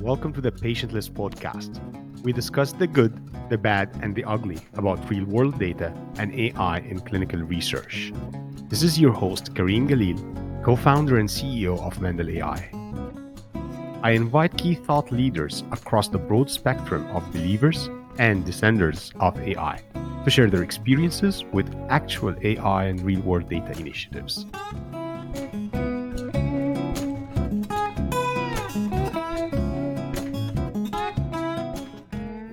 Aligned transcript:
welcome 0.00 0.32
to 0.32 0.40
the 0.40 0.50
Patientless 0.50 1.10
podcast. 1.10 1.78
We 2.22 2.32
discuss 2.32 2.72
the 2.72 2.86
good, 2.86 3.12
the 3.50 3.58
bad, 3.58 3.90
and 4.00 4.14
the 4.14 4.24
ugly 4.24 4.58
about 4.74 5.10
real 5.10 5.26
world 5.26 5.58
data 5.58 5.92
and 6.16 6.34
AI 6.34 6.78
in 6.78 7.00
clinical 7.00 7.40
research. 7.40 8.10
This 8.70 8.82
is 8.82 8.98
your 8.98 9.12
host, 9.12 9.54
Karim 9.54 9.86
Galil, 9.86 10.18
co 10.64 10.74
founder 10.74 11.18
and 11.18 11.28
CEO 11.28 11.78
of 11.80 12.00
Mendel 12.00 12.30
AI. 12.30 12.70
I 14.02 14.12
invite 14.12 14.56
key 14.56 14.74
thought 14.74 15.12
leaders 15.12 15.64
across 15.70 16.08
the 16.08 16.18
broad 16.18 16.50
spectrum 16.50 17.06
of 17.08 17.30
believers 17.30 17.90
and 18.18 18.42
dissenters 18.46 19.12
of 19.20 19.38
AI 19.38 19.82
to 20.24 20.30
share 20.30 20.48
their 20.48 20.62
experiences 20.62 21.44
with 21.52 21.74
actual 21.90 22.34
AI 22.42 22.84
and 22.84 23.02
real 23.02 23.20
world 23.20 23.50
data 23.50 23.78
initiatives. 23.78 24.46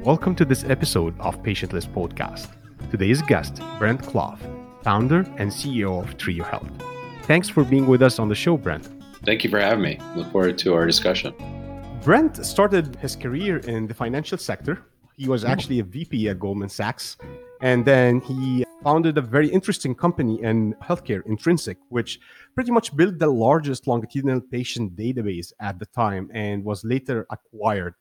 Welcome 0.07 0.35
to 0.35 0.45
this 0.45 0.63
episode 0.63 1.19
of 1.19 1.43
Patientless 1.43 1.85
Podcast. 1.85 2.47
Today's 2.91 3.21
guest, 3.21 3.61
Brent 3.77 4.01
Clough, 4.01 4.37
founder 4.81 5.25
and 5.35 5.51
CEO 5.51 6.01
of 6.01 6.15
Trio 6.15 6.45
Health. 6.45 6.69
Thanks 7.23 7.49
for 7.49 7.65
being 7.65 7.87
with 7.87 8.01
us 8.01 8.17
on 8.17 8.29
the 8.29 8.33
show, 8.33 8.55
Brent. 8.55 8.87
Thank 9.25 9.43
you 9.43 9.49
for 9.49 9.59
having 9.59 9.83
me. 9.83 9.99
Look 10.15 10.31
forward 10.31 10.57
to 10.59 10.73
our 10.75 10.85
discussion. 10.85 11.33
Brent 12.05 12.45
started 12.45 12.95
his 13.01 13.17
career 13.17 13.57
in 13.57 13.85
the 13.85 13.93
financial 13.93 14.37
sector. 14.37 14.81
He 15.17 15.27
was 15.27 15.41
hmm. 15.41 15.49
actually 15.49 15.79
a 15.79 15.83
VP 15.83 16.29
at 16.29 16.39
Goldman 16.39 16.69
Sachs. 16.69 17.17
And 17.59 17.83
then 17.83 18.21
he 18.21 18.63
founded 18.85 19.17
a 19.17 19.21
very 19.21 19.49
interesting 19.49 19.93
company 19.93 20.41
in 20.41 20.73
healthcare, 20.75 21.21
IntrinsiQ, 21.27 21.75
which 21.89 22.21
pretty 22.55 22.71
much 22.71 22.95
built 22.95 23.19
the 23.19 23.27
largest 23.27 23.87
longitudinal 23.87 24.39
patient 24.39 24.95
database 24.95 25.51
at 25.59 25.79
the 25.79 25.85
time 25.87 26.31
and 26.33 26.63
was 26.63 26.85
later 26.85 27.27
acquired 27.29 27.95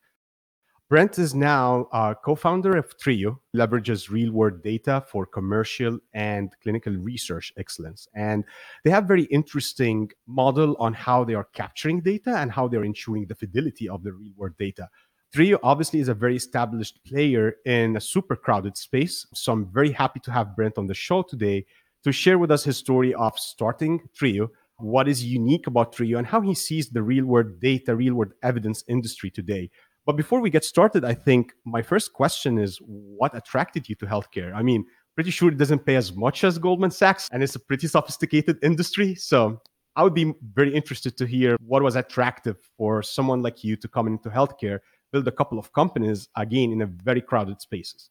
Brent 0.88 1.18
is 1.18 1.34
now 1.34 1.88
a 1.92 2.14
co-founder 2.14 2.76
of 2.76 2.96
Trio, 2.96 3.40
leverages 3.56 4.08
real-world 4.08 4.62
data 4.62 5.02
for 5.10 5.26
commercial 5.26 5.98
and 6.14 6.54
clinical 6.62 6.92
research 6.92 7.52
excellence. 7.58 8.06
And 8.14 8.44
they 8.84 8.90
have 8.92 9.08
very 9.08 9.24
interesting 9.24 10.12
model 10.28 10.76
on 10.78 10.94
how 10.94 11.24
they 11.24 11.34
are 11.34 11.48
capturing 11.54 12.02
data 12.02 12.36
and 12.36 12.52
how 12.52 12.68
they're 12.68 12.84
ensuring 12.84 13.26
the 13.26 13.34
fidelity 13.34 13.88
of 13.88 14.04
the 14.04 14.12
real-world 14.12 14.56
data. 14.60 14.88
Trio 15.34 15.58
obviously 15.64 15.98
is 15.98 16.06
a 16.06 16.14
very 16.14 16.36
established 16.36 17.00
player 17.04 17.56
in 17.64 17.96
a 17.96 18.00
super 18.00 18.36
crowded 18.36 18.76
space. 18.76 19.26
So 19.34 19.54
I'm 19.54 19.66
very 19.66 19.90
happy 19.90 20.20
to 20.20 20.30
have 20.30 20.54
Brent 20.54 20.78
on 20.78 20.86
the 20.86 20.94
show 20.94 21.22
today 21.22 21.66
to 22.04 22.12
share 22.12 22.38
with 22.38 22.52
us 22.52 22.62
his 22.62 22.76
story 22.76 23.12
of 23.12 23.36
starting 23.40 24.08
Trio, 24.14 24.50
what 24.76 25.08
is 25.08 25.24
unique 25.24 25.66
about 25.66 25.94
Trio, 25.94 26.18
and 26.18 26.26
how 26.28 26.40
he 26.42 26.54
sees 26.54 26.90
the 26.90 27.02
real 27.02 27.24
world 27.24 27.58
data, 27.58 27.96
real 27.96 28.14
world 28.14 28.34
evidence 28.44 28.84
industry 28.86 29.32
today. 29.32 29.68
But 30.06 30.16
before 30.16 30.40
we 30.40 30.50
get 30.50 30.64
started, 30.64 31.04
I 31.04 31.14
think 31.14 31.52
my 31.64 31.82
first 31.82 32.12
question 32.12 32.58
is 32.58 32.78
what 32.86 33.36
attracted 33.36 33.88
you 33.88 33.96
to 33.96 34.06
healthcare? 34.06 34.54
I 34.54 34.62
mean, 34.62 34.86
pretty 35.16 35.32
sure 35.32 35.50
it 35.50 35.58
doesn't 35.58 35.84
pay 35.84 35.96
as 35.96 36.14
much 36.14 36.44
as 36.44 36.58
Goldman 36.58 36.92
Sachs 36.92 37.28
and 37.32 37.42
it's 37.42 37.56
a 37.56 37.58
pretty 37.58 37.88
sophisticated 37.88 38.58
industry. 38.62 39.16
So 39.16 39.60
I 39.96 40.04
would 40.04 40.14
be 40.14 40.32
very 40.54 40.72
interested 40.74 41.16
to 41.16 41.26
hear 41.26 41.56
what 41.60 41.82
was 41.82 41.96
attractive 41.96 42.56
for 42.76 43.02
someone 43.02 43.42
like 43.42 43.64
you 43.64 43.76
to 43.76 43.88
come 43.88 44.06
into 44.06 44.28
healthcare, 44.28 44.78
build 45.12 45.26
a 45.26 45.32
couple 45.32 45.58
of 45.58 45.72
companies 45.72 46.28
again 46.36 46.70
in 46.70 46.82
a 46.82 46.86
very 46.86 47.20
crowded 47.20 47.60
spaces. 47.60 48.10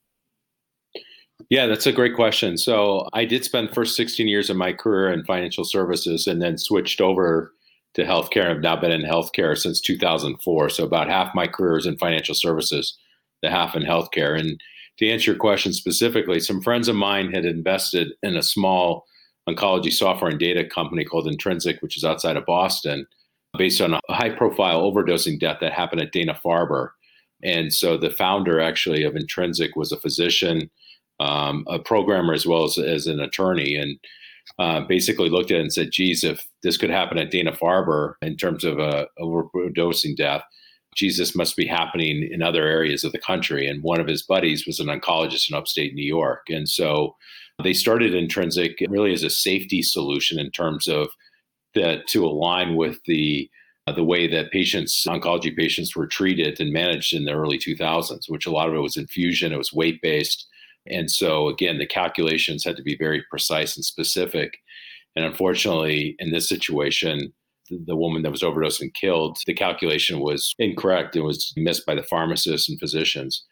Yeah, 1.49 1.67
that's 1.67 1.85
a 1.85 1.91
great 1.91 2.15
question. 2.15 2.57
So 2.57 3.07
I 3.13 3.25
did 3.25 3.45
spend 3.45 3.69
the 3.69 3.73
first 3.73 3.95
16 3.95 4.27
years 4.27 4.49
of 4.49 4.57
my 4.57 4.73
career 4.73 5.11
in 5.11 5.23
financial 5.25 5.63
services 5.63 6.27
and 6.27 6.41
then 6.41 6.57
switched 6.57 7.01
over 7.01 7.53
to 7.95 8.03
healthcare. 8.03 8.51
I've 8.51 8.61
now 8.61 8.75
been 8.75 8.91
in 8.91 9.01
healthcare 9.01 9.57
since 9.57 9.81
2004. 9.81 10.69
So 10.69 10.83
about 10.83 11.09
half 11.09 11.33
my 11.33 11.47
career 11.47 11.77
is 11.77 11.85
in 11.85 11.97
financial 11.97 12.35
services, 12.35 12.97
the 13.41 13.49
half 13.49 13.75
in 13.75 13.83
healthcare. 13.83 14.37
And 14.39 14.61
to 14.97 15.09
answer 15.09 15.31
your 15.31 15.39
question 15.39 15.73
specifically, 15.73 16.39
some 16.39 16.61
friends 16.61 16.87
of 16.87 16.95
mine 16.95 17.31
had 17.31 17.45
invested 17.45 18.13
in 18.21 18.35
a 18.35 18.43
small 18.43 19.05
oncology 19.49 19.91
software 19.91 20.29
and 20.29 20.39
data 20.39 20.65
company 20.65 21.05
called 21.05 21.27
IntrinsiQ, 21.27 21.81
which 21.81 21.97
is 21.97 22.03
outside 22.03 22.37
of 22.37 22.45
Boston, 22.45 23.05
based 23.57 23.79
on 23.79 23.93
a 23.93 23.99
high 24.09 24.29
profile 24.29 24.81
overdosing 24.81 25.39
death 25.39 25.59
that 25.61 25.73
happened 25.73 26.01
at 26.01 26.11
Dana 26.11 26.37
Farber. 26.43 26.89
And 27.43 27.71
so 27.71 27.97
the 27.97 28.09
founder 28.09 28.59
actually 28.59 29.03
of 29.03 29.13
IntrinsiQ 29.13 29.75
was 29.75 29.91
a 29.91 29.99
physician, 29.99 30.69
um, 31.19 31.63
a 31.67 31.79
programmer, 31.79 32.33
as 32.33 32.45
well 32.45 32.63
as, 32.65 32.77
as 32.77 33.07
an 33.07 33.19
attorney. 33.19 33.75
And 33.75 33.99
uh, 34.59 34.81
basically 34.81 35.29
looked 35.29 35.51
at 35.51 35.57
it 35.57 35.61
and 35.61 35.73
said, 35.73 35.91
geez, 35.91 36.23
if 36.23 36.45
this 36.63 36.77
could 36.77 36.89
happen 36.89 37.17
at 37.17 37.31
Dana 37.31 37.51
Farber 37.51 38.13
in 38.21 38.37
terms 38.37 38.63
of 38.63 38.79
a 38.79 39.07
overdosing 39.19 40.15
death, 40.15 40.43
geez, 40.95 41.17
this 41.17 41.35
must 41.35 41.57
be 41.57 41.65
happening 41.65 42.27
in 42.31 42.41
other 42.41 42.65
areas 42.65 43.03
of 43.03 43.11
the 43.11 43.19
country. 43.19 43.67
And 43.67 43.83
one 43.83 43.99
of 43.99 44.07
his 44.07 44.23
buddies 44.23 44.65
was 44.65 44.79
an 44.79 44.87
oncologist 44.87 45.49
in 45.49 45.55
upstate 45.55 45.93
New 45.93 46.05
York. 46.05 46.43
And 46.47 46.69
so 46.69 47.15
they 47.63 47.73
started 47.73 48.13
IntrinsiQ 48.13 48.87
really 48.89 49.13
as 49.13 49.23
a 49.23 49.29
safety 49.29 49.81
solution 49.81 50.39
in 50.39 50.51
terms 50.51 50.87
of 50.87 51.09
that 51.73 52.07
to 52.07 52.25
align 52.25 52.75
with 52.75 52.99
the 53.05 53.49
the 53.95 54.03
way 54.03 54.27
that 54.27 54.49
patients, 54.49 55.05
oncology 55.05 55.55
patients, 55.55 55.95
were 55.95 56.07
treated 56.07 56.59
and 56.59 56.73
managed 56.73 57.13
in 57.13 57.25
the 57.25 57.33
early 57.33 57.59
2000s, 57.59 58.27
which 58.27 58.47
a 58.47 58.51
lot 58.51 58.67
of 58.67 58.73
it 58.73 58.79
was 58.79 58.97
infusion, 58.97 59.53
it 59.53 59.59
was 59.59 59.71
weight 59.71 60.01
based, 60.01 60.47
and 60.87 61.09
so, 61.09 61.47
again, 61.47 61.77
the 61.77 61.87
calculations 61.87 62.63
had 62.63 62.77
to 62.77 62.83
be 62.83 62.95
very 62.97 63.23
precise 63.29 63.75
and 63.75 63.83
specific. 63.83 64.57
And 65.15 65.25
unfortunately, 65.25 66.15
in 66.19 66.31
this 66.31 66.47
situation, 66.47 67.33
the, 67.69 67.95
woman 67.95 68.21
that 68.21 68.31
was 68.31 68.43
overdosed 68.43 68.81
and 68.81 68.93
killed, 68.93 69.37
the 69.47 69.53
calculation 69.53 70.19
was 70.19 70.53
incorrect. 70.59 71.15
It 71.15 71.21
was 71.21 71.53
missed 71.57 71.85
by 71.85 71.95
the 71.95 72.03
pharmacists 72.03 72.69
and 72.69 72.79
physicians. 72.79 73.43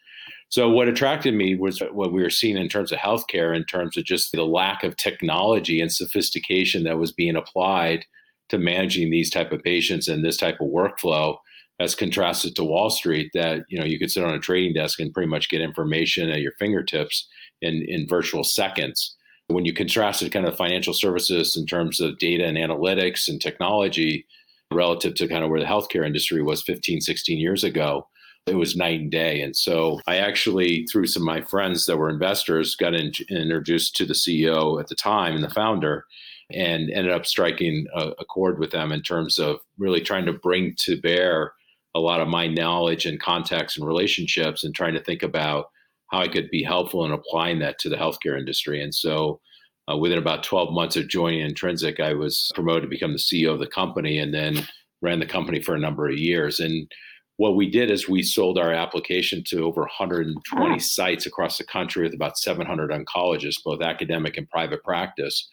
So, 0.50 0.68
what 0.68 0.88
attracted 0.88 1.34
me 1.34 1.56
was 1.56 1.80
what 1.92 2.12
we 2.12 2.22
were 2.22 2.30
seeing 2.30 2.56
in 2.56 2.68
terms 2.68 2.92
of 2.92 2.98
healthcare, 2.98 3.56
in 3.56 3.64
terms 3.64 3.96
of 3.96 4.04
just 4.04 4.30
the 4.30 4.44
lack 4.44 4.84
of 4.84 4.96
technology 4.96 5.80
and 5.80 5.90
sophistication 5.90 6.84
that 6.84 6.98
was 6.98 7.12
being 7.12 7.34
applied 7.34 8.04
to 8.50 8.58
managing 8.58 9.10
these 9.10 9.30
type 9.30 9.52
of 9.52 9.62
patients 9.62 10.06
and 10.06 10.24
this 10.24 10.36
type 10.36 10.60
of 10.60 10.68
workflow 10.68 11.36
as 11.80 11.94
contrasted 11.94 12.54
to 12.56 12.64
Wall 12.64 12.90
Street, 12.90 13.30
that 13.34 13.64
you 13.68 13.78
know 13.78 13.84
you 13.84 13.98
could 13.98 14.10
sit 14.10 14.24
on 14.24 14.34
a 14.34 14.38
trading 14.38 14.74
desk 14.74 15.00
and 15.00 15.12
pretty 15.12 15.28
much 15.28 15.48
get 15.48 15.60
information 15.60 16.30
at 16.30 16.40
your 16.40 16.52
fingertips 16.58 17.28
in 17.62 17.84
in 17.88 18.08
virtual 18.08 18.44
seconds. 18.44 19.16
When 19.48 19.64
you 19.64 19.74
contrast 19.74 20.22
it 20.22 20.32
kind 20.32 20.46
of 20.46 20.56
financial 20.56 20.94
services 20.94 21.56
in 21.56 21.66
terms 21.66 22.00
of 22.00 22.18
data 22.18 22.46
and 22.46 22.56
analytics 22.56 23.28
and 23.28 23.40
technology 23.40 24.26
relative 24.72 25.14
to 25.16 25.28
kind 25.28 25.44
of 25.44 25.50
where 25.50 25.60
the 25.60 25.66
healthcare 25.66 26.06
industry 26.06 26.42
was 26.42 26.62
15, 26.62 27.02
16 27.02 27.38
years 27.38 27.62
ago, 27.62 28.08
it 28.46 28.56
was 28.56 28.76
night 28.76 29.00
and 29.00 29.10
day. 29.10 29.42
And 29.42 29.56
so 29.56 30.00
I 30.06 30.16
actually, 30.16 30.86
through 30.90 31.06
some 31.06 31.22
of 31.22 31.26
my 31.26 31.42
friends 31.42 31.86
that 31.86 31.96
were 31.96 32.10
investors, 32.10 32.74
got 32.74 32.94
in, 32.94 33.12
introduced 33.30 33.96
to 33.96 34.06
the 34.06 34.14
CEO 34.14 34.80
at 34.80 34.88
the 34.88 34.94
time 34.94 35.34
and 35.34 35.44
the 35.44 35.50
founder 35.50 36.06
and 36.50 36.90
ended 36.90 37.12
up 37.12 37.24
striking 37.24 37.86
a, 37.94 38.12
a 38.18 38.24
chord 38.24 38.58
with 38.58 38.70
them 38.70 38.92
in 38.92 39.02
terms 39.02 39.38
of 39.38 39.60
really 39.78 40.00
trying 40.00 40.26
to 40.26 40.32
bring 40.32 40.74
to 40.76 41.00
bear 41.00 41.52
a 41.94 42.00
lot 42.00 42.20
of 42.20 42.28
my 42.28 42.46
knowledge 42.46 43.06
and 43.06 43.20
contacts 43.20 43.76
and 43.76 43.86
relationships 43.86 44.64
and 44.64 44.74
trying 44.74 44.94
to 44.94 45.02
think 45.02 45.22
about 45.22 45.66
how 46.10 46.20
I 46.20 46.28
could 46.28 46.50
be 46.50 46.62
helpful 46.62 47.04
in 47.04 47.12
applying 47.12 47.60
that 47.60 47.78
to 47.80 47.88
the 47.88 47.96
healthcare 47.96 48.38
industry. 48.38 48.82
And 48.82 48.94
so 48.94 49.40
uh, 49.90 49.96
within 49.96 50.18
about 50.18 50.42
12 50.42 50.72
months 50.72 50.96
of 50.96 51.08
joining 51.08 51.48
IntrinsiQ, 51.48 52.00
I 52.00 52.14
was 52.14 52.50
promoted 52.54 52.82
to 52.82 52.88
become 52.88 53.12
the 53.12 53.18
CEO 53.18 53.52
of 53.52 53.58
the 53.58 53.66
company 53.66 54.18
and 54.18 54.32
then 54.32 54.66
ran 55.02 55.20
the 55.20 55.26
company 55.26 55.60
for 55.60 55.74
a 55.74 55.80
number 55.80 56.08
of 56.08 56.18
years. 56.18 56.60
And 56.60 56.90
what 57.36 57.56
we 57.56 57.68
did 57.68 57.90
is 57.90 58.08
we 58.08 58.22
sold 58.22 58.58
our 58.58 58.72
application 58.72 59.42
to 59.48 59.64
over 59.64 59.82
120 59.82 60.78
sites 60.78 61.26
across 61.26 61.58
the 61.58 61.64
country 61.64 62.04
with 62.04 62.14
about 62.14 62.38
700 62.38 62.90
oncologists, 62.90 63.62
both 63.64 63.82
academic 63.82 64.36
and 64.36 64.48
private 64.48 64.82
practice, 64.84 65.48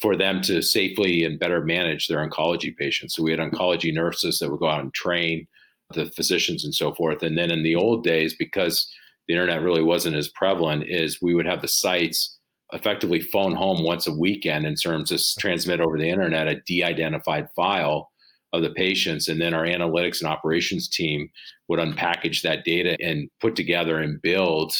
for 0.00 0.16
them 0.16 0.40
to 0.42 0.62
safely 0.62 1.24
and 1.24 1.38
better 1.38 1.62
manage 1.62 2.08
their 2.08 2.26
oncology 2.26 2.74
patients. 2.74 3.14
So 3.14 3.22
we 3.22 3.32
had 3.32 3.40
oncology 3.40 3.92
nurses 3.92 4.38
that 4.38 4.50
would 4.50 4.60
go 4.60 4.68
out 4.68 4.80
and 4.80 4.94
train 4.94 5.46
the 5.92 6.06
physicians 6.06 6.64
and 6.64 6.74
so 6.74 6.94
forth. 6.94 7.22
And 7.22 7.36
then 7.36 7.50
in 7.50 7.62
the 7.62 7.74
old 7.74 8.04
days, 8.04 8.34
because 8.38 8.90
the 9.28 9.34
internet 9.34 9.62
really 9.62 9.82
wasn't 9.82 10.16
as 10.16 10.28
prevalent, 10.28 10.84
is 10.86 11.20
we 11.22 11.34
would 11.34 11.46
have 11.46 11.62
the 11.62 11.68
sites 11.68 12.38
effectively 12.72 13.20
phone 13.20 13.54
home 13.54 13.82
once 13.82 14.06
a 14.06 14.14
weekend 14.14 14.66
in 14.66 14.74
terms 14.74 15.10
of 15.10 15.20
transmit 15.38 15.80
over 15.80 15.98
the 15.98 16.08
internet 16.08 16.48
a 16.48 16.60
de-identified 16.66 17.48
file 17.56 18.10
of 18.52 18.62
the 18.62 18.70
patients 18.70 19.28
and 19.28 19.40
then 19.40 19.54
our 19.54 19.64
analytics 19.64 20.20
and 20.20 20.30
operations 20.30 20.88
team 20.88 21.28
would 21.68 21.78
unpackage 21.78 22.42
that 22.42 22.64
data 22.64 22.96
and 23.00 23.28
put 23.40 23.54
together 23.54 23.98
and 23.98 24.22
build 24.22 24.72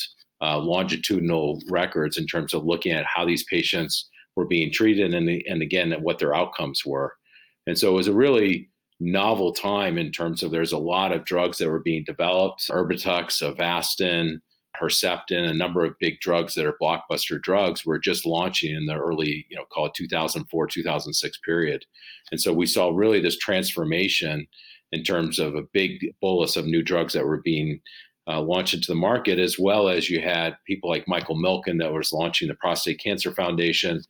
uh, 0.43 0.59
longitudinal 0.59 1.61
records 1.69 2.17
in 2.17 2.27
terms 2.27 2.55
of 2.55 2.65
looking 2.65 2.93
at 2.93 3.05
how 3.05 3.25
these 3.25 3.45
patients 3.45 4.09
were 4.37 4.47
being 4.47 4.73
treated 4.73 5.13
and, 5.15 5.29
and 5.29 5.63
again 5.63 5.93
what 6.01 6.19
their 6.19 6.35
outcomes 6.35 6.83
were 6.87 7.13
and 7.67 7.79
so 7.79 7.91
it 7.91 7.95
was 7.97 8.09
a 8.09 8.15
really 8.15 8.70
novel 9.01 9.53
time 9.53 9.97
in 9.97 10.13
terms 10.13 10.43
of 10.43 10.51
there's 10.51 10.73
a 10.73 10.79
lot 10.79 11.13
of 11.13 11.25
drugs 11.25 11.59
that 11.59 11.71
were 11.71 11.81
being 11.81 12.05
developed 12.05 12.69
Erbitux, 12.69 13.43
Avastin, 13.43 14.37
Herceptin, 14.81 15.49
a 15.49 15.55
number 15.55 15.85
of 15.85 15.99
big 15.99 16.21
drugs 16.21 16.55
that 16.55 16.67
are 16.67 16.77
blockbuster 16.81 17.41
drugs 17.41 17.85
were 17.85 17.99
just 17.99 18.27
launching 18.27 18.75
in 18.75 18.87
the 18.87 18.95
early, 18.95 19.47
you 19.49 19.57
know, 19.57 19.65
call 19.73 19.87
it 19.87 19.95
2004, 19.95 20.67
2006 20.67 21.39
period. 21.45 21.85
And 22.31 22.41
so 22.41 22.53
we 22.53 22.67
saw 22.67 22.91
really 22.91 23.21
this 23.21 23.39
transformation 23.39 24.47
in 24.93 25.03
terms 25.03 25.39
of 25.39 25.55
a 25.55 25.63
big 25.73 26.15
bolus 26.21 26.57
of 26.57 26.67
new 26.67 26.83
drugs 26.83 27.13
that 27.15 27.27
were 27.27 27.41
being 27.43 27.81
uh, 28.29 28.41
launched 28.41 28.75
into 28.75 28.89
the 28.89 28.97
market, 28.97 29.39
as 29.39 29.59
well 29.59 29.89
as 29.89 30.09
you 30.09 30.21
had 30.21 30.57
people 30.67 30.91
like 30.91 31.09
Michael 31.09 31.37
Milken 31.37 31.79
that 31.79 31.93
was 31.93 32.13
launching 32.13 32.49
the 32.49 32.55
Prostate 32.55 33.01
Cancer 33.03 33.33
Foundation 33.33 34.03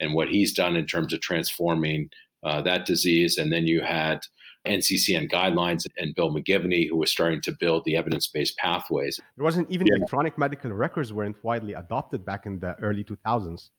and 0.00 0.14
what 0.14 0.28
he's 0.28 0.52
done 0.52 0.76
in 0.76 0.86
terms 0.86 1.12
of 1.12 1.20
transforming 1.20 2.08
uh, 2.44 2.62
that 2.62 2.86
disease. 2.86 3.38
And 3.38 3.52
then 3.52 3.66
you 3.66 3.82
had 3.82 4.20
NCCN 4.68 5.30
guidelines 5.30 5.86
and 5.96 6.14
Bill 6.14 6.32
McGivney, 6.32 6.88
who 6.88 6.96
was 6.96 7.10
starting 7.10 7.40
to 7.42 7.52
build 7.58 7.84
the 7.84 7.96
evidence-based 7.96 8.56
pathways. 8.58 9.20
There 9.36 9.44
wasn't 9.44 9.70
even 9.70 9.86
yeah. 9.86 9.96
electronic 9.96 10.38
medical 10.38 10.70
records 10.72 11.12
weren't 11.12 11.36
widely 11.42 11.74
adopted 11.74 12.24
back 12.24 12.46
in 12.46 12.60
the 12.60 12.74
early 12.80 13.04
2000s. 13.04 13.70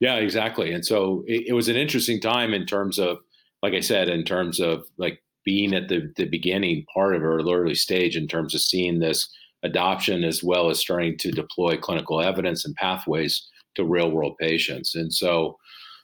Yeah, 0.00 0.16
exactly. 0.16 0.72
And 0.72 0.84
so 0.84 1.24
it, 1.26 1.48
it 1.48 1.52
was 1.52 1.68
an 1.68 1.76
interesting 1.76 2.20
time 2.20 2.54
in 2.54 2.66
terms 2.66 2.98
of, 2.98 3.18
like 3.62 3.74
I 3.74 3.80
said, 3.80 4.08
in 4.08 4.24
terms 4.24 4.60
of 4.60 4.84
like 4.96 5.22
being 5.44 5.74
at 5.74 5.88
the, 5.88 6.12
the 6.16 6.26
beginning 6.26 6.84
part 6.92 7.14
of 7.14 7.22
or 7.22 7.40
early 7.40 7.74
stage 7.74 8.16
in 8.16 8.26
terms 8.26 8.54
of 8.54 8.60
seeing 8.60 8.98
this 8.98 9.28
adoption 9.62 10.24
as 10.24 10.42
well 10.42 10.70
as 10.70 10.80
starting 10.80 11.18
to 11.18 11.30
deploy 11.30 11.76
clinical 11.76 12.20
evidence 12.20 12.64
and 12.64 12.74
pathways 12.76 13.46
to 13.74 13.84
real 13.84 14.10
world 14.10 14.36
patients. 14.38 14.94
And 14.94 15.12
so 15.12 15.58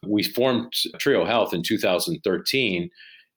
we 0.07 0.23
formed 0.23 0.73
Trio 0.99 1.25
Health 1.25 1.55
in 1.55 1.63
2013 1.63 2.91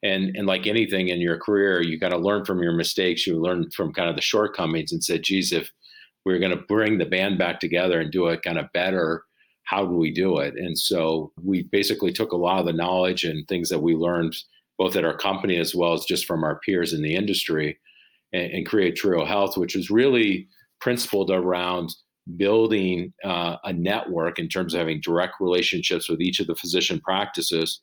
and 0.03 0.35
and 0.35 0.47
like 0.47 0.67
anything 0.67 1.09
in 1.09 1.19
your 1.19 1.37
career 1.37 1.81
you 1.81 1.99
got 1.99 2.09
to 2.09 2.17
learn 2.17 2.45
from 2.45 2.61
your 2.61 2.73
mistakes. 2.73 3.27
You 3.27 3.39
learn 3.39 3.69
from 3.71 3.93
kind 3.93 4.09
of 4.09 4.15
the 4.15 4.21
shortcomings 4.21 4.91
and 4.91 5.03
said 5.03 5.23
geez 5.23 5.51
if 5.51 5.69
we 6.25 6.33
are 6.33 6.39
going 6.39 6.57
to 6.57 6.63
bring 6.67 6.97
the 6.97 7.05
band 7.05 7.37
back 7.37 7.59
together 7.59 7.99
and 7.99 8.11
do 8.11 8.27
it 8.27 8.41
kind 8.41 8.57
of 8.57 8.71
better 8.73 9.23
how 9.69 9.85
do 9.85 9.93
we 9.93 10.11
do 10.11 10.39
it? 10.39 10.55
And 10.55 10.75
so 10.77 11.31
we 11.43 11.61
basically 11.61 12.11
took 12.11 12.31
a 12.31 12.37
lot 12.37 12.59
of 12.59 12.65
the 12.65 12.73
knowledge 12.73 13.23
and 13.23 13.47
things 13.47 13.69
that 13.69 13.83
we 13.83 13.93
learned 13.93 14.35
both 14.79 14.95
at 14.95 15.05
our 15.05 15.15
company 15.15 15.57
as 15.57 15.75
well 15.75 15.93
as 15.93 16.05
just 16.05 16.25
from 16.25 16.43
our 16.43 16.59
peers 16.61 16.91
in 16.91 17.03
the 17.03 17.13
industry 17.13 17.77
and, 18.33 18.51
and 18.51 18.65
create 18.65 18.95
trio 18.95 19.25
health 19.25 19.57
which 19.57 19.75
was 19.75 19.91
really 19.91 20.47
principled 20.81 21.29
around 21.29 21.93
building 22.37 23.13
uh, 23.23 23.57
a 23.63 23.73
network 23.73 24.39
in 24.39 24.47
terms 24.47 24.73
of 24.73 24.79
having 24.79 25.01
direct 25.01 25.33
relationships 25.39 26.09
with 26.09 26.21
each 26.21 26.39
of 26.39 26.47
the 26.47 26.55
physician 26.55 26.99
practices 27.01 27.81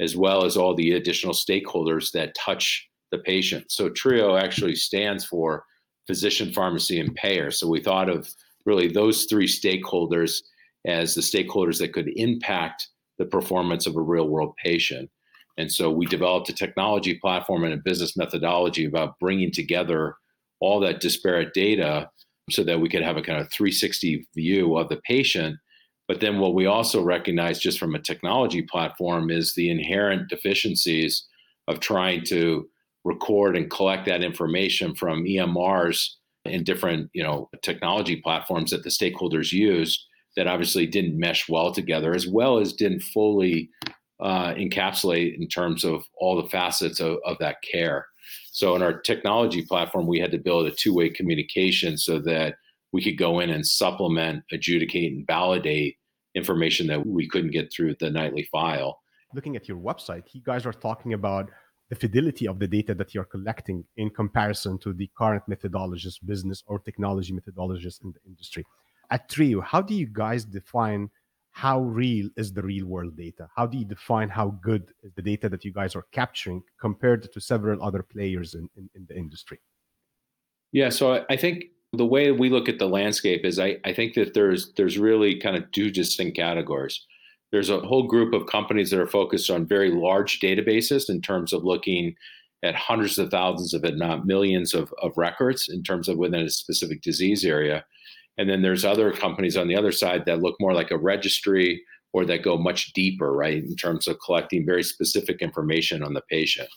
as 0.00 0.16
well 0.16 0.44
as 0.44 0.56
all 0.56 0.74
the 0.74 0.92
additional 0.92 1.34
stakeholders 1.34 2.12
that 2.12 2.34
touch 2.34 2.88
the 3.10 3.18
patient. 3.18 3.70
So 3.70 3.88
TRIO 3.88 4.36
actually 4.36 4.76
stands 4.76 5.24
for 5.24 5.64
physician, 6.06 6.52
pharmacy, 6.52 7.00
and 7.00 7.14
payer. 7.14 7.50
So 7.50 7.66
we 7.68 7.80
thought 7.80 8.08
of 8.08 8.32
really 8.64 8.88
those 8.88 9.24
three 9.24 9.46
stakeholders 9.46 10.42
as 10.86 11.14
the 11.14 11.20
stakeholders 11.20 11.78
that 11.78 11.92
could 11.92 12.10
impact 12.16 12.88
the 13.18 13.24
performance 13.24 13.86
of 13.86 13.96
a 13.96 14.00
real 14.00 14.28
world 14.28 14.54
patient. 14.62 15.10
And 15.56 15.70
so 15.70 15.90
we 15.90 16.06
developed 16.06 16.48
a 16.48 16.54
technology 16.54 17.14
platform 17.14 17.64
and 17.64 17.74
a 17.74 17.78
business 17.78 18.16
methodology 18.16 18.84
about 18.84 19.18
bringing 19.18 19.50
together 19.50 20.14
all 20.60 20.80
that 20.80 21.00
disparate 21.00 21.52
data 21.52 22.08
so 22.50 22.62
that 22.64 22.80
we 22.80 22.88
could 22.88 23.02
have 23.02 23.16
a 23.16 23.22
kind 23.22 23.40
of 23.40 23.50
360 23.50 24.26
view 24.34 24.76
of 24.76 24.88
the 24.88 25.00
patient 25.04 25.56
but 26.08 26.20
then 26.20 26.38
what 26.38 26.54
we 26.54 26.66
also 26.66 27.02
recognize 27.02 27.60
just 27.60 27.78
from 27.78 27.94
a 27.94 28.00
technology 28.00 28.62
platform 28.62 29.30
is 29.30 29.54
the 29.54 29.70
inherent 29.70 30.28
deficiencies 30.28 31.24
of 31.68 31.80
trying 31.80 32.24
to 32.24 32.66
record 33.04 33.56
and 33.56 33.70
collect 33.70 34.06
that 34.06 34.22
information 34.22 34.94
from 34.94 35.24
EMRs 35.24 36.14
and 36.46 36.64
different, 36.64 37.10
you 37.12 37.22
know, 37.22 37.50
technology 37.62 38.16
platforms 38.16 38.70
that 38.70 38.82
the 38.82 38.90
stakeholders 38.90 39.52
used 39.52 40.06
that 40.34 40.46
obviously 40.46 40.86
didn't 40.86 41.18
mesh 41.18 41.48
well 41.48 41.72
together, 41.72 42.14
as 42.14 42.26
well 42.26 42.58
as 42.58 42.72
didn't 42.72 43.00
fully 43.00 43.68
uh, 44.20 44.54
encapsulate 44.54 45.36
in 45.38 45.46
terms 45.46 45.84
of 45.84 46.04
all 46.16 46.40
the 46.40 46.48
facets 46.48 47.00
of, 47.00 47.18
of 47.26 47.36
that 47.38 47.56
care. 47.62 48.06
So 48.50 48.74
in 48.74 48.82
our 48.82 48.98
technology 48.98 49.62
platform, 49.62 50.06
we 50.06 50.18
had 50.18 50.32
to 50.32 50.38
build 50.38 50.66
a 50.66 50.70
two-way 50.70 51.10
communication 51.10 51.98
so 51.98 52.18
that 52.20 52.56
we 52.92 53.02
could 53.02 53.18
go 53.18 53.40
in 53.40 53.50
and 53.50 53.66
supplement, 53.66 54.42
adjudicate, 54.52 55.12
and 55.12 55.26
validate 55.26 55.97
information 56.38 56.86
that 56.86 57.06
we 57.06 57.28
couldn't 57.28 57.50
get 57.50 57.72
through 57.72 57.96
the 58.00 58.10
nightly 58.10 58.44
file. 58.50 59.00
Looking 59.34 59.56
at 59.56 59.68
your 59.68 59.78
website, 59.78 60.24
you 60.32 60.40
guys 60.42 60.64
are 60.64 60.72
talking 60.72 61.12
about 61.12 61.50
the 61.90 61.96
fidelity 61.96 62.46
of 62.46 62.58
the 62.58 62.68
data 62.68 62.94
that 62.94 63.14
you're 63.14 63.24
collecting 63.24 63.84
in 63.96 64.10
comparison 64.10 64.78
to 64.78 64.92
the 64.92 65.10
current 65.16 65.42
methodologies, 65.48 66.16
business 66.24 66.62
or 66.66 66.78
technology 66.78 67.32
methodologies 67.32 68.02
in 68.02 68.12
the 68.12 68.20
industry. 68.26 68.64
At 69.10 69.28
Trio, 69.28 69.60
how 69.60 69.80
do 69.80 69.94
you 69.94 70.06
guys 70.06 70.44
define 70.44 71.10
how 71.50 71.80
real 71.80 72.28
is 72.36 72.52
the 72.52 72.62
real 72.62 72.86
world 72.86 73.16
data? 73.16 73.48
How 73.56 73.66
do 73.66 73.78
you 73.78 73.84
define 73.84 74.28
how 74.28 74.48
good 74.62 74.92
is 75.02 75.12
the 75.14 75.22
data 75.22 75.48
that 75.48 75.64
you 75.64 75.72
guys 75.72 75.96
are 75.96 76.06
capturing 76.12 76.62
compared 76.80 77.32
to 77.32 77.40
several 77.40 77.82
other 77.82 78.02
players 78.02 78.54
in, 78.54 78.68
in, 78.76 78.88
in 78.94 79.06
the 79.08 79.16
industry? 79.16 79.58
Yeah, 80.72 80.90
so 80.90 81.24
I 81.30 81.36
think 81.36 81.64
the 81.92 82.06
way 82.06 82.30
we 82.32 82.50
look 82.50 82.68
at 82.68 82.78
the 82.78 82.88
landscape 82.88 83.44
is 83.44 83.58
I, 83.58 83.78
I 83.84 83.92
think 83.92 84.14
that 84.14 84.34
there's 84.34 84.72
there's 84.74 84.98
really 84.98 85.38
kind 85.38 85.56
of 85.56 85.70
two 85.72 85.90
distinct 85.90 86.36
categories. 86.36 87.00
There's 87.50 87.70
a 87.70 87.80
whole 87.80 88.06
group 88.06 88.34
of 88.34 88.46
companies 88.46 88.90
that 88.90 89.00
are 89.00 89.06
focused 89.06 89.48
on 89.50 89.66
very 89.66 89.90
large 89.90 90.40
databases 90.40 91.08
in 91.08 91.22
terms 91.22 91.52
of 91.52 91.64
looking 91.64 92.14
at 92.62 92.74
hundreds 92.74 93.18
of 93.18 93.30
thousands 93.30 93.72
of, 93.72 93.84
if 93.84 93.94
not 93.94 94.26
millions 94.26 94.74
of, 94.74 94.92
of 95.00 95.16
records 95.16 95.68
in 95.68 95.82
terms 95.82 96.08
of 96.08 96.18
within 96.18 96.42
a 96.42 96.50
specific 96.50 97.00
disease 97.00 97.44
area. 97.44 97.84
And 98.36 98.50
then 98.50 98.62
there's 98.62 98.84
other 98.84 99.12
companies 99.12 99.56
on 99.56 99.68
the 99.68 99.76
other 99.76 99.92
side 99.92 100.24
that 100.26 100.42
look 100.42 100.56
more 100.60 100.74
like 100.74 100.90
a 100.90 100.98
registry 100.98 101.82
or 102.12 102.24
that 102.26 102.42
go 102.42 102.58
much 102.58 102.92
deeper, 102.92 103.32
right, 103.32 103.62
in 103.62 103.76
terms 103.76 104.08
of 104.08 104.18
collecting 104.24 104.66
very 104.66 104.82
specific 104.82 105.40
information 105.40 106.02
on 106.02 106.14
the 106.14 106.22
patient. 106.28 106.68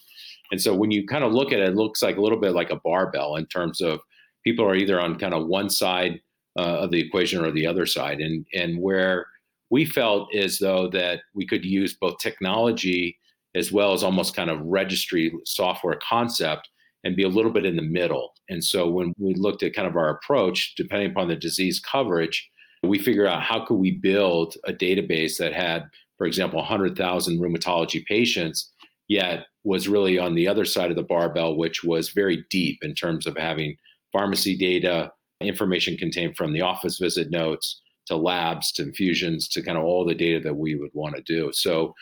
And 0.52 0.62
so 0.62 0.76
when 0.76 0.92
you 0.92 1.06
kind 1.06 1.24
of 1.24 1.34
look 1.34 1.52
at 1.52 1.60
it, 1.60 1.70
it 1.70 1.76
looks 1.76 2.02
like 2.02 2.18
a 2.18 2.22
little 2.22 2.40
bit 2.40 2.54
like 2.54 2.70
a 2.70 2.80
barbell 2.80 3.36
in 3.36 3.46
terms 3.48 3.82
of 3.82 4.02
people 4.44 4.66
are 4.66 4.76
either 4.76 5.00
on 5.00 5.20
kind 5.20 5.34
of 5.34 5.48
one 5.48 5.70
side 5.70 6.22
uh, 6.58 6.80
of 6.80 6.92
the 6.92 7.00
equation 7.00 7.44
or 7.44 7.52
the 7.52 7.68
other 7.68 7.86
side. 7.86 8.20
And, 8.20 8.46
and 8.54 8.82
where 8.82 9.28
we 9.70 9.86
felt 9.86 10.34
as 10.36 10.60
though 10.60 10.90
that 10.90 11.22
we 11.34 11.48
could 11.48 11.64
use 11.64 11.96
both 12.00 12.18
technology 12.18 13.18
as 13.56 13.72
well 13.72 13.94
as 13.94 14.04
almost 14.04 14.36
kind 14.36 14.50
of 14.50 14.62
registry 14.62 15.34
software 15.46 16.00
concept 16.02 16.70
and 17.04 17.16
be 17.16 17.24
a 17.24 17.30
little 17.30 17.52
bit 17.52 17.66
in 17.66 17.76
the 17.76 17.82
middle. 17.82 18.34
And 18.50 18.64
so 18.64 18.88
when 18.88 19.14
we 19.18 19.34
looked 19.34 19.64
at 19.64 19.74
kind 19.74 19.88
of 19.88 19.96
our 19.96 20.10
approach, 20.10 20.76
depending 20.76 21.12
upon 21.12 21.28
the 21.28 21.36
disease 21.36 21.80
coverage, 21.80 22.50
we 22.84 23.00
figured 23.00 23.28
out 23.28 23.44
how 23.44 23.66
could 23.66 23.76
we 23.76 23.92
build 23.92 24.56
a 24.66 24.74
database 24.74 25.38
that 25.38 25.54
had, 25.54 25.84
for 26.18 26.26
example, 26.28 26.60
100,000 26.60 27.40
rheumatology 27.40 28.06
patients, 28.06 28.72
yet 29.08 29.46
was 29.64 29.88
really 29.88 30.18
on 30.18 30.36
the 30.36 30.48
other 30.48 30.66
side 30.66 30.90
of 30.90 30.96
the 30.96 31.04
barbell, 31.04 31.56
which 31.58 31.84
was 31.84 32.10
very 32.10 32.46
deep 32.50 32.80
in 32.82 32.94
terms 32.94 33.28
of 33.28 33.38
having 33.38 33.76
pharmacy 34.12 34.58
data, 34.58 35.12
information 35.42 35.98
contained 35.98 36.36
from 36.38 36.54
the 36.54 36.62
office 36.62 36.98
visit 36.98 37.32
notes 37.32 37.82
to 38.08 38.16
labs 38.16 38.72
to 38.74 38.84
infusions 38.84 39.48
to 39.50 39.62
kind 39.62 39.78
of 39.78 39.84
all 39.84 40.06
the 40.06 40.16
data 40.16 40.40
that 40.40 40.56
we 40.56 40.76
would 40.76 40.92
want 40.94 41.16
to 41.16 41.22
do. 41.22 41.52
So 41.54 41.94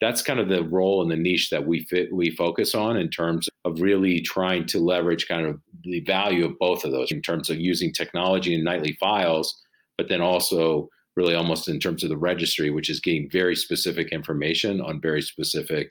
that's 0.00 0.22
kind 0.22 0.38
of 0.38 0.48
the 0.48 0.62
role 0.64 1.02
and 1.02 1.10
the 1.10 1.16
niche 1.16 1.50
that 1.50 1.66
we 1.66 1.84
fit 1.84 2.12
we 2.12 2.30
focus 2.30 2.74
on 2.74 2.96
in 2.96 3.10
terms 3.10 3.48
of 3.64 3.80
really 3.80 4.20
trying 4.20 4.64
to 4.66 4.78
leverage 4.78 5.26
kind 5.26 5.46
of 5.46 5.60
the 5.82 6.00
value 6.00 6.44
of 6.44 6.58
both 6.58 6.84
of 6.84 6.92
those 6.92 7.10
in 7.10 7.20
terms 7.20 7.50
of 7.50 7.58
using 7.58 7.92
technology 7.92 8.54
and 8.54 8.64
nightly 8.64 8.96
files, 9.00 9.60
but 9.96 10.08
then 10.08 10.20
also 10.20 10.88
really 11.16 11.34
almost 11.34 11.68
in 11.68 11.80
terms 11.80 12.04
of 12.04 12.10
the 12.10 12.16
registry, 12.16 12.70
which 12.70 12.88
is 12.88 13.00
getting 13.00 13.28
very 13.28 13.56
specific 13.56 14.12
information 14.12 14.80
on 14.80 15.00
very 15.00 15.20
specific 15.20 15.90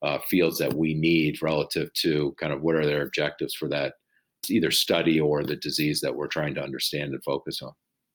uh, 0.00 0.18
fields 0.26 0.58
that 0.58 0.72
we 0.72 0.94
need 0.94 1.42
relative 1.42 1.92
to 1.92 2.34
kind 2.40 2.54
of 2.54 2.62
what 2.62 2.74
are 2.74 2.86
their 2.86 3.02
objectives 3.02 3.54
for 3.54 3.68
that 3.68 3.94
either 4.50 4.70
study 4.70 5.20
or 5.20 5.44
the 5.44 5.56
disease 5.56 6.00
that 6.00 6.14
we're 6.14 6.26
trying 6.26 6.54
to 6.54 6.62
understand 6.62 7.12
and 7.12 7.22
focus 7.22 7.62
on. 7.62 7.72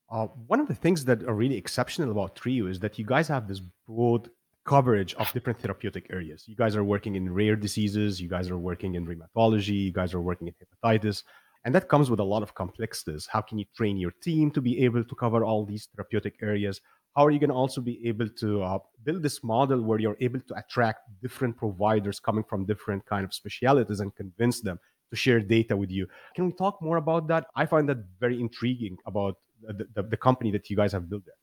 Uh, 0.09 0.27
one 0.47 0.59
of 0.59 0.67
the 0.67 0.75
things 0.75 1.03
that 1.05 1.23
are 1.23 1.33
really 1.33 1.57
exceptional 1.57 2.11
about 2.11 2.35
Trio 2.35 2.67
is 2.67 2.79
that 2.79 2.97
you 2.97 3.05
guys 3.05 3.27
have 3.27 3.47
this 3.47 3.61
broad 3.87 4.29
coverage 4.65 5.13
of 5.15 5.31
different 5.33 5.59
therapeutic 5.59 6.07
areas. 6.11 6.45
You 6.47 6.55
guys 6.55 6.75
are 6.75 6.83
working 6.83 7.15
in 7.15 7.33
rare 7.33 7.55
diseases, 7.55 8.21
you 8.21 8.29
guys 8.29 8.49
are 8.49 8.57
working 8.57 8.95
in 8.95 9.05
rheumatology, 9.05 9.85
you 9.85 9.91
guys 9.91 10.13
are 10.13 10.21
working 10.21 10.47
in 10.47 10.53
hepatitis, 10.53 11.23
and 11.65 11.73
that 11.75 11.89
comes 11.89 12.09
with 12.09 12.19
a 12.19 12.23
lot 12.23 12.43
of 12.43 12.53
complexities. 12.55 13.27
How 13.29 13.41
can 13.41 13.57
you 13.57 13.65
train 13.75 13.97
your 13.97 14.11
team 14.21 14.51
to 14.51 14.61
be 14.61 14.83
able 14.85 15.03
to 15.03 15.15
cover 15.15 15.43
all 15.43 15.65
these 15.65 15.87
therapeutic 15.95 16.35
areas? 16.41 16.79
How 17.15 17.25
are 17.25 17.31
you 17.31 17.39
going 17.39 17.49
to 17.49 17.55
also 17.55 17.81
be 17.81 18.05
able 18.07 18.29
to 18.29 18.61
uh, 18.61 18.79
build 19.03 19.23
this 19.23 19.43
model 19.43 19.81
where 19.81 19.99
you're 19.99 20.17
able 20.21 20.39
to 20.39 20.55
attract 20.55 21.01
different 21.21 21.57
providers 21.57 22.19
coming 22.19 22.43
from 22.43 22.65
different 22.65 23.05
kind 23.05 23.25
of 23.25 23.33
specialities 23.33 24.01
and 24.01 24.15
convince 24.15 24.61
them 24.61 24.79
to 25.09 25.15
share 25.15 25.39
data 25.39 25.75
with 25.75 25.91
you. 25.91 26.07
Can 26.35 26.45
we 26.45 26.53
talk 26.53 26.81
more 26.81 26.97
about 26.97 27.27
that? 27.27 27.45
I 27.55 27.65
find 27.65 27.87
that 27.89 27.97
very 28.19 28.39
intriguing 28.39 28.97
about 29.05 29.35
the, 29.61 29.87
the, 29.95 30.03
the 30.03 30.17
company 30.17 30.51
that 30.51 30.69
you 30.69 30.75
guys 30.75 30.91
have 30.91 31.09
built 31.09 31.23
there. 31.25 31.35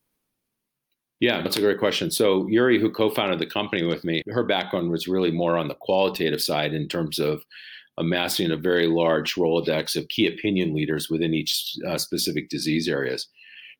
Yeah, 1.21 1.41
that's 1.41 1.57
a 1.57 1.61
great 1.61 1.79
question. 1.79 2.11
So 2.11 2.45
Yuri, 2.47 2.79
who 2.79 2.91
co-founded 2.91 3.39
the 3.39 3.45
company 3.45 3.83
with 3.83 4.03
me, 4.03 4.21
her 4.29 4.43
background 4.43 4.91
was 4.91 5.07
really 5.07 5.31
more 5.31 5.57
on 5.57 5.67
the 5.67 5.75
qualitative 5.75 6.41
side 6.41 6.73
in 6.73 6.87
terms 6.87 7.19
of 7.19 7.41
amassing 7.97 8.51
a 8.51 8.57
very 8.57 8.87
large 8.87 9.35
Rolodex 9.35 9.95
of 9.95 10.07
key 10.09 10.27
opinion 10.27 10.75
leaders 10.75 11.09
within 11.09 11.33
each 11.33 11.75
uh, 11.87 11.97
specific 11.97 12.49
disease 12.49 12.89
areas. 12.89 13.27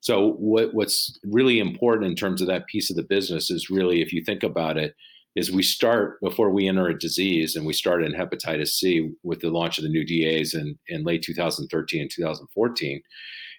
So 0.00 0.32
what, 0.38 0.72
what's 0.72 1.18
really 1.24 1.58
important 1.58 2.10
in 2.10 2.16
terms 2.16 2.40
of 2.40 2.48
that 2.48 2.66
piece 2.66 2.88
of 2.90 2.96
the 2.96 3.02
business 3.02 3.50
is 3.50 3.68
really, 3.68 4.00
if 4.00 4.12
you 4.12 4.24
think 4.24 4.42
about 4.42 4.78
it, 4.78 4.94
is 5.36 5.52
we 5.52 5.62
start 5.62 6.18
before 6.22 6.50
we 6.50 6.66
enter 6.66 6.88
a 6.88 6.98
disease, 6.98 7.54
and 7.54 7.66
we 7.66 7.74
started 7.74 8.10
in 8.10 8.18
hepatitis 8.18 8.68
C 8.68 9.10
with 9.22 9.40
the 9.40 9.50
launch 9.50 9.76
of 9.76 9.84
the 9.84 9.90
new 9.90 10.04
DAAs 10.04 10.54
in, 10.54 10.78
in 10.88 11.04
late 11.04 11.22
2013 11.22 12.00
and 12.00 12.10
2014. 12.10 13.02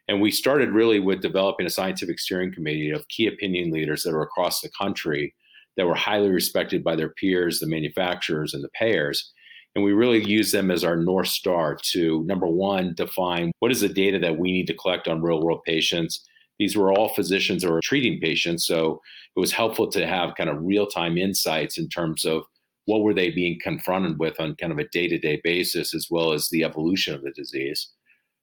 And 0.08 0.20
we 0.20 0.32
started 0.32 0.72
really 0.72 1.00
with 1.00 1.22
developing 1.22 1.68
a 1.68 1.70
scientific 1.70 2.18
steering 2.18 2.52
committee 2.52 2.90
of 2.90 3.08
key 3.10 3.28
opinion 3.28 3.72
leaders 3.72 4.04
that 4.04 4.14
are 4.14 4.24
across 4.24 4.62
the 4.62 4.72
country 4.80 5.36
that 5.76 5.86
were 5.86 5.96
highly 5.96 6.30
respected 6.30 6.84
by 6.84 6.96
their 6.96 7.10
peers, 7.10 7.60
the 7.60 7.68
manufacturers, 7.68 8.56
and 8.56 8.64
the 8.64 8.70
payers. 8.70 9.32
And 9.76 9.84
we 9.84 9.92
really 9.92 10.24
use 10.24 10.52
them 10.52 10.72
as 10.72 10.84
our 10.84 10.96
North 10.96 11.28
Star 11.28 11.78
to, 11.92 12.24
number 12.24 12.48
one, 12.48 12.96
define 12.96 13.52
what 13.60 13.72
is 13.72 13.82
the 13.82 13.90
data 13.90 14.18
that 14.18 14.40
we 14.40 14.52
need 14.52 14.66
to 14.68 14.74
collect 14.74 15.08
on 15.08 15.22
real 15.22 15.44
world 15.44 15.62
patients 15.64 16.28
these 16.60 16.76
were 16.76 16.92
all 16.92 17.10
physicians 17.10 17.64
or 17.64 17.80
treating 17.82 18.20
patients. 18.20 18.66
So 18.66 19.02
it 19.36 19.40
was 19.40 19.52
helpful 19.52 19.88
to 19.92 20.08
have 20.08 20.36
kind 20.36 20.50
of 20.50 20.64
real 20.64 20.88
time 20.88 21.18
insights 21.18 21.78
in 21.78 21.88
terms 21.90 22.26
of 22.26 22.44
what 22.86 23.02
were 23.02 23.14
they 23.14 23.30
being 23.30 23.60
confronted 23.62 24.18
with 24.18 24.40
on 24.40 24.56
kind 24.56 24.72
of 24.72 24.80
a 24.80 24.88
day 24.88 25.08
to 25.08 25.18
day 25.18 25.40
basis, 25.44 25.94
as 25.94 26.08
well 26.10 26.32
as 26.32 26.50
the 26.50 26.64
evolution 26.64 27.14
of 27.14 27.22
the 27.22 27.32
disease. 27.32 27.90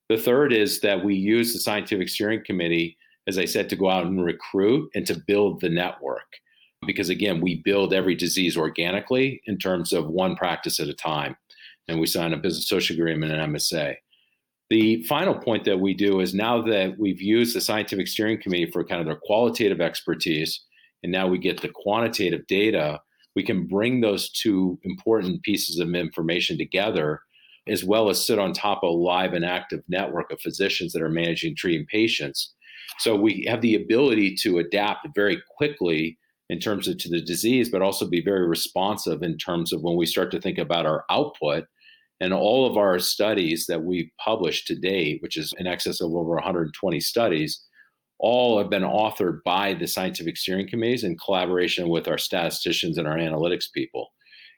The 0.08 0.18
third 0.18 0.52
is 0.52 0.80
that 0.80 1.02
we 1.02 1.14
use 1.14 1.52
the 1.52 1.58
scientific 1.58 2.08
steering 2.08 2.44
committee, 2.44 2.96
as 3.26 3.38
I 3.38 3.46
said, 3.46 3.70
to 3.70 3.76
go 3.76 3.88
out 3.88 4.06
and 4.06 4.22
recruit 4.22 4.90
and 4.94 5.06
to 5.06 5.18
build 5.26 5.60
the 5.60 5.70
network. 5.70 6.26
Because 6.86 7.08
again, 7.08 7.40
we 7.40 7.62
build 7.62 7.94
every 7.94 8.14
disease 8.14 8.56
organically 8.56 9.40
in 9.46 9.56
terms 9.56 9.94
of 9.94 10.08
one 10.08 10.36
practice 10.36 10.78
at 10.78 10.88
a 10.88 10.94
time. 10.94 11.34
And 11.88 11.98
we 11.98 12.06
sign 12.06 12.34
a 12.34 12.36
business 12.36 12.64
associate 12.64 12.98
agreement 12.98 13.32
and 13.32 13.54
MSA. 13.54 13.96
The 14.70 15.02
final 15.04 15.34
point 15.34 15.64
that 15.64 15.80
we 15.80 15.94
do 15.94 16.20
is 16.20 16.34
now 16.34 16.62
that 16.62 16.98
we've 16.98 17.20
used 17.20 17.54
the 17.54 17.60
scientific 17.60 18.08
steering 18.08 18.40
committee 18.40 18.70
for 18.70 18.84
kind 18.84 19.00
of 19.00 19.06
their 19.06 19.20
qualitative 19.22 19.80
expertise, 19.80 20.64
and 21.02 21.12
now 21.12 21.26
we 21.28 21.38
get 21.38 21.60
the 21.60 21.68
quantitative 21.68 22.46
data, 22.46 23.00
we 23.36 23.42
can 23.42 23.66
bring 23.66 24.00
those 24.00 24.30
two 24.30 24.78
important 24.82 25.42
pieces 25.42 25.78
of 25.78 25.94
information 25.94 26.56
together, 26.56 27.20
as 27.68 27.84
well 27.84 28.08
as 28.08 28.24
sit 28.24 28.38
on 28.38 28.52
top 28.52 28.82
of 28.82 28.90
a 28.90 28.92
live 28.92 29.32
and 29.34 29.44
active 29.44 29.82
network 29.88 30.30
of 30.30 30.40
physicians 30.40 30.92
that 30.92 31.02
are 31.02 31.10
managing 31.10 31.54
treating 31.54 31.86
patients. 31.86 32.54
So 32.98 33.16
we 33.16 33.44
have 33.48 33.60
the 33.60 33.74
ability 33.74 34.36
to 34.42 34.58
adapt 34.58 35.08
very 35.14 35.42
quickly 35.56 36.18
in 36.48 36.58
terms 36.58 36.86
of 36.88 36.98
to 36.98 37.08
the 37.08 37.22
disease, 37.22 37.70
but 37.70 37.82
also 37.82 38.08
be 38.08 38.22
very 38.22 38.46
responsive 38.46 39.22
in 39.22 39.36
terms 39.36 39.72
of 39.72 39.82
when 39.82 39.96
we 39.96 40.06
start 40.06 40.30
to 40.30 40.40
think 40.40 40.58
about 40.58 40.86
our 40.86 41.04
output 41.10 41.64
and 42.24 42.32
all 42.32 42.66
of 42.66 42.78
our 42.78 42.98
studies 42.98 43.66
that 43.66 43.84
we've 43.84 44.10
published 44.18 44.66
to 44.66 44.74
date, 44.74 45.20
which 45.20 45.36
is 45.36 45.52
in 45.58 45.66
excess 45.66 46.00
of 46.00 46.14
over 46.14 46.30
120 46.30 46.98
studies, 46.98 47.60
all 48.18 48.56
have 48.56 48.70
been 48.70 48.82
authored 48.82 49.40
by 49.44 49.74
the 49.74 49.86
scientific 49.86 50.38
steering 50.38 50.66
committees 50.66 51.04
in 51.04 51.18
collaboration 51.18 51.90
with 51.90 52.08
our 52.08 52.16
statisticians 52.16 52.96
and 52.96 53.06
our 53.06 53.18
analytics 53.18 53.70
people. 53.70 54.08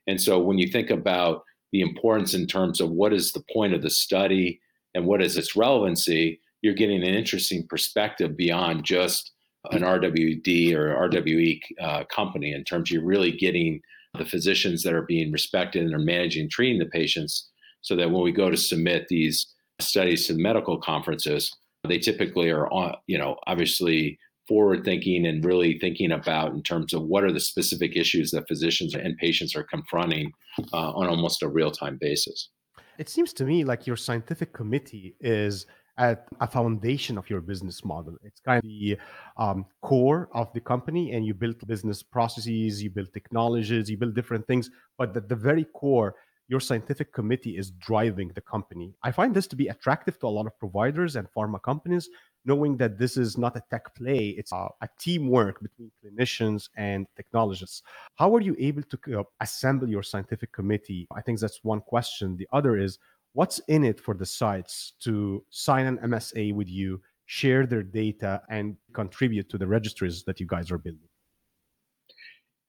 And 0.06 0.22
so 0.22 0.38
when 0.38 0.58
you 0.58 0.68
think 0.68 0.90
about 0.90 1.42
the 1.72 1.80
importance 1.80 2.34
in 2.34 2.46
terms 2.46 2.80
of 2.80 2.90
what 2.90 3.12
is 3.12 3.32
the 3.32 3.42
point 3.52 3.74
of 3.74 3.82
the 3.82 3.90
study 3.90 4.60
and 4.94 5.04
what 5.04 5.20
is 5.20 5.36
its 5.36 5.56
relevancy, 5.56 6.40
you're 6.62 6.72
getting 6.72 7.02
an 7.02 7.14
interesting 7.16 7.66
perspective 7.66 8.36
beyond 8.36 8.84
just 8.84 9.32
an 9.72 9.82
RWD 9.82 10.72
or 10.72 11.10
RWE 11.10 11.60
uh, 11.80 12.04
company 12.04 12.52
in 12.52 12.62
terms 12.62 12.90
of 12.90 12.94
you're 12.94 13.04
really 13.04 13.32
getting 13.32 13.80
the 14.16 14.24
physicians 14.24 14.84
that 14.84 14.94
are 14.94 15.02
being 15.02 15.32
respected 15.32 15.82
and 15.82 15.92
are 15.92 15.98
managing 15.98 16.48
treating 16.48 16.78
the 16.78 16.86
patients 16.86 17.50
so 17.86 17.94
that 17.94 18.10
when 18.10 18.22
we 18.22 18.32
go 18.32 18.50
to 18.50 18.56
submit 18.56 19.06
these 19.08 19.46
studies 19.80 20.26
to 20.26 20.34
medical 20.34 20.78
conferences 20.78 21.54
they 21.88 21.98
typically 21.98 22.50
are 22.50 22.68
you 23.06 23.16
know 23.16 23.36
obviously 23.46 24.18
forward 24.48 24.84
thinking 24.84 25.26
and 25.26 25.44
really 25.44 25.78
thinking 25.78 26.12
about 26.12 26.52
in 26.52 26.62
terms 26.62 26.92
of 26.92 27.02
what 27.02 27.24
are 27.24 27.32
the 27.32 27.40
specific 27.40 27.96
issues 27.96 28.30
that 28.30 28.48
physicians 28.48 28.94
and 28.94 29.16
patients 29.18 29.54
are 29.56 29.64
confronting 29.64 30.30
uh, 30.72 30.90
on 30.92 31.08
almost 31.08 31.42
a 31.42 31.48
real-time 31.48 31.96
basis 32.00 32.50
it 32.98 33.08
seems 33.08 33.32
to 33.32 33.44
me 33.44 33.64
like 33.64 33.86
your 33.86 33.96
scientific 33.96 34.52
committee 34.52 35.14
is 35.20 35.66
at 35.98 36.26
a 36.40 36.46
foundation 36.46 37.16
of 37.16 37.28
your 37.30 37.40
business 37.40 37.84
model. 37.84 38.16
It's 38.22 38.40
kind 38.40 38.58
of 38.58 38.64
the 38.64 38.98
um, 39.38 39.64
core 39.80 40.28
of 40.32 40.52
the 40.52 40.60
company, 40.60 41.12
and 41.12 41.24
you 41.24 41.32
build 41.32 41.66
business 41.66 42.02
processes, 42.02 42.82
you 42.82 42.90
build 42.90 43.12
technologies, 43.14 43.90
you 43.90 43.96
build 43.96 44.14
different 44.14 44.46
things. 44.46 44.70
But 44.98 45.16
at 45.16 45.28
the 45.28 45.36
very 45.36 45.64
core, 45.64 46.14
your 46.48 46.60
scientific 46.60 47.12
committee 47.12 47.56
is 47.56 47.72
driving 47.72 48.30
the 48.34 48.40
company. 48.40 48.94
I 49.02 49.10
find 49.10 49.34
this 49.34 49.46
to 49.48 49.56
be 49.56 49.68
attractive 49.68 50.18
to 50.20 50.26
a 50.26 50.28
lot 50.28 50.46
of 50.46 50.58
providers 50.58 51.16
and 51.16 51.26
pharma 51.36 51.60
companies, 51.60 52.08
knowing 52.44 52.76
that 52.76 52.98
this 52.98 53.16
is 53.16 53.36
not 53.36 53.56
a 53.56 53.62
tech 53.70 53.94
play, 53.96 54.28
it's 54.38 54.52
a, 54.52 54.68
a 54.80 54.88
teamwork 55.00 55.60
between 55.60 55.90
clinicians 56.04 56.68
and 56.76 57.06
technologists. 57.16 57.82
How 58.14 58.34
are 58.34 58.40
you 58.40 58.54
able 58.58 58.82
to 58.82 59.20
uh, 59.20 59.24
assemble 59.40 59.88
your 59.88 60.04
scientific 60.04 60.52
committee? 60.52 61.08
I 61.14 61.20
think 61.20 61.40
that's 61.40 61.64
one 61.64 61.80
question. 61.80 62.36
The 62.36 62.48
other 62.52 62.78
is, 62.78 62.98
what's 63.32 63.58
in 63.68 63.84
it 63.84 64.00
for 64.00 64.14
the 64.14 64.26
sites 64.26 64.92
to 65.00 65.44
sign 65.50 65.86
an 65.86 65.98
MSA 65.98 66.54
with 66.54 66.68
you, 66.68 67.00
share 67.26 67.66
their 67.66 67.82
data, 67.82 68.40
and 68.48 68.76
contribute 68.92 69.48
to 69.50 69.58
the 69.58 69.66
registries 69.66 70.22
that 70.24 70.38
you 70.38 70.46
guys 70.46 70.70
are 70.70 70.78
building? 70.78 71.08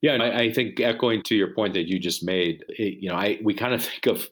Yeah, 0.01 0.13
I, 0.13 0.42
I 0.42 0.54
think 0.54 0.80
echoing 0.80 1.24
to 1.24 1.36
your 1.36 1.54
point 1.54 1.74
that 1.74 1.88
you 1.88 2.00
just 2.00 2.24
made, 2.24 2.63
it, 2.70 3.01
you 3.01 3.10
know, 3.10 3.16
I 3.16 3.39
we 3.44 3.54
kind 3.54 3.74
of 3.74 3.84
think 3.86 4.06
of 4.06 4.30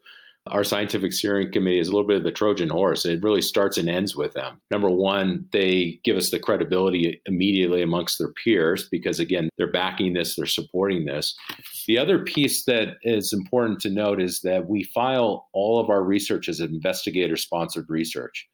our 0.47 0.63
scientific 0.63 1.11
steering 1.11 1.51
committee 1.51 1.79
is 1.79 1.87
a 1.87 1.91
little 1.91 2.07
bit 2.07 2.17
of 2.17 2.23
the 2.23 2.31
Trojan 2.31 2.69
horse. 2.69 3.03
It 3.03 3.23
really 3.23 3.41
starts 3.41 3.79
and 3.79 3.89
ends 3.89 4.15
with 4.15 4.33
them. 4.33 4.61
Number 4.69 4.89
one, 4.89 5.47
they 5.51 5.99
give 6.03 6.17
us 6.17 6.29
the 6.29 6.39
credibility 6.39 7.19
immediately 7.25 7.81
amongst 7.81 8.19
their 8.19 8.31
peers 8.43 8.87
because, 8.91 9.19
again, 9.19 9.49
they're 9.57 9.71
backing 9.71 10.13
this, 10.13 10.35
they're 10.35 10.45
supporting 10.45 11.05
this. 11.05 11.35
The 11.87 11.97
other 11.97 12.19
piece 12.19 12.65
that 12.65 12.97
is 13.01 13.33
important 13.33 13.79
to 13.81 13.89
note 13.89 14.21
is 14.21 14.41
that 14.41 14.69
we 14.69 14.83
file 14.83 15.47
all 15.53 15.79
of 15.79 15.89
our 15.89 16.03
research 16.03 16.47
as 16.47 16.59
investigator 16.59 17.37
sponsored 17.37 17.89
research, 17.89 18.47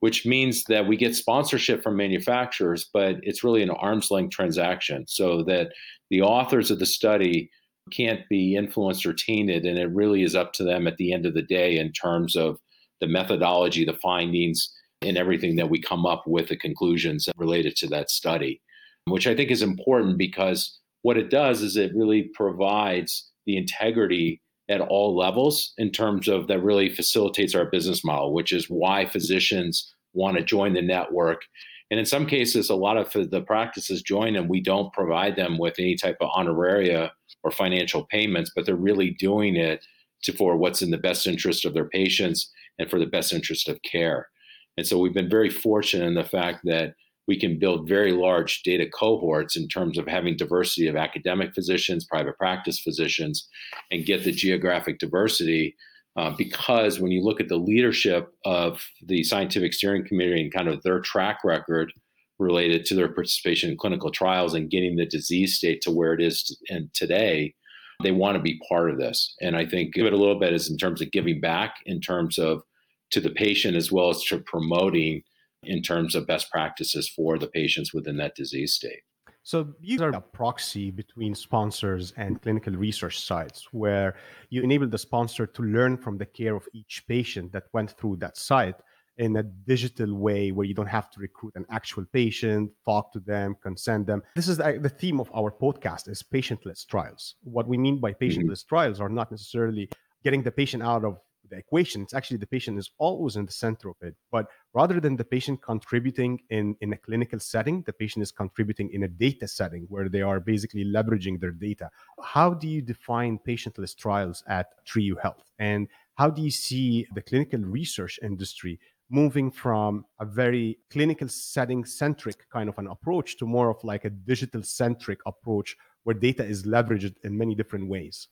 which 0.00 0.26
means 0.26 0.64
that 0.64 0.86
we 0.86 0.96
get 0.96 1.16
sponsorship 1.16 1.82
from 1.82 1.96
manufacturers, 1.96 2.88
but 2.92 3.16
it's 3.22 3.42
really 3.42 3.62
an 3.62 3.70
arm's 3.70 4.10
length 4.10 4.34
transaction 4.34 5.06
so 5.06 5.42
that 5.44 5.68
the 6.10 6.22
authors 6.22 6.70
of 6.70 6.78
the 6.78 6.86
study 6.86 7.50
can't 7.92 8.28
be 8.28 8.56
influenced 8.56 9.06
or 9.06 9.12
tainted. 9.12 9.64
And 9.64 9.78
it 9.78 9.90
really 9.90 10.22
is 10.22 10.34
up 10.34 10.52
to 10.54 10.64
them 10.64 10.86
at 10.86 10.96
the 10.96 11.12
end 11.12 11.24
of 11.24 11.34
the 11.34 11.42
day 11.42 11.78
in 11.78 11.92
terms 11.92 12.36
of 12.36 12.58
the 13.00 13.06
methodology, 13.06 13.84
the 13.84 13.94
findings, 13.94 14.72
and 15.02 15.16
everything 15.16 15.56
that 15.56 15.70
we 15.70 15.80
come 15.80 16.06
up 16.06 16.24
with, 16.26 16.48
the 16.48 16.56
conclusions 16.56 17.28
related 17.36 17.76
to 17.76 17.86
that 17.88 18.10
study, 18.10 18.60
which 19.06 19.26
I 19.26 19.34
think 19.34 19.50
is 19.50 19.62
important 19.62 20.18
because 20.18 20.78
what 21.02 21.16
it 21.16 21.30
does 21.30 21.62
is 21.62 21.76
it 21.76 21.94
really 21.94 22.30
provides 22.34 23.30
the 23.44 23.56
integrity 23.56 24.40
at 24.68 24.80
all 24.80 25.16
levels 25.16 25.72
in 25.78 25.90
terms 25.90 26.28
of 26.28 26.48
that 26.48 26.62
really 26.62 26.88
facilitates 26.88 27.54
our 27.54 27.66
business 27.66 28.04
model, 28.04 28.32
which 28.32 28.52
is 28.52 28.68
why 28.68 29.06
physicians 29.06 29.94
want 30.12 30.36
to 30.36 30.42
join 30.42 30.74
the 30.74 30.82
network 30.82 31.42
and 31.90 32.00
in 32.00 32.06
some 32.06 32.26
cases, 32.26 32.68
a 32.68 32.74
lot 32.74 32.96
of 32.96 33.30
the 33.30 33.42
practices 33.42 34.02
join 34.02 34.34
and 34.34 34.48
we 34.48 34.60
don't 34.60 34.92
provide 34.92 35.36
them 35.36 35.56
with 35.56 35.74
any 35.78 35.94
type 35.94 36.16
of 36.20 36.30
honoraria 36.30 37.10
or 37.44 37.50
financial 37.50 38.04
payments, 38.06 38.50
but 38.54 38.66
they're 38.66 38.74
really 38.74 39.10
doing 39.10 39.56
it 39.56 39.84
to, 40.24 40.32
for 40.32 40.56
what's 40.56 40.82
in 40.82 40.90
the 40.90 40.98
best 40.98 41.26
interest 41.26 41.64
of 41.64 41.74
their 41.74 41.88
patients 41.88 42.50
and 42.78 42.90
for 42.90 42.98
the 42.98 43.06
best 43.06 43.32
interest 43.32 43.68
of 43.68 43.80
care. 43.82 44.28
And 44.76 44.86
so 44.86 44.98
we've 44.98 45.14
been 45.14 45.30
very 45.30 45.48
fortunate 45.48 46.06
in 46.06 46.14
the 46.14 46.24
fact 46.24 46.60
that 46.64 46.94
we 47.26 47.38
can 47.38 47.58
build 47.58 47.88
very 47.88 48.12
large 48.12 48.62
data 48.62 48.86
cohorts 48.88 49.56
in 49.56 49.68
terms 49.68 49.98
of 49.98 50.06
having 50.06 50.36
diversity 50.36 50.86
of 50.86 50.96
academic 50.96 51.54
physicians, 51.54 52.04
private 52.04 52.38
practice 52.38 52.78
physicians, 52.78 53.48
and 53.90 54.06
get 54.06 54.24
the 54.24 54.32
geographic 54.32 54.98
diversity 54.98 55.76
uh, 56.16 56.34
because 56.36 56.98
when 56.98 57.10
you 57.10 57.22
look 57.22 57.40
at 57.40 57.48
the 57.48 57.58
leadership 57.58 58.32
of 58.44 58.82
the 59.04 59.22
scientific 59.22 59.74
steering 59.74 60.06
committee 60.06 60.40
and 60.40 60.52
kind 60.52 60.68
of 60.68 60.82
their 60.82 61.00
track 61.00 61.44
record 61.44 61.92
related 62.38 62.86
to 62.86 62.94
their 62.94 63.08
participation 63.08 63.70
in 63.70 63.76
clinical 63.76 64.10
trials 64.10 64.54
and 64.54 64.70
getting 64.70 64.96
the 64.96 65.06
disease 65.06 65.56
state 65.56 65.80
to 65.82 65.90
where 65.90 66.14
it 66.14 66.20
is 66.20 66.58
and 66.70 66.92
today, 66.94 67.54
they 68.02 68.12
want 68.12 68.36
to 68.36 68.42
be 68.42 68.60
part 68.68 68.90
of 68.90 68.98
this. 68.98 69.34
And 69.40 69.56
I 69.56 69.64
think 69.66 69.94
give 69.94 70.06
it 70.06 70.12
a 70.12 70.18
little 70.18 70.38
bit 70.38 70.52
is 70.52 70.70
in 70.70 70.76
terms 70.76 71.00
of 71.00 71.10
giving 71.12 71.40
back, 71.40 71.76
in 71.86 72.00
terms 72.00 72.38
of 72.38 72.62
to 73.10 73.20
the 73.20 73.30
patient 73.30 73.76
as 73.76 73.90
well 73.90 74.10
as 74.10 74.22
to 74.24 74.38
promoting 74.38 75.22
in 75.66 75.82
terms 75.82 76.14
of 76.14 76.26
best 76.26 76.50
practices 76.50 77.08
for 77.08 77.38
the 77.38 77.48
patients 77.48 77.92
within 77.92 78.16
that 78.18 78.34
disease 78.34 78.74
state. 78.74 79.02
So 79.42 79.74
you 79.80 80.02
are 80.02 80.10
a 80.10 80.20
proxy 80.20 80.90
between 80.90 81.34
sponsors 81.34 82.12
and 82.16 82.42
clinical 82.42 82.72
research 82.74 83.20
sites 83.20 83.68
where 83.70 84.16
you 84.50 84.62
enable 84.62 84.88
the 84.88 84.98
sponsor 84.98 85.46
to 85.46 85.62
learn 85.62 85.98
from 85.98 86.18
the 86.18 86.26
care 86.26 86.56
of 86.56 86.66
each 86.74 87.04
patient 87.06 87.52
that 87.52 87.64
went 87.72 87.92
through 87.92 88.16
that 88.16 88.36
site 88.36 88.74
in 89.18 89.36
a 89.36 89.42
digital 89.42 90.14
way 90.14 90.50
where 90.50 90.66
you 90.66 90.74
don't 90.74 90.88
have 90.88 91.10
to 91.10 91.20
recruit 91.20 91.52
an 91.54 91.64
actual 91.70 92.04
patient, 92.12 92.70
talk 92.84 93.12
to 93.12 93.20
them, 93.20 93.56
consent 93.62 94.06
them. 94.06 94.22
This 94.34 94.48
is 94.48 94.56
the 94.58 94.92
theme 94.98 95.20
of 95.20 95.30
our 95.32 95.52
podcast 95.52 96.08
is 96.08 96.22
patientless 96.22 96.84
trials. 96.84 97.36
What 97.42 97.68
we 97.68 97.78
mean 97.78 98.00
by 98.00 98.12
mm-hmm. 98.12 98.24
patientless 98.24 98.64
mm-hmm. 98.64 98.74
trials 98.74 99.00
are 99.00 99.08
not 99.08 99.30
necessarily 99.30 99.88
getting 100.24 100.42
the 100.42 100.50
patient 100.50 100.82
out 100.82 101.04
of 101.04 101.18
the 101.50 101.56
equation. 101.56 102.02
It's 102.02 102.14
actually 102.14 102.38
the 102.38 102.46
patient 102.46 102.78
is 102.78 102.90
always 102.98 103.36
in 103.36 103.46
the 103.46 103.52
center 103.52 103.88
of 103.88 103.96
it. 104.00 104.14
But 104.30 104.46
rather 104.74 105.00
than 105.00 105.16
the 105.16 105.24
patient 105.24 105.62
contributing 105.62 106.40
in, 106.50 106.76
in 106.80 106.92
a 106.92 106.96
clinical 106.96 107.38
setting, 107.38 107.82
the 107.82 107.92
patient 107.92 108.22
is 108.22 108.32
contributing 108.32 108.90
in 108.92 109.02
a 109.04 109.08
data 109.08 109.48
setting 109.48 109.86
where 109.88 110.08
they 110.08 110.22
are 110.22 110.40
basically 110.40 110.84
leveraging 110.84 111.40
their 111.40 111.50
data. 111.50 111.90
How 112.22 112.54
do 112.54 112.68
you 112.68 112.82
define 112.82 113.38
patientless 113.46 113.96
trials 113.96 114.42
at 114.48 114.84
Trio 114.84 115.16
Health? 115.16 115.50
And 115.58 115.88
how 116.14 116.30
do 116.30 116.42
you 116.42 116.50
see 116.50 117.06
the 117.14 117.22
clinical 117.22 117.60
research 117.60 118.18
industry 118.22 118.78
moving 119.10 119.50
from 119.50 120.04
a 120.20 120.24
very 120.24 120.78
clinical 120.90 121.28
setting 121.28 121.84
centric 121.84 122.48
kind 122.50 122.68
of 122.68 122.78
an 122.78 122.88
approach 122.88 123.36
to 123.38 123.46
more 123.46 123.70
of 123.70 123.82
like 123.84 124.04
a 124.04 124.10
digital 124.10 124.62
centric 124.62 125.20
approach 125.26 125.76
where 126.02 126.14
data 126.14 126.44
is 126.44 126.64
leveraged 126.64 127.14
in 127.22 127.36
many 127.36 127.54
different 127.54 127.88
ways? 127.88 128.28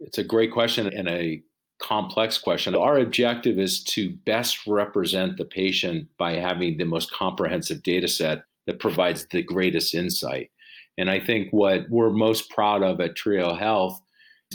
It's 0.00 0.18
a 0.18 0.24
great 0.24 0.52
question 0.52 0.86
and 0.92 1.08
a 1.08 1.42
complex 1.80 2.38
question. 2.38 2.74
Our 2.74 2.98
objective 2.98 3.58
is 3.58 3.82
to 3.84 4.10
best 4.24 4.66
represent 4.66 5.36
the 5.36 5.44
patient 5.44 6.08
by 6.16 6.34
having 6.34 6.78
the 6.78 6.84
most 6.84 7.12
comprehensive 7.12 7.82
data 7.82 8.08
set 8.08 8.44
that 8.66 8.78
provides 8.78 9.26
the 9.30 9.42
greatest 9.42 9.94
insight. 9.94 10.50
And 10.98 11.10
I 11.10 11.18
think 11.18 11.52
what 11.52 11.88
we're 11.90 12.10
most 12.10 12.50
proud 12.50 12.82
of 12.82 13.00
at 13.00 13.16
Trio 13.16 13.54
Health 13.54 14.00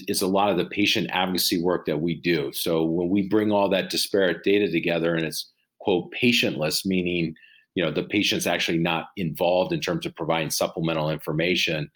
is 0.07 0.21
a 0.21 0.27
lot 0.27 0.49
of 0.51 0.57
the 0.57 0.65
patient 0.65 1.09
advocacy 1.11 1.61
work 1.61 1.85
that 1.85 1.99
we 1.99 2.15
do. 2.15 2.51
So 2.53 2.83
when 2.83 3.09
we 3.09 3.27
bring 3.27 3.51
all 3.51 3.69
that 3.69 3.89
disparate 3.89 4.43
data 4.43 4.71
together 4.71 5.15
and 5.15 5.25
it's 5.25 5.51
quote 5.79 6.13
patientless, 6.13 6.85
meaning 6.85 7.35
you 7.75 7.83
know 7.83 7.91
the 7.91 8.03
patient's 8.03 8.47
actually 8.47 8.77
not 8.77 9.07
involved 9.17 9.73
in 9.73 9.79
terms 9.79 10.05
of 10.05 10.15
providing 10.15 10.51
supplemental 10.51 11.09
information, 11.09 11.89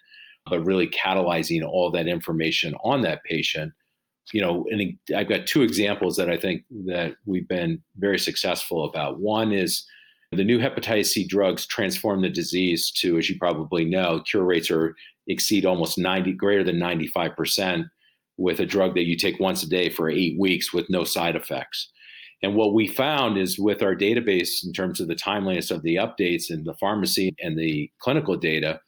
but 0.49 0.65
really 0.65 0.87
catalyzing 0.87 1.63
all 1.63 1.91
that 1.91 2.07
information 2.07 2.75
on 2.83 3.01
that 3.01 3.23
patient. 3.23 3.73
You 4.33 4.41
know, 4.41 4.65
and 4.71 4.97
I've 5.15 5.29
got 5.29 5.45
two 5.45 5.61
examples 5.61 6.15
that 6.17 6.29
I 6.29 6.37
think 6.37 6.63
that 6.85 7.15
we've 7.25 7.47
been 7.47 7.81
very 7.97 8.19
successful 8.19 8.85
about. 8.85 9.19
One 9.19 9.51
is 9.51 9.85
the 10.31 10.43
new 10.43 10.59
hepatitis 10.59 11.07
C 11.07 11.27
drugs 11.27 11.65
transform 11.65 12.21
the 12.21 12.29
disease 12.29 12.91
to, 12.97 13.17
as 13.17 13.29
you 13.29 13.37
probably 13.37 13.83
know, 13.83 14.21
cure 14.21 14.45
rates 14.45 14.71
are 14.71 14.95
exceed 15.27 15.65
almost 15.65 15.97
90, 15.97 16.33
greater 16.33 16.63
than 16.63 16.77
95% 16.77 17.89
with 18.37 18.59
a 18.59 18.65
drug 18.65 18.95
that 18.95 19.05
you 19.05 19.17
take 19.17 19.39
once 19.39 19.63
a 19.63 19.69
day 19.69 19.89
for 19.89 20.09
eight 20.09 20.39
weeks 20.39 20.73
with 20.73 20.89
no 20.89 21.03
side 21.03 21.35
effects. 21.35 21.91
And 22.43 22.55
what 22.55 22.73
we 22.73 22.87
found 22.87 23.37
is 23.37 23.59
with 23.59 23.83
our 23.83 23.95
database, 23.95 24.65
in 24.65 24.73
terms 24.73 24.99
of 24.99 25.07
the 25.07 25.15
timeliness 25.15 25.69
of 25.69 25.83
the 25.83 25.95
updates 25.95 26.49
and 26.49 26.65
the 26.65 26.73
pharmacy 26.75 27.35
and 27.39 27.57
the 27.57 27.91
clinical 27.99 28.35
data, 28.35 28.79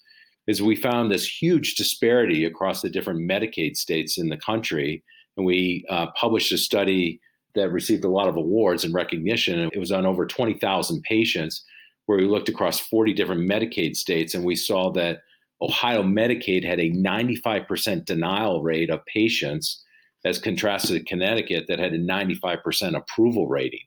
is 0.47 0.62
we 0.62 0.75
found 0.75 1.12
this 1.12 1.25
huge 1.25 1.75
disparity 1.75 2.45
across 2.45 2.81
the 2.81 2.89
different 2.89 3.29
Medicaid 3.29 3.77
states 3.77 4.17
in 4.17 4.29
the 4.29 4.38
country. 4.38 5.03
And 5.38 5.45
we 5.45 5.85
uh, 5.89 6.07
published 6.19 6.51
a 6.51 6.57
study 6.57 7.19
that 7.55 7.71
received 7.71 8.03
a 8.03 8.09
lot 8.09 8.27
of 8.27 8.35
awards 8.35 8.83
and 8.83 8.93
recognition. 8.93 9.69
It 9.73 9.79
was 9.79 9.91
on 9.91 10.05
over 10.05 10.25
20,000 10.25 11.01
patients, 11.03 11.63
where 12.05 12.17
we 12.17 12.25
looked 12.25 12.50
across 12.50 12.79
40 12.79 13.13
different 13.13 13.50
Medicaid 13.50 13.95
states, 13.95 14.33
and 14.33 14.43
we 14.43 14.55
saw 14.55 14.91
that 14.93 15.19
Ohio 15.62 16.03
Medicaid 16.03 16.65
had 16.65 16.79
a 16.79 16.91
95% 16.91 18.05
denial 18.05 18.62
rate 18.62 18.89
of 18.89 19.05
patients, 19.05 19.81
as 20.25 20.39
contrasted 20.39 20.97
to 20.97 21.05
Connecticut 21.05 21.65
that 21.67 21.79
had 21.79 21.93
a 21.93 22.00
95% 22.00 22.95
approval 22.95 23.47
rating, 23.47 23.79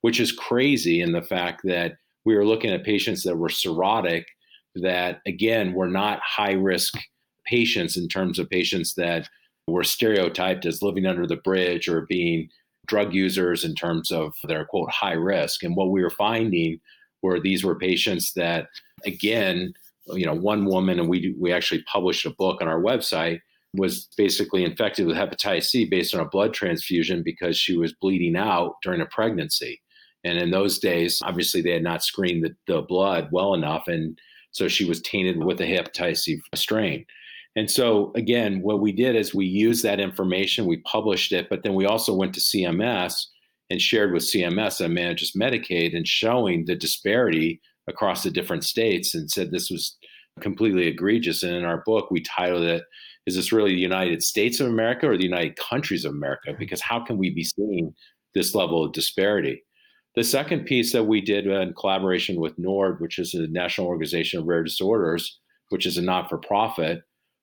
which 0.00 0.18
is 0.18 0.32
crazy 0.32 1.00
in 1.00 1.12
the 1.12 1.22
fact 1.22 1.62
that 1.64 1.94
we 2.24 2.34
were 2.34 2.46
looking 2.46 2.70
at 2.70 2.84
patients 2.84 3.22
that 3.24 3.36
were 3.36 3.48
cirrhotic, 3.48 4.24
that 4.76 5.20
again 5.26 5.72
were 5.72 5.88
not 5.88 6.20
high 6.20 6.52
risk 6.52 6.94
patients 7.46 7.96
in 7.96 8.08
terms 8.08 8.38
of 8.38 8.48
patients 8.48 8.94
that 8.94 9.28
were 9.66 9.84
stereotyped 9.84 10.66
as 10.66 10.82
living 10.82 11.06
under 11.06 11.26
the 11.26 11.36
bridge 11.36 11.88
or 11.88 12.06
being 12.08 12.48
drug 12.86 13.14
users 13.14 13.64
in 13.64 13.74
terms 13.74 14.10
of 14.10 14.34
their 14.44 14.64
quote 14.64 14.90
high 14.90 15.12
risk. 15.12 15.62
And 15.62 15.76
what 15.76 15.90
we 15.90 16.02
were 16.02 16.10
finding 16.10 16.80
were 17.22 17.38
these 17.38 17.64
were 17.64 17.78
patients 17.78 18.32
that, 18.34 18.66
again, 19.04 19.72
you 20.08 20.26
know, 20.26 20.34
one 20.34 20.64
woman, 20.64 20.98
and 20.98 21.08
we 21.08 21.34
we 21.38 21.52
actually 21.52 21.82
published 21.84 22.26
a 22.26 22.30
book 22.30 22.60
on 22.60 22.68
our 22.68 22.80
website, 22.80 23.40
was 23.74 24.08
basically 24.16 24.64
infected 24.64 25.06
with 25.06 25.16
hepatitis 25.16 25.64
C 25.64 25.84
based 25.84 26.14
on 26.14 26.20
a 26.20 26.28
blood 26.28 26.52
transfusion 26.52 27.22
because 27.22 27.56
she 27.56 27.76
was 27.76 27.94
bleeding 28.00 28.36
out 28.36 28.76
during 28.82 29.00
a 29.00 29.06
pregnancy. 29.06 29.80
And 30.24 30.38
in 30.38 30.50
those 30.50 30.78
days, 30.78 31.20
obviously, 31.22 31.62
they 31.62 31.72
had 31.72 31.82
not 31.82 32.02
screened 32.02 32.44
the, 32.44 32.54
the 32.66 32.82
blood 32.82 33.28
well 33.30 33.54
enough, 33.54 33.86
and 33.86 34.18
so 34.52 34.68
she 34.68 34.84
was 34.84 35.00
tainted 35.02 35.42
with 35.42 35.60
a 35.60 35.64
hepatitis 35.64 36.18
C 36.18 36.40
strain. 36.54 37.04
And 37.56 37.70
so, 37.70 38.12
again, 38.14 38.62
what 38.62 38.80
we 38.80 38.92
did 38.92 39.16
is 39.16 39.34
we 39.34 39.46
used 39.46 39.82
that 39.82 40.00
information, 40.00 40.66
we 40.66 40.78
published 40.78 41.32
it, 41.32 41.48
but 41.50 41.62
then 41.62 41.74
we 41.74 41.84
also 41.84 42.14
went 42.14 42.32
to 42.34 42.40
CMS 42.40 43.26
and 43.70 43.80
shared 43.80 44.12
with 44.12 44.22
CMS 44.22 44.78
that 44.78 44.90
manages 44.90 45.32
Medicaid 45.32 45.96
and 45.96 46.06
showing 46.06 46.64
the 46.64 46.76
disparity 46.76 47.60
across 47.88 48.22
the 48.22 48.30
different 48.30 48.64
states 48.64 49.14
and 49.14 49.30
said 49.30 49.50
this 49.50 49.70
was 49.70 49.96
completely 50.40 50.86
egregious. 50.86 51.42
And 51.42 51.54
in 51.54 51.64
our 51.64 51.82
book, 51.84 52.10
we 52.10 52.20
titled 52.20 52.62
it, 52.62 52.84
Is 53.26 53.36
this 53.36 53.52
really 53.52 53.74
the 53.74 53.80
United 53.80 54.22
States 54.22 54.60
of 54.60 54.68
America 54.68 55.08
or 55.08 55.16
the 55.16 55.24
United 55.24 55.56
Countries 55.56 56.04
of 56.04 56.12
America? 56.12 56.54
Because 56.58 56.80
how 56.80 57.00
can 57.04 57.18
we 57.18 57.30
be 57.30 57.44
seeing 57.44 57.94
this 58.34 58.54
level 58.54 58.84
of 58.84 58.92
disparity? 58.92 59.62
The 60.16 60.24
second 60.24 60.64
piece 60.64 60.92
that 60.92 61.04
we 61.04 61.20
did 61.20 61.46
in 61.46 61.74
collaboration 61.74 62.40
with 62.40 62.58
NORD, 62.58 63.00
which 63.00 63.18
is 63.18 63.32
the 63.32 63.46
National 63.46 63.86
Organization 63.86 64.40
of 64.40 64.46
Rare 64.46 64.64
Disorders, 64.64 65.38
which 65.68 65.86
is 65.86 65.98
a 65.98 66.02
not 66.02 66.28
for 66.28 66.38
profit, 66.38 67.02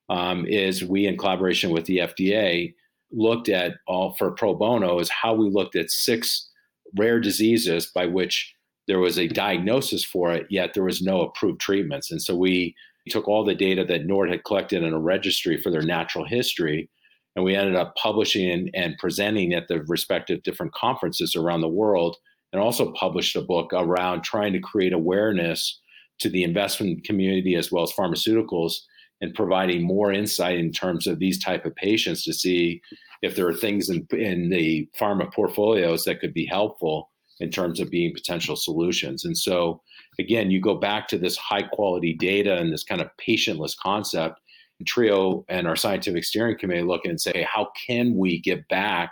um, 0.10 0.46
is 0.46 0.84
we, 0.84 1.08
in 1.08 1.18
collaboration 1.18 1.72
with 1.72 1.86
the 1.86 2.00
FDA, 2.00 2.74
looked 3.12 3.48
at 3.50 3.76
all 3.88 4.14
for 4.14 4.32
pro 4.32 4.54
bono, 4.54 5.00
is 5.00 5.10
how 5.10 5.34
we 5.34 5.50
looked 5.50 5.76
at 5.76 5.90
six 5.90 6.50
rare 6.98 7.20
diseases 7.20 7.88
by 7.94 8.06
which 8.06 8.54
there 8.88 9.00
was 9.00 9.18
a 9.18 9.28
diagnosis 9.28 10.04
for 10.04 10.32
it, 10.32 10.48
yet 10.50 10.74
there 10.74 10.84
was 10.84 11.02
no 11.02 11.22
approved 11.22 11.60
treatments. 11.60 12.12
And 12.12 12.22
so 12.22 12.36
we 12.36 12.76
took 13.10 13.28
all 13.28 13.46
the 13.46 13.56
data 13.56 13.84
that 13.86 14.06
NORD 14.06 14.30
had 14.30 14.44
collected 14.44 14.84
in 14.84 14.94
a 14.94 15.00
registry 15.00 15.58
for 15.62 15.72
their 15.72 15.82
natural 15.82 16.26
history, 16.26 16.90
and 17.36 17.46
we 17.46 17.56
ended 17.56 17.76
up 17.76 17.96
publishing 17.96 18.50
and, 18.50 18.70
and 18.74 18.98
presenting 18.98 19.54
at 19.54 19.68
the 19.68 19.84
respective 19.84 20.44
different 20.44 20.74
conferences 20.74 21.36
around 21.36 21.62
the 21.62 21.68
world, 21.68 22.18
and 22.54 22.62
also 22.62 22.92
published 22.94 23.36
a 23.36 23.42
book 23.42 23.72
around 23.74 24.24
trying 24.24 24.54
to 24.54 24.60
create 24.60 24.94
awareness 24.94 25.80
to 26.20 26.30
the 26.30 26.44
investment 26.44 27.04
community 27.04 27.56
as 27.56 27.72
well 27.72 27.84
as 27.84 27.92
pharmaceuticals 27.92 28.80
and 29.22 29.34
providing 29.34 29.84
more 29.84 30.12
insight 30.12 30.60
in 30.60 30.72
terms 30.72 31.08
of 31.08 31.20
these 31.20 31.44
type 31.44 31.66
of 31.66 31.76
patients 31.76 32.24
to 32.24 32.34
see 32.34 32.82
if 33.22 33.36
there 33.36 33.48
are 33.48 33.54
things 33.54 33.90
in, 33.90 34.08
in 34.12 34.50
the 34.50 34.88
pharma 35.00 35.32
portfolios 35.34 36.04
that 36.06 36.20
could 36.20 36.34
be 36.34 36.46
helpful 36.46 37.10
in 37.40 37.50
terms 37.50 37.80
of 37.80 37.90
being 37.90 38.14
potential 38.14 38.56
solutions. 38.56 39.26
And 39.26 39.38
so, 39.38 39.82
again, 40.20 40.50
you 40.52 40.60
go 40.60 40.76
back 40.76 41.08
to 41.10 41.18
this 41.18 41.38
high 41.38 41.64
quality 41.64 42.14
data 42.14 42.58
and 42.58 42.72
this 42.72 42.84
kind 42.84 43.02
of 43.02 43.10
patientless 43.18 43.76
concept. 43.78 44.40
Trio 44.86 45.44
and 45.50 45.68
our 45.68 45.76
scientific 45.76 46.24
steering 46.24 46.58
committee 46.58 46.84
look 46.84 47.06
and 47.06 47.20
say, 47.20 47.48
how 47.52 47.70
can 47.88 48.16
we 48.16 48.40
get 48.40 48.68
back 48.68 49.12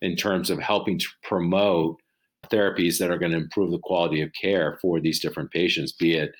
in 0.00 0.16
terms 0.16 0.48
of 0.48 0.58
helping 0.58 0.98
to 0.98 1.06
promote 1.22 2.00
therapies 2.48 2.98
that 2.98 3.10
are 3.10 3.18
going 3.18 3.32
to 3.32 3.38
improve 3.38 3.70
the 3.70 3.78
quality 3.78 4.20
of 4.20 4.30
care 4.40 4.78
for 4.80 5.00
these 5.00 5.20
different 5.20 5.50
patients, 5.50 5.92
be 5.92 6.14
it 6.14 6.32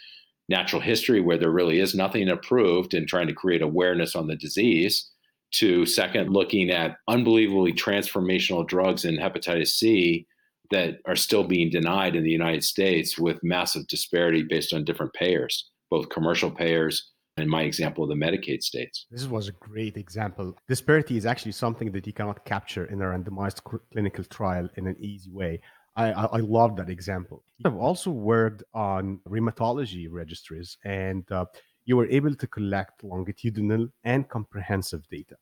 natural 0.48 0.82
history, 0.82 1.20
where 1.20 1.38
there 1.38 1.50
really 1.50 1.80
is 1.80 1.94
nothing 1.94 2.28
approved, 2.28 2.94
and 2.94 3.08
trying 3.08 3.26
to 3.26 3.32
create 3.32 3.62
awareness 3.62 4.14
on 4.14 4.26
the 4.26 4.36
disease, 4.36 5.10
to 5.52 5.86
second, 5.86 6.30
looking 6.30 6.70
at 6.70 6.96
unbelievably 7.08 7.72
transformational 7.72 8.66
drugs 8.66 9.04
in 9.04 9.16
hepatitis 9.16 9.68
C 9.68 10.26
that 10.70 10.98
are 11.06 11.16
still 11.16 11.44
being 11.44 11.70
denied 11.70 12.16
in 12.16 12.24
the 12.24 12.30
United 12.30 12.64
States 12.64 13.18
with 13.18 13.38
massive 13.42 13.86
disparity 13.86 14.42
based 14.42 14.72
on 14.72 14.84
different 14.84 15.12
payers, 15.12 15.70
both 15.90 16.08
commercial 16.08 16.50
payers 16.50 17.12
and 17.36 17.50
my 17.50 17.62
example, 17.62 18.06
the 18.06 18.14
Medicaid 18.14 18.62
states. 18.62 19.06
This 19.10 19.26
was 19.26 19.48
a 19.48 19.52
great 19.52 19.96
example. 19.96 20.54
Disparity 20.68 21.16
is 21.16 21.26
actually 21.26 21.52
something 21.52 21.90
that 21.92 22.06
you 22.06 22.12
cannot 22.12 22.44
capture 22.44 22.84
in 22.86 23.02
a 23.02 23.06
randomized 23.06 23.60
clinical 23.92 24.24
trial 24.24 24.68
in 24.76 24.86
an 24.86 24.96
easy 25.00 25.30
way. 25.30 25.60
I, 25.96 26.12
I, 26.12 26.24
I 26.24 26.38
love 26.38 26.76
that 26.76 26.90
example. 26.90 27.44
I've 27.64 27.76
also 27.76 28.10
worked 28.10 28.62
on 28.74 29.20
rheumatology 29.28 30.08
registries, 30.10 30.76
and 30.84 31.30
uh, 31.30 31.46
you 31.84 31.96
were 31.96 32.08
able 32.08 32.34
to 32.34 32.46
collect 32.46 33.04
longitudinal 33.04 33.88
and 34.04 34.28
comprehensive 34.28 35.06
data 35.08 35.36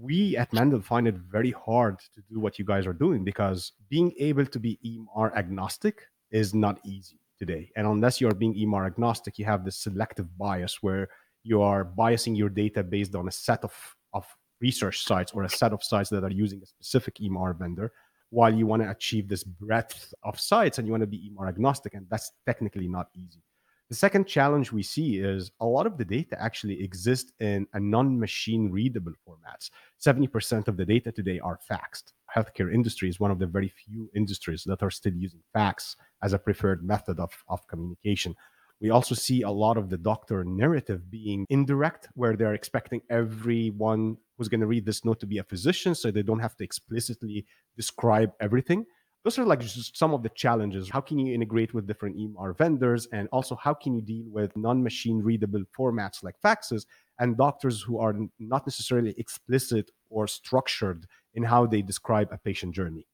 we 0.00 0.36
at 0.36 0.52
Mendel 0.52 0.80
find 0.80 1.08
it 1.08 1.16
very 1.16 1.50
hard 1.50 1.98
to 2.14 2.22
do 2.30 2.38
what 2.38 2.58
you 2.58 2.64
guys 2.64 2.86
are 2.86 2.92
doing 2.92 3.24
because 3.24 3.72
being 3.88 4.12
able 4.18 4.46
to 4.46 4.60
be 4.60 4.78
EMR 4.84 5.34
agnostic 5.36 6.02
is 6.30 6.54
not 6.54 6.78
easy 6.84 7.18
today. 7.38 7.70
And 7.76 7.86
unless 7.86 8.20
you're 8.20 8.34
being 8.34 8.54
EMR 8.54 8.86
agnostic, 8.86 9.38
you 9.38 9.44
have 9.44 9.64
this 9.64 9.76
selective 9.76 10.36
bias 10.38 10.82
where 10.82 11.08
you 11.42 11.62
are 11.62 11.84
biasing 11.84 12.36
your 12.36 12.48
data 12.48 12.82
based 12.82 13.14
on 13.14 13.28
a 13.28 13.32
set 13.32 13.64
of, 13.64 13.74
of 14.12 14.26
research 14.60 15.04
sites 15.04 15.32
or 15.32 15.44
a 15.44 15.48
set 15.48 15.72
of 15.72 15.82
sites 15.82 16.10
that 16.10 16.24
are 16.24 16.30
using 16.30 16.62
a 16.62 16.66
specific 16.66 17.16
EMR 17.16 17.58
vendor, 17.58 17.92
while 18.30 18.54
you 18.54 18.66
want 18.66 18.82
to 18.82 18.90
achieve 18.90 19.28
this 19.28 19.44
breadth 19.44 20.12
of 20.22 20.38
sites 20.38 20.78
and 20.78 20.86
you 20.86 20.92
want 20.92 21.02
to 21.02 21.06
be 21.06 21.30
more 21.34 21.48
agnostic. 21.48 21.94
And 21.94 22.06
that's 22.10 22.32
technically 22.46 22.88
not 22.88 23.08
easy. 23.14 23.42
The 23.88 23.94
second 23.94 24.26
challenge 24.26 24.70
we 24.70 24.82
see 24.82 25.16
is 25.16 25.50
a 25.60 25.64
lot 25.64 25.86
of 25.86 25.96
the 25.96 26.04
data 26.04 26.40
actually 26.40 26.82
exists 26.82 27.32
in 27.40 27.66
a 27.72 27.80
non 27.80 28.20
machine 28.20 28.70
readable 28.70 29.14
formats. 29.26 29.70
70% 29.98 30.68
of 30.68 30.76
the 30.76 30.84
data 30.84 31.10
today 31.10 31.40
are 31.40 31.58
faxed. 31.70 32.12
Healthcare 32.34 32.72
industry 32.72 33.08
is 33.08 33.18
one 33.18 33.30
of 33.30 33.38
the 33.38 33.46
very 33.46 33.72
few 33.86 34.10
industries 34.14 34.62
that 34.66 34.82
are 34.82 34.90
still 34.90 35.14
using 35.14 35.40
fax 35.54 35.96
as 36.22 36.34
a 36.34 36.38
preferred 36.38 36.84
method 36.84 37.18
of, 37.18 37.32
of 37.48 37.66
communication. 37.66 38.36
We 38.80 38.90
also 38.90 39.14
see 39.14 39.42
a 39.42 39.50
lot 39.50 39.76
of 39.76 39.90
the 39.90 39.98
doctor 39.98 40.44
narrative 40.44 41.10
being 41.10 41.46
indirect, 41.50 42.08
where 42.14 42.36
they're 42.36 42.54
expecting 42.54 43.02
everyone 43.10 44.18
who's 44.36 44.48
going 44.48 44.60
to 44.60 44.66
read 44.66 44.86
this 44.86 45.04
note 45.04 45.20
to 45.20 45.26
be 45.26 45.38
a 45.38 45.44
physician, 45.44 45.94
so 45.94 46.10
they 46.10 46.22
don't 46.22 46.38
have 46.38 46.56
to 46.56 46.64
explicitly 46.64 47.44
describe 47.76 48.32
everything 48.40 48.86
those 49.24 49.38
are 49.38 49.44
like 49.44 49.60
just 49.60 49.96
some 49.96 50.14
of 50.14 50.22
the 50.22 50.28
challenges. 50.30 50.88
How 50.88 51.00
can 51.00 51.18
you 51.18 51.34
integrate 51.34 51.74
with 51.74 51.86
different 51.86 52.16
EMR 52.16 52.56
vendors? 52.56 53.06
And 53.12 53.28
also, 53.32 53.56
how 53.56 53.74
can 53.74 53.94
you 53.94 54.00
deal 54.00 54.24
with 54.30 54.56
non 54.56 54.82
machine 54.82 55.20
readable 55.22 55.64
formats 55.76 56.22
like 56.22 56.36
faxes 56.42 56.86
and 57.18 57.36
doctors 57.36 57.82
who 57.82 57.98
are 57.98 58.14
not 58.38 58.66
necessarily 58.66 59.14
explicit 59.18 59.90
or 60.08 60.26
structured 60.28 61.06
in 61.34 61.42
how 61.42 61.66
they 61.66 61.82
describe 61.82 62.28
a 62.32 62.38
patient 62.38 62.74
journey? 62.74 63.06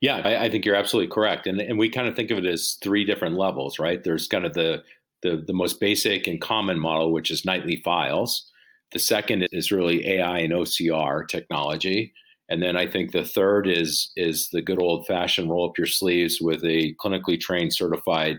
Yeah, 0.00 0.16
I, 0.16 0.44
I, 0.44 0.50
think 0.50 0.64
you're 0.64 0.76
absolutely 0.76 1.12
correct. 1.12 1.46
And, 1.46 1.60
and 1.60 1.78
we 1.78 1.88
kind 1.88 2.06
of 2.06 2.14
think 2.14 2.30
of 2.30 2.38
it 2.38 2.44
as 2.44 2.76
three 2.82 3.04
different 3.04 3.36
levels, 3.36 3.78
right? 3.78 4.02
There's 4.04 4.28
kind 4.28 4.44
of 4.44 4.52
the, 4.52 4.82
the, 5.22 5.42
the 5.46 5.54
most 5.54 5.80
basic 5.80 6.26
and 6.26 6.40
common 6.40 6.78
model, 6.78 7.12
which 7.12 7.30
is 7.30 7.46
nightly 7.46 7.80
files. 7.82 8.50
The 8.92 8.98
second 8.98 9.48
is 9.52 9.72
really 9.72 10.06
AI 10.06 10.40
and 10.40 10.52
OCR 10.52 11.26
technology. 11.26 12.12
And 12.48 12.62
then 12.62 12.76
I 12.76 12.86
think 12.86 13.10
the 13.10 13.24
third 13.24 13.66
is 13.66 14.12
is 14.16 14.50
the 14.50 14.62
good 14.62 14.80
old 14.80 15.06
fashioned 15.06 15.50
roll 15.50 15.68
up 15.68 15.78
your 15.78 15.86
sleeves 15.86 16.40
with 16.40 16.62
a 16.64 16.94
clinically 16.94 17.40
trained 17.40 17.74
certified 17.74 18.36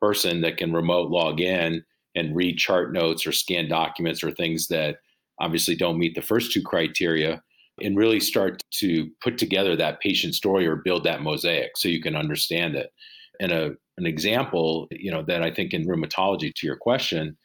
person 0.00 0.42
that 0.42 0.56
can 0.56 0.72
remote 0.72 1.10
log 1.10 1.40
in 1.40 1.84
and 2.14 2.36
read 2.36 2.58
chart 2.58 2.92
notes 2.92 3.26
or 3.26 3.32
scan 3.32 3.68
documents 3.68 4.22
or 4.22 4.30
things 4.30 4.68
that 4.68 4.98
obviously 5.40 5.74
don't 5.74 5.98
meet 5.98 6.14
the 6.14 6.22
first 6.22 6.52
two 6.52 6.62
criteria 6.62 7.42
and 7.82 7.96
really 7.96 8.20
start 8.20 8.62
to 8.72 9.08
put 9.22 9.38
together 9.38 9.76
that 9.76 10.00
patient 10.00 10.34
story 10.34 10.66
or 10.66 10.76
build 10.76 11.04
that 11.04 11.22
mosaic 11.22 11.76
so 11.76 11.88
you 11.88 12.02
can 12.02 12.16
understand 12.16 12.74
it. 12.74 12.90
And 13.40 13.52
a 13.52 13.74
an 13.98 14.06
example, 14.06 14.86
you 14.90 15.10
know, 15.10 15.22
that 15.24 15.42
I 15.42 15.50
think 15.50 15.74
in 15.74 15.86
rheumatology 15.86 16.54
to 16.54 16.66
your 16.66 16.76
question 16.76 17.36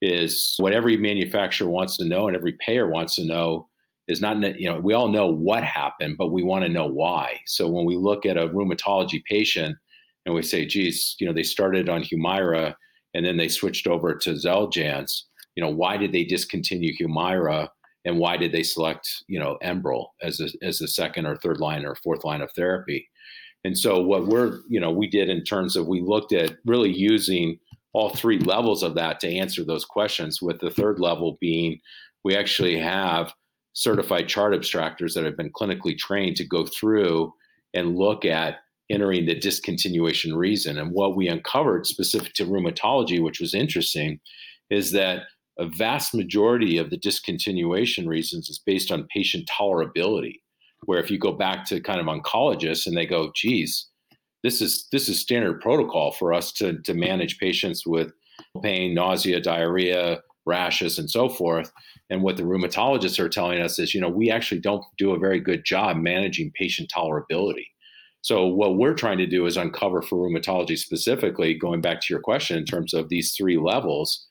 is 0.00 0.54
what 0.58 0.72
every 0.72 0.96
manufacturer 0.96 1.68
wants 1.68 1.96
to 1.96 2.04
know 2.04 2.28
and 2.28 2.36
every 2.36 2.56
payer 2.64 2.88
wants 2.88 3.16
to 3.16 3.26
know 3.26 3.68
is 4.08 4.20
not, 4.20 4.40
you 4.58 4.70
know, 4.70 4.78
we 4.78 4.94
all 4.94 5.08
know 5.08 5.26
what 5.26 5.64
happened, 5.64 6.16
but 6.16 6.30
we 6.30 6.44
want 6.44 6.64
to 6.64 6.70
know 6.70 6.86
why. 6.86 7.40
So 7.46 7.68
when 7.68 7.84
we 7.84 7.96
look 7.96 8.24
at 8.24 8.36
a 8.36 8.48
rheumatology 8.48 9.22
patient 9.24 9.76
and 10.24 10.34
we 10.34 10.42
say, 10.42 10.64
geez, 10.64 11.16
you 11.18 11.26
know, 11.26 11.32
they 11.32 11.42
started 11.42 11.88
on 11.88 12.04
Humira 12.04 12.74
and 13.14 13.26
then 13.26 13.36
they 13.36 13.48
switched 13.48 13.88
over 13.88 14.14
to 14.14 14.30
Xeljanz, 14.30 15.22
you 15.56 15.62
know, 15.64 15.70
why 15.70 15.96
did 15.96 16.12
they 16.12 16.22
discontinue 16.22 16.92
Humira 17.00 17.68
and 18.06 18.18
why 18.18 18.38
did 18.38 18.52
they 18.52 18.62
select, 18.62 19.24
you 19.26 19.38
know, 19.38 19.58
Enbrel 19.62 20.06
as 20.22 20.40
a, 20.40 20.48
as 20.62 20.78
the 20.78 20.88
second 20.88 21.26
or 21.26 21.36
third 21.36 21.60
line 21.60 21.84
or 21.84 21.94
fourth 21.96 22.24
line 22.24 22.40
of 22.40 22.50
therapy? 22.52 23.08
And 23.64 23.76
so 23.76 24.00
what 24.00 24.28
we're, 24.28 24.60
you 24.68 24.80
know, 24.80 24.92
we 24.92 25.08
did 25.08 25.28
in 25.28 25.42
terms 25.42 25.76
of 25.76 25.88
we 25.88 26.00
looked 26.00 26.32
at 26.32 26.56
really 26.64 26.92
using 26.92 27.58
all 27.92 28.10
three 28.10 28.38
levels 28.38 28.82
of 28.82 28.94
that 28.94 29.20
to 29.20 29.28
answer 29.28 29.64
those 29.64 29.84
questions, 29.84 30.40
with 30.40 30.60
the 30.60 30.70
third 30.70 31.00
level 31.00 31.36
being 31.40 31.80
we 32.24 32.36
actually 32.36 32.78
have 32.78 33.32
certified 33.72 34.28
chart 34.28 34.54
abstractors 34.54 35.14
that 35.14 35.24
have 35.24 35.36
been 35.36 35.52
clinically 35.52 35.98
trained 35.98 36.36
to 36.36 36.46
go 36.46 36.64
through 36.64 37.32
and 37.74 37.96
look 37.96 38.24
at 38.24 38.56
entering 38.88 39.26
the 39.26 39.34
discontinuation 39.34 40.36
reason. 40.36 40.78
And 40.78 40.92
what 40.92 41.16
we 41.16 41.26
uncovered 41.26 41.86
specific 41.86 42.34
to 42.34 42.46
rheumatology, 42.46 43.20
which 43.20 43.40
was 43.40 43.52
interesting, 43.52 44.20
is 44.70 44.92
that 44.92 45.24
a 45.58 45.66
vast 45.66 46.14
majority 46.14 46.78
of 46.78 46.90
the 46.90 46.98
discontinuation 46.98 48.06
reasons 48.06 48.48
is 48.48 48.58
based 48.58 48.90
on 48.92 49.08
patient 49.12 49.48
tolerability. 49.48 50.40
Where 50.84 51.00
if 51.00 51.10
you 51.10 51.18
go 51.18 51.32
back 51.32 51.64
to 51.66 51.80
kind 51.80 52.00
of 52.00 52.06
oncologists 52.06 52.86
and 52.86 52.96
they 52.96 53.06
go, 53.06 53.32
geez, 53.34 53.88
this 54.42 54.60
is 54.60 54.86
this 54.92 55.08
is 55.08 55.18
standard 55.18 55.60
protocol 55.60 56.12
for 56.12 56.32
us 56.32 56.52
to, 56.52 56.80
to 56.82 56.94
manage 56.94 57.38
patients 57.38 57.86
with 57.86 58.12
pain, 58.62 58.94
nausea, 58.94 59.40
diarrhea, 59.40 60.20
rashes, 60.44 60.98
and 60.98 61.10
so 61.10 61.28
forth. 61.28 61.72
And 62.10 62.22
what 62.22 62.36
the 62.36 62.44
rheumatologists 62.44 63.18
are 63.18 63.28
telling 63.28 63.60
us 63.60 63.78
is, 63.78 63.94
you 63.94 64.00
know, 64.00 64.08
we 64.08 64.30
actually 64.30 64.60
don't 64.60 64.84
do 64.98 65.12
a 65.12 65.18
very 65.18 65.40
good 65.40 65.64
job 65.64 65.96
managing 65.96 66.52
patient 66.54 66.92
tolerability. 66.94 67.66
So 68.22 68.46
what 68.46 68.76
we're 68.76 68.94
trying 68.94 69.18
to 69.18 69.26
do 69.26 69.46
is 69.46 69.56
uncover 69.56 70.02
for 70.02 70.16
rheumatology 70.28 70.78
specifically, 70.78 71.54
going 71.54 71.80
back 71.80 72.00
to 72.02 72.06
your 72.12 72.20
question 72.20 72.56
in 72.56 72.64
terms 72.64 72.92
of 72.94 73.08
these 73.08 73.32
three 73.32 73.56
levels, 73.56 74.26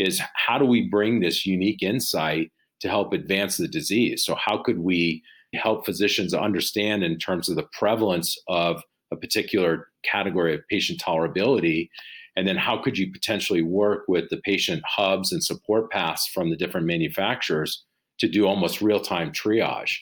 is 0.00 0.20
how 0.34 0.58
do 0.58 0.64
we 0.64 0.88
bring 0.88 1.20
this 1.20 1.46
unique 1.46 1.82
insight 1.82 2.50
to 2.80 2.88
help 2.88 3.12
advance 3.12 3.56
the 3.56 3.68
disease? 3.68 4.24
So 4.24 4.34
how 4.34 4.62
could 4.62 4.78
we 4.78 5.22
help 5.54 5.84
physicians 5.84 6.32
understand 6.32 7.02
in 7.02 7.18
terms 7.18 7.48
of 7.48 7.56
the 7.56 7.68
prevalence 7.78 8.38
of 8.48 8.82
a 9.12 9.16
particular 9.16 9.88
category 10.04 10.54
of 10.54 10.60
patient 10.68 11.00
tolerability 11.00 11.88
and 12.36 12.46
then 12.46 12.56
how 12.56 12.78
could 12.78 12.96
you 12.96 13.12
potentially 13.12 13.62
work 13.62 14.04
with 14.08 14.30
the 14.30 14.38
patient 14.38 14.82
hubs 14.86 15.32
and 15.32 15.42
support 15.42 15.90
paths 15.90 16.26
from 16.26 16.50
the 16.50 16.56
different 16.56 16.86
manufacturers 16.86 17.84
to 18.18 18.28
do 18.28 18.46
almost 18.46 18.80
real 18.80 19.00
time 19.00 19.32
triage? 19.32 19.96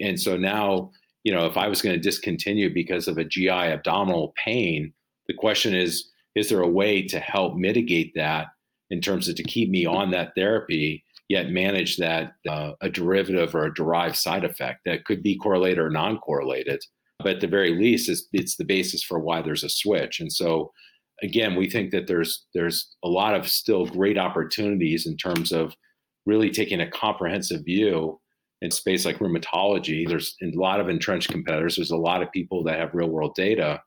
And 0.00 0.20
so 0.20 0.36
now, 0.36 0.90
you 1.24 1.32
know, 1.32 1.46
if 1.46 1.56
I 1.56 1.68
was 1.68 1.80
going 1.80 1.94
to 1.94 2.00
discontinue 2.00 2.72
because 2.72 3.08
of 3.08 3.16
a 3.16 3.24
GI 3.24 3.48
abdominal 3.48 4.34
pain, 4.44 4.92
the 5.28 5.34
question 5.34 5.74
is, 5.74 6.10
is 6.34 6.48
there 6.48 6.60
a 6.60 6.68
way 6.68 7.02
to 7.06 7.18
help 7.18 7.56
mitigate 7.56 8.12
that 8.16 8.48
in 8.92 9.00
terms 9.00 9.26
of 9.26 9.34
to 9.36 9.42
keep 9.42 9.70
me 9.70 9.86
on 9.86 10.10
that 10.10 10.32
therapy, 10.36 11.02
yet 11.28 11.50
manage 11.50 11.96
that 11.96 12.34
uh, 12.48 12.72
a 12.82 12.90
derivative 12.90 13.54
or 13.54 13.64
a 13.64 13.74
derived 13.74 14.16
side 14.16 14.44
effect 14.44 14.80
that 14.84 15.04
could 15.06 15.22
be 15.22 15.36
correlated 15.36 15.78
or 15.78 15.90
non 15.90 16.18
correlated? 16.18 16.80
But 17.18 17.36
at 17.36 17.40
the 17.40 17.46
very 17.46 17.74
least, 17.74 18.10
it's, 18.10 18.28
it's 18.32 18.56
the 18.56 18.64
basis 18.64 19.02
for 19.02 19.18
why 19.18 19.42
there's 19.42 19.64
a 19.64 19.68
switch. 19.68 20.20
And 20.20 20.30
so 20.30 20.72
again, 21.22 21.56
we 21.56 21.70
think 21.70 21.90
that 21.92 22.06
there's 22.06 22.46
there's 22.52 22.94
a 23.02 23.08
lot 23.08 23.34
of 23.34 23.48
still 23.48 23.86
great 23.86 24.18
opportunities 24.18 25.06
in 25.06 25.16
terms 25.16 25.52
of 25.52 25.74
really 26.26 26.50
taking 26.50 26.80
a 26.80 26.90
comprehensive 26.90 27.64
view 27.64 28.20
in 28.60 28.70
space 28.70 29.04
like 29.04 29.18
rheumatology. 29.18 30.06
There's 30.06 30.36
a 30.42 30.50
lot 30.54 30.80
of 30.80 30.88
entrenched 30.88 31.30
competitors. 31.30 31.76
There's 31.76 31.90
a 31.90 31.96
lot 31.96 32.22
of 32.22 32.30
people 32.32 32.62
that 32.64 32.78
have 32.78 32.94
real 32.94 33.08
world 33.08 33.34
data, 33.34 33.80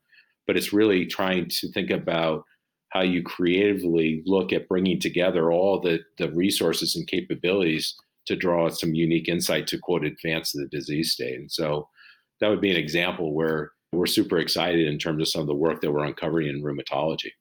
but 0.47 0.57
it's 0.57 0.73
really 0.73 1.05
trying 1.05 1.47
to 1.49 1.71
think 1.71 1.91
about 1.91 2.43
how 2.95 3.01
you 3.01 3.21
creatively 3.21 4.23
look 4.25 4.53
at 4.53 4.69
bringing 4.69 4.97
together 4.97 5.51
all 5.51 5.81
the, 5.81 5.99
the 6.17 6.31
resources 6.31 6.95
and 6.95 7.05
capabilities 7.07 7.93
to 8.25 8.37
draw 8.37 8.69
some 8.69 8.95
unique 8.95 9.27
insight 9.27 9.67
to 9.67 9.77
quote 9.77 10.05
advance 10.05 10.53
the 10.53 10.65
disease 10.67 11.11
state. 11.11 11.37
And 11.37 11.51
so 11.51 11.89
that 12.39 12.47
would 12.47 12.61
be 12.61 12.71
an 12.71 12.77
example 12.77 13.33
where 13.33 13.73
we're 13.91 14.05
super 14.05 14.37
excited 14.37 14.87
in 14.87 14.97
terms 14.97 15.21
of 15.21 15.27
some 15.27 15.41
of 15.41 15.47
the 15.47 15.61
work 15.65 15.81
that 15.81 15.91
we're 15.91 16.05
uncovering 16.05 16.47
in 16.47 16.63
rheumatology. 16.63 17.31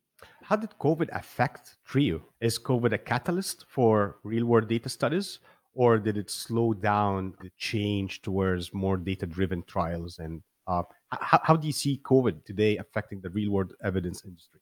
How 0.43 0.57
did 0.57 0.71
COVID 0.81 1.09
affect 1.13 1.77
Trio? 1.87 2.21
Is 2.41 2.59
COVID 2.59 2.93
a 2.93 2.99
catalyst 2.99 3.65
for 3.69 4.17
real 4.25 4.47
world 4.47 4.69
data 4.69 4.89
studies, 4.89 5.39
or 5.73 5.99
did 5.99 6.17
it 6.19 6.31
slow 6.33 6.75
down 6.75 7.33
the 7.41 7.51
change 7.59 8.23
towards 8.23 8.75
more 8.75 8.97
data 8.97 9.25
driven 9.25 9.63
trials? 9.69 10.19
And 10.19 10.43
uh, 10.67 10.83
how, 11.11 11.41
how 11.45 11.55
do 11.55 11.69
you 11.69 11.73
see 11.73 12.01
COVID 12.03 12.45
today 12.45 12.77
affecting 12.77 13.21
the 13.21 13.31
real 13.31 13.53
world 13.53 13.73
evidence 13.85 14.25
industry? 14.25 14.61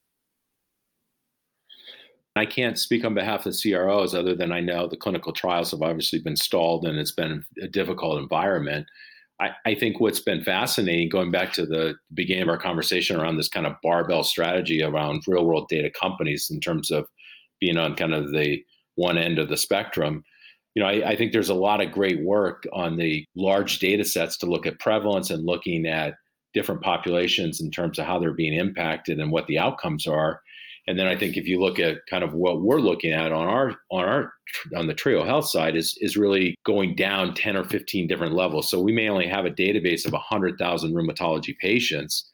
I 2.35 2.47
can't 2.47 2.79
speak 2.79 3.05
on 3.05 3.15
behalf 3.15 3.45
of 3.45 3.53
the 3.53 3.73
CROs 3.73 4.15
other 4.15 4.35
than 4.35 4.53
I 4.53 4.61
know 4.61 4.87
the 4.87 4.97
clinical 4.97 5.33
trials 5.33 5.71
have 5.73 5.83
obviously 5.83 6.19
been 6.19 6.37
stalled 6.37 6.87
and 6.87 6.99
it's 6.99 7.13
been 7.13 7.45
a 7.61 7.69
difficult 7.69 8.23
environment. 8.23 8.87
I, 9.39 9.51
I 9.67 9.75
think 9.75 10.01
what's 10.01 10.21
been 10.21 10.43
fascinating, 10.43 11.09
going 11.09 11.31
back 11.31 11.53
to 11.55 11.67
the 11.67 11.95
beginning 12.15 12.45
of 12.45 12.49
our 12.49 12.59
conversation 12.59 13.21
around 13.21 13.37
this 13.37 13.49
kind 13.49 13.67
of 13.67 13.75
barbell 13.83 14.25
strategy 14.25 14.83
around 14.83 15.25
real 15.27 15.45
world 15.45 15.69
data 15.69 15.91
companies 15.91 16.49
in 16.51 16.61
terms 16.61 16.91
of 16.91 17.07
being 17.61 17.77
on 17.77 17.97
kind 17.97 18.15
of 18.15 18.31
the 18.33 18.63
one 18.95 19.19
end 19.19 19.39
of 19.39 19.49
the 19.49 19.57
spectrum. 19.57 20.25
You 20.75 20.83
know, 20.83 20.89
I, 20.89 21.11
I 21.11 21.17
think 21.17 21.33
there's 21.33 21.51
a 21.51 21.55
lot 21.55 21.83
of 21.83 21.93
great 21.93 22.25
work 22.25 22.67
on 22.73 22.97
the 22.97 23.27
large 23.37 23.79
data 23.79 24.05
sets 24.05 24.39
to 24.39 24.47
look 24.47 24.65
at 24.65 24.81
prevalence 24.81 25.29
and 25.29 25.45
looking 25.45 25.87
at 25.87 26.15
different 26.55 26.83
populations 26.83 27.61
in 27.61 27.71
terms 27.71 27.99
of 27.99 28.07
how 28.07 28.19
they're 28.19 28.33
being 28.33 28.55
impacted 28.55 29.19
and 29.19 29.31
what 29.31 29.47
the 29.49 29.59
outcomes 29.59 30.07
are. 30.07 30.41
And 30.89 30.99
then 30.99 31.07
I 31.07 31.17
think 31.17 31.37
if 31.37 31.47
you 31.47 31.61
look 31.61 31.79
at 31.79 31.99
kind 32.11 32.25
of 32.25 32.35
what 32.35 32.61
we're 32.61 32.81
looking 32.81 33.13
at 33.13 33.33
on 33.33 33.47
our 33.47 33.77
on 33.91 34.05
our 34.05 34.33
on 34.77 34.87
the 34.87 34.95
Trio 34.95 35.25
Health 35.25 35.49
side 35.49 35.77
is 35.77 35.97
is 36.01 36.17
really 36.17 36.57
going 36.65 36.97
down 36.97 37.35
10 37.35 37.57
or 37.57 37.65
15 37.65 38.09
different 38.09 38.35
levels. 38.35 38.69
So 38.69 38.81
we 38.81 38.93
may 38.93 39.09
only 39.09 39.29
have 39.29 39.45
a 39.45 39.51
database 39.51 40.07
of 40.07 40.13
100,000 40.13 40.93
rheumatology 40.93 41.57
patients, 41.59 42.29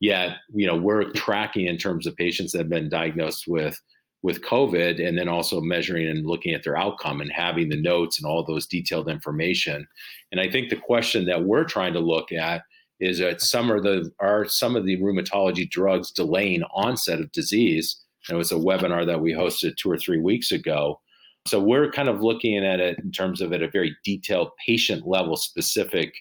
yet 0.00 0.38
you 0.54 0.66
know 0.66 0.76
we're 0.76 1.12
tracking 1.12 1.66
in 1.66 1.76
terms 1.76 2.06
of 2.06 2.16
patients 2.16 2.52
that 2.52 2.58
have 2.58 2.70
been 2.70 2.88
diagnosed 2.88 3.44
with 3.46 3.78
with 4.22 4.42
COVID, 4.42 5.06
and 5.06 5.16
then 5.16 5.28
also 5.28 5.60
measuring 5.60 6.06
and 6.06 6.26
looking 6.26 6.52
at 6.52 6.62
their 6.62 6.76
outcome 6.76 7.20
and 7.20 7.32
having 7.32 7.68
the 7.68 7.80
notes 7.80 8.18
and 8.18 8.26
all 8.26 8.44
those 8.44 8.66
detailed 8.66 9.08
information. 9.08 9.86
And 10.30 10.40
I 10.40 10.50
think 10.50 10.68
the 10.68 10.76
question 10.76 11.24
that 11.26 11.44
we're 11.44 11.64
trying 11.64 11.94
to 11.94 12.00
look 12.00 12.30
at 12.32 12.62
is 13.00 13.18
that 13.18 13.40
some 13.40 13.70
of 13.70 13.82
the 13.82 14.10
are 14.20 14.46
some 14.46 14.76
of 14.76 14.84
the 14.84 14.98
rheumatology 14.98 15.68
drugs 15.68 16.10
delaying 16.10 16.62
onset 16.74 17.20
of 17.20 17.32
disease 17.32 18.02
And 18.28 18.36
It 18.36 18.38
was 18.38 18.52
a 18.52 18.56
webinar 18.56 19.06
that 19.06 19.20
we 19.20 19.32
hosted 19.32 19.76
two 19.76 19.90
or 19.90 19.98
three 19.98 20.20
weeks 20.20 20.52
ago. 20.52 21.00
So 21.46 21.58
we're 21.58 21.90
kind 21.90 22.08
of 22.08 22.20
looking 22.20 22.64
at 22.64 22.80
it 22.80 22.98
in 22.98 23.10
terms 23.12 23.40
of 23.40 23.52
at 23.52 23.62
a 23.62 23.70
very 23.70 23.96
detailed 24.04 24.50
patient 24.66 25.06
level 25.06 25.36
specific 25.36 26.12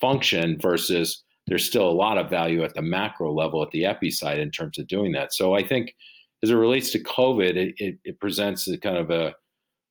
function 0.00 0.58
versus 0.60 1.22
there's 1.46 1.66
still 1.66 1.88
a 1.88 1.92
lot 1.92 2.18
of 2.18 2.30
value 2.30 2.64
at 2.64 2.74
the 2.74 2.82
macro 2.82 3.32
level 3.32 3.62
at 3.62 3.70
the 3.70 3.84
epi 3.84 4.10
side 4.10 4.38
in 4.38 4.50
terms 4.50 4.78
of 4.78 4.88
doing 4.88 5.12
that. 5.12 5.32
So 5.32 5.54
I 5.54 5.62
think 5.62 5.94
as 6.42 6.50
it 6.50 6.54
relates 6.54 6.90
to 6.90 7.02
COVID, 7.02 7.56
it, 7.56 7.74
it, 7.78 7.98
it 8.04 8.20
presents 8.20 8.66
a 8.68 8.78
kind 8.78 8.96
of 8.96 9.10
a, 9.10 9.34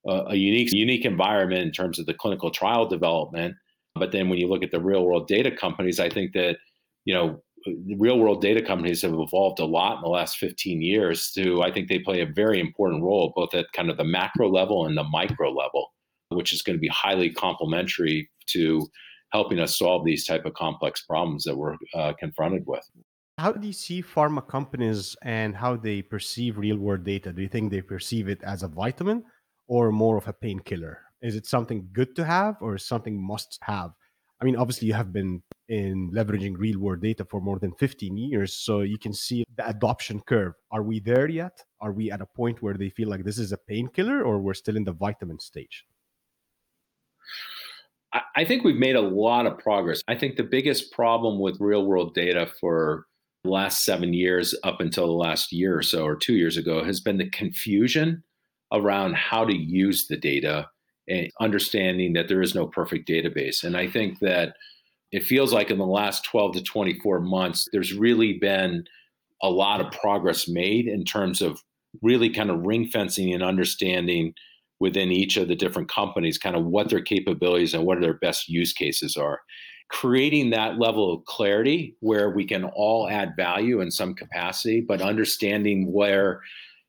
a 0.07 0.35
unique 0.35 0.71
unique 0.73 1.05
environment 1.05 1.61
in 1.61 1.71
terms 1.71 1.97
of 1.97 2.05
the 2.05 2.13
clinical 2.13 2.51
trial 2.51 2.87
development. 2.87 3.55
But 3.95 4.11
then 4.11 4.29
when 4.29 4.39
you 4.39 4.47
look 4.47 4.63
at 4.63 4.71
the 4.71 4.81
real 4.81 5.05
world 5.05 5.27
data 5.27 5.51
companies, 5.51 5.99
I 5.99 6.09
think 6.09 6.33
that 6.33 6.57
you 7.05 7.13
know 7.13 7.41
real 7.97 8.19
world 8.19 8.41
data 8.41 8.61
companies 8.61 9.01
have 9.01 9.13
evolved 9.13 9.59
a 9.59 9.65
lot 9.65 9.95
in 9.95 10.01
the 10.03 10.09
last 10.09 10.37
15 10.37 10.83
years 10.83 11.31
to 11.31 11.63
i 11.63 11.71
think 11.71 11.89
they 11.89 11.97
play 11.97 12.21
a 12.21 12.27
very 12.27 12.59
important 12.59 13.01
role 13.01 13.33
both 13.35 13.55
at 13.55 13.65
kind 13.73 13.89
of 13.89 13.97
the 13.97 14.03
macro 14.03 14.47
level 14.47 14.85
and 14.85 14.95
the 14.95 15.03
micro 15.03 15.51
level 15.51 15.91
which 16.29 16.53
is 16.53 16.61
going 16.61 16.75
to 16.75 16.79
be 16.79 16.89
highly 16.89 17.31
complementary 17.31 18.29
to 18.47 18.87
helping 19.31 19.59
us 19.59 19.77
solve 19.77 20.05
these 20.05 20.25
type 20.25 20.45
of 20.45 20.53
complex 20.53 21.03
problems 21.03 21.43
that 21.43 21.55
we're 21.55 21.75
uh, 21.93 22.13
confronted 22.19 22.63
with. 22.65 22.85
How 23.37 23.51
do 23.51 23.67
you 23.67 23.73
see 23.73 24.01
pharma 24.01 24.47
companies 24.47 25.15
and 25.23 25.55
how 25.55 25.75
they 25.75 26.01
perceive 26.01 26.57
real 26.57 26.77
world 26.77 27.03
data? 27.03 27.33
Do 27.33 27.41
you 27.41 27.49
think 27.49 27.69
they 27.69 27.81
perceive 27.81 28.29
it 28.29 28.41
as 28.43 28.63
a 28.63 28.69
vitamin 28.69 29.25
or 29.67 29.91
more 29.91 30.15
of 30.17 30.27
a 30.27 30.33
painkiller 30.33 31.01
is 31.25 31.35
it 31.35 31.45
something 31.45 31.87
good 31.93 32.15
to 32.15 32.23
have 32.23 32.55
or 32.61 32.77
something 32.77 33.21
must 33.21 33.57
have 33.61 33.91
i 34.41 34.45
mean 34.45 34.55
obviously 34.55 34.87
you 34.87 34.93
have 34.93 35.11
been 35.11 35.41
in 35.67 36.11
leveraging 36.11 36.55
real 36.57 36.79
world 36.79 37.01
data 37.01 37.25
for 37.25 37.41
more 37.41 37.59
than 37.59 37.71
15 37.73 38.17
years. 38.17 38.53
So 38.53 38.81
you 38.81 38.97
can 38.97 39.13
see 39.13 39.43
the 39.55 39.67
adoption 39.67 40.21
curve. 40.21 40.53
Are 40.71 40.83
we 40.83 40.99
there 40.99 41.27
yet? 41.27 41.63
Are 41.81 41.91
we 41.91 42.11
at 42.11 42.21
a 42.21 42.25
point 42.25 42.61
where 42.61 42.75
they 42.75 42.89
feel 42.89 43.09
like 43.09 43.23
this 43.23 43.39
is 43.39 43.51
a 43.51 43.57
painkiller 43.57 44.23
or 44.23 44.39
we're 44.39 44.53
still 44.53 44.77
in 44.77 44.83
the 44.83 44.93
vitamin 44.93 45.39
stage? 45.39 45.85
I 48.35 48.45
think 48.45 48.63
we've 48.63 48.77
made 48.77 48.95
a 48.95 49.01
lot 49.01 49.45
of 49.45 49.57
progress. 49.57 50.01
I 50.07 50.15
think 50.15 50.37
the 50.37 50.43
biggest 50.43 50.93
problem 50.93 51.37
with 51.37 51.59
real 51.59 51.85
world 51.85 52.13
data 52.13 52.49
for 52.61 53.07
the 53.43 53.49
last 53.49 53.83
seven 53.83 54.13
years, 54.13 54.55
up 54.63 54.79
until 54.79 55.07
the 55.07 55.11
last 55.11 55.51
year 55.51 55.77
or 55.77 55.81
so, 55.81 56.05
or 56.05 56.15
two 56.15 56.35
years 56.35 56.55
ago, 56.55 56.81
has 56.81 57.01
been 57.01 57.17
the 57.17 57.29
confusion 57.31 58.23
around 58.71 59.15
how 59.15 59.43
to 59.43 59.53
use 59.53 60.07
the 60.07 60.15
data 60.15 60.69
and 61.07 61.31
understanding 61.39 62.13
that 62.13 62.27
there 62.27 62.41
is 62.41 62.55
no 62.55 62.67
perfect 62.67 63.07
database. 63.07 63.63
And 63.63 63.77
I 63.77 63.87
think 63.87 64.19
that 64.19 64.55
it 65.11 65.23
feels 65.23 65.53
like 65.53 65.69
in 65.69 65.77
the 65.77 65.85
last 65.85 66.25
12 66.25 66.55
to 66.55 66.63
24 66.63 67.19
months, 67.21 67.69
there's 67.71 67.93
really 67.93 68.33
been 68.33 68.85
a 69.41 69.49
lot 69.49 69.81
of 69.81 69.91
progress 69.91 70.47
made 70.47 70.87
in 70.87 71.03
terms 71.03 71.41
of 71.41 71.61
really 72.01 72.29
kind 72.29 72.49
of 72.49 72.65
ring 72.65 72.87
fencing 72.87 73.33
and 73.33 73.43
understanding 73.43 74.33
within 74.79 75.11
each 75.11 75.37
of 75.37 75.47
the 75.47 75.55
different 75.55 75.89
companies 75.89 76.37
kind 76.37 76.55
of 76.55 76.65
what 76.65 76.89
their 76.89 77.01
capabilities 77.01 77.73
and 77.73 77.85
what 77.85 78.01
their 78.01 78.15
best 78.15 78.49
use 78.49 78.73
cases 78.73 79.15
are 79.15 79.39
creating 79.89 80.49
that 80.49 80.79
level 80.79 81.13
of 81.13 81.23
clarity 81.25 81.95
where 81.99 82.31
we 82.31 82.45
can 82.45 82.65
all 82.65 83.07
add 83.07 83.35
value 83.37 83.81
in 83.81 83.91
some 83.91 84.13
capacity 84.13 84.81
but 84.81 85.01
understanding 85.01 85.91
where 85.93 86.41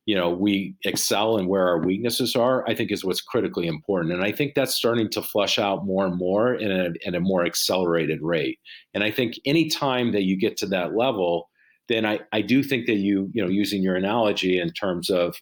you 0.07 0.14
know 0.14 0.31
we 0.31 0.75
excel 0.85 1.37
and 1.37 1.49
where 1.49 1.66
our 1.66 1.81
weaknesses 1.85 2.35
are 2.35 2.66
i 2.69 2.75
think 2.75 2.90
is 2.90 3.05
what's 3.05 3.21
critically 3.21 3.66
important. 3.66 4.14
And 4.14 4.25
i 4.25 4.33
think 4.33 4.55
that's 4.55 4.75
starting 4.75 5.11
to 5.11 5.21
flush 5.21 5.59
out 5.59 5.85
more 5.85 6.07
and 6.07 6.16
more 6.16 6.55
in 6.55 6.71
a, 6.71 6.92
in 7.03 7.14
a 7.14 7.21
more 7.21 7.45
accelerated 7.45 8.23
rate. 8.23 8.59
And 8.95 9.05
i 9.05 9.11
think 9.11 9.35
any 9.45 9.69
time 9.69 10.12
that 10.12 10.23
you 10.23 10.38
get 10.38 10.57
to 10.59 10.66
that 10.66 10.95
level 10.95 11.51
then 11.88 12.05
I, 12.05 12.19
I 12.33 12.40
do 12.40 12.62
think 12.62 12.87
that 12.87 12.97
you 12.97 13.31
you 13.35 13.42
know 13.42 13.51
using 13.51 13.83
your 13.83 13.97
analogy 13.97 14.59
in 14.59 14.73
terms 14.73 15.11
of 15.11 15.37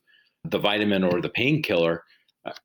the 0.44 0.59
vitamin 0.59 1.05
or 1.05 1.20
the 1.20 1.29
painkiller 1.29 2.03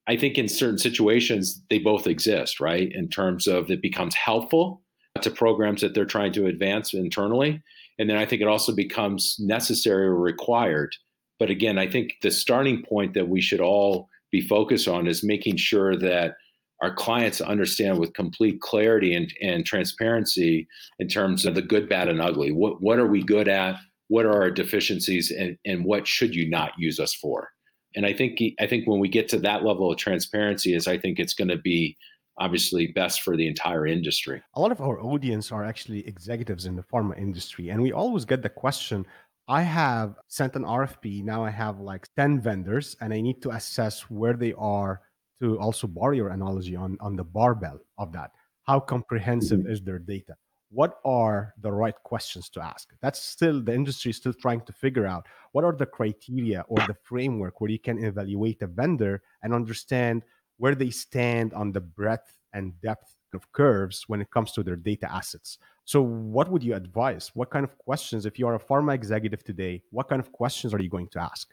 i 0.07 0.15
think 0.17 0.37
in 0.37 0.47
certain 0.47 0.79
situations 0.79 1.61
they 1.69 1.79
both 1.79 2.07
exist 2.07 2.59
right? 2.59 2.91
In 2.93 3.09
terms 3.09 3.45
of 3.45 3.69
it 3.69 3.81
becomes 3.81 4.15
helpful 4.15 4.81
to 5.21 5.29
programs 5.29 5.81
that 5.81 5.93
they're 5.93 6.05
trying 6.05 6.31
to 6.31 6.45
advance 6.45 6.93
internally. 6.93 7.61
And 7.97 8.09
then 8.09 8.17
i 8.17 8.25
think 8.25 8.41
it 8.41 8.47
also 8.47 8.73
becomes 8.73 9.35
necessary 9.39 10.05
or 10.05 10.15
required 10.15 10.95
but 11.39 11.49
again, 11.49 11.77
I 11.77 11.89
think 11.89 12.13
the 12.21 12.31
starting 12.31 12.83
point 12.83 13.13
that 13.13 13.29
we 13.29 13.41
should 13.41 13.61
all 13.61 14.09
be 14.31 14.41
focused 14.41 14.87
on 14.87 15.07
is 15.07 15.23
making 15.23 15.55
sure 15.57 15.97
that 15.97 16.35
our 16.81 16.93
clients 16.93 17.41
understand 17.41 17.99
with 17.99 18.13
complete 18.13 18.61
clarity 18.61 19.13
and, 19.13 19.33
and 19.41 19.65
transparency 19.65 20.67
in 20.99 21.07
terms 21.07 21.45
of 21.45 21.55
the 21.55 21.61
good, 21.61 21.89
bad, 21.89 22.07
and 22.07 22.21
ugly. 22.21 22.51
What 22.51 22.81
what 22.81 22.99
are 22.99 23.07
we 23.07 23.23
good 23.23 23.47
at? 23.47 23.75
What 24.07 24.25
are 24.25 24.41
our 24.41 24.51
deficiencies, 24.51 25.31
and, 25.31 25.57
and 25.65 25.85
what 25.85 26.07
should 26.07 26.33
you 26.33 26.49
not 26.49 26.71
use 26.77 26.99
us 26.99 27.13
for? 27.13 27.49
And 27.95 28.05
I 28.05 28.13
think 28.13 28.39
I 28.59 28.67
think 28.67 28.87
when 28.87 28.99
we 28.99 29.09
get 29.09 29.27
to 29.29 29.39
that 29.39 29.63
level 29.63 29.91
of 29.91 29.97
transparency, 29.97 30.73
is 30.73 30.87
I 30.87 30.97
think 30.97 31.19
it's 31.19 31.33
going 31.33 31.49
to 31.49 31.57
be 31.57 31.97
obviously 32.37 32.87
best 32.87 33.21
for 33.21 33.35
the 33.35 33.47
entire 33.47 33.85
industry. 33.85 34.41
A 34.55 34.61
lot 34.61 34.71
of 34.71 34.79
our 34.79 35.01
audience 35.01 35.51
are 35.51 35.65
actually 35.65 36.07
executives 36.07 36.65
in 36.65 36.75
the 36.77 36.83
pharma 36.83 37.17
industry, 37.17 37.69
and 37.69 37.81
we 37.81 37.91
always 37.91 38.23
get 38.23 38.41
the 38.41 38.49
question 38.49 39.05
I 39.49 39.63
have 39.63 40.13
sent 40.27 40.55
an 40.55 40.63
RFP. 40.63 41.23
Now 41.23 41.43
I 41.43 41.49
have 41.49 41.79
like 41.79 42.07
10 42.15 42.39
vendors 42.39 42.95
and 43.01 43.11
I 43.11 43.19
need 43.19 43.41
to 43.41 43.49
assess 43.49 44.01
where 44.01 44.33
they 44.33 44.53
are 44.53 45.01
to 45.41 45.57
also 45.59 45.87
borrow 45.87 46.13
your 46.13 46.29
analogy 46.29 46.75
on, 46.75 46.97
on 46.99 47.15
the 47.15 47.23
barbell 47.23 47.79
of 47.97 48.11
that. 48.13 48.29
How 48.63 48.79
comprehensive 48.79 49.61
mm-hmm. 49.61 49.71
is 49.71 49.81
their 49.81 49.97
data? 49.97 50.35
What 50.69 50.99
are 51.03 51.55
the 51.61 51.71
right 51.71 51.95
questions 52.03 52.47
to 52.49 52.61
ask? 52.61 52.89
That's 53.01 53.19
still 53.19 53.59
the 53.59 53.73
industry 53.73 54.11
is 54.11 54.17
still 54.17 54.33
trying 54.33 54.61
to 54.61 54.73
figure 54.73 55.07
out 55.07 55.25
what 55.53 55.63
are 55.63 55.75
the 55.75 55.87
criteria 55.87 56.63
or 56.67 56.77
the 56.85 56.95
framework 57.03 57.59
where 57.59 57.71
you 57.71 57.79
can 57.79 58.03
evaluate 58.03 58.61
a 58.61 58.67
vendor 58.67 59.23
and 59.41 59.51
understand 59.51 60.21
where 60.57 60.75
they 60.75 60.91
stand 60.91 61.55
on 61.55 61.71
the 61.71 61.81
breadth 61.81 62.37
and 62.53 62.79
depth 62.81 63.15
of 63.33 63.51
curves 63.51 64.05
when 64.07 64.21
it 64.21 64.31
comes 64.31 64.51
to 64.53 64.63
their 64.63 64.75
data 64.75 65.11
assets. 65.11 65.57
So, 65.85 66.01
what 66.01 66.49
would 66.51 66.63
you 66.63 66.75
advise? 66.75 67.31
What 67.33 67.49
kind 67.49 67.63
of 67.63 67.77
questions, 67.77 68.25
if 68.25 68.37
you 68.37 68.47
are 68.47 68.55
a 68.55 68.59
pharma 68.59 68.93
executive 68.93 69.43
today, 69.43 69.81
what 69.91 70.07
kind 70.07 70.19
of 70.19 70.31
questions 70.31 70.73
are 70.73 70.81
you 70.81 70.89
going 70.89 71.09
to 71.09 71.21
ask? 71.21 71.49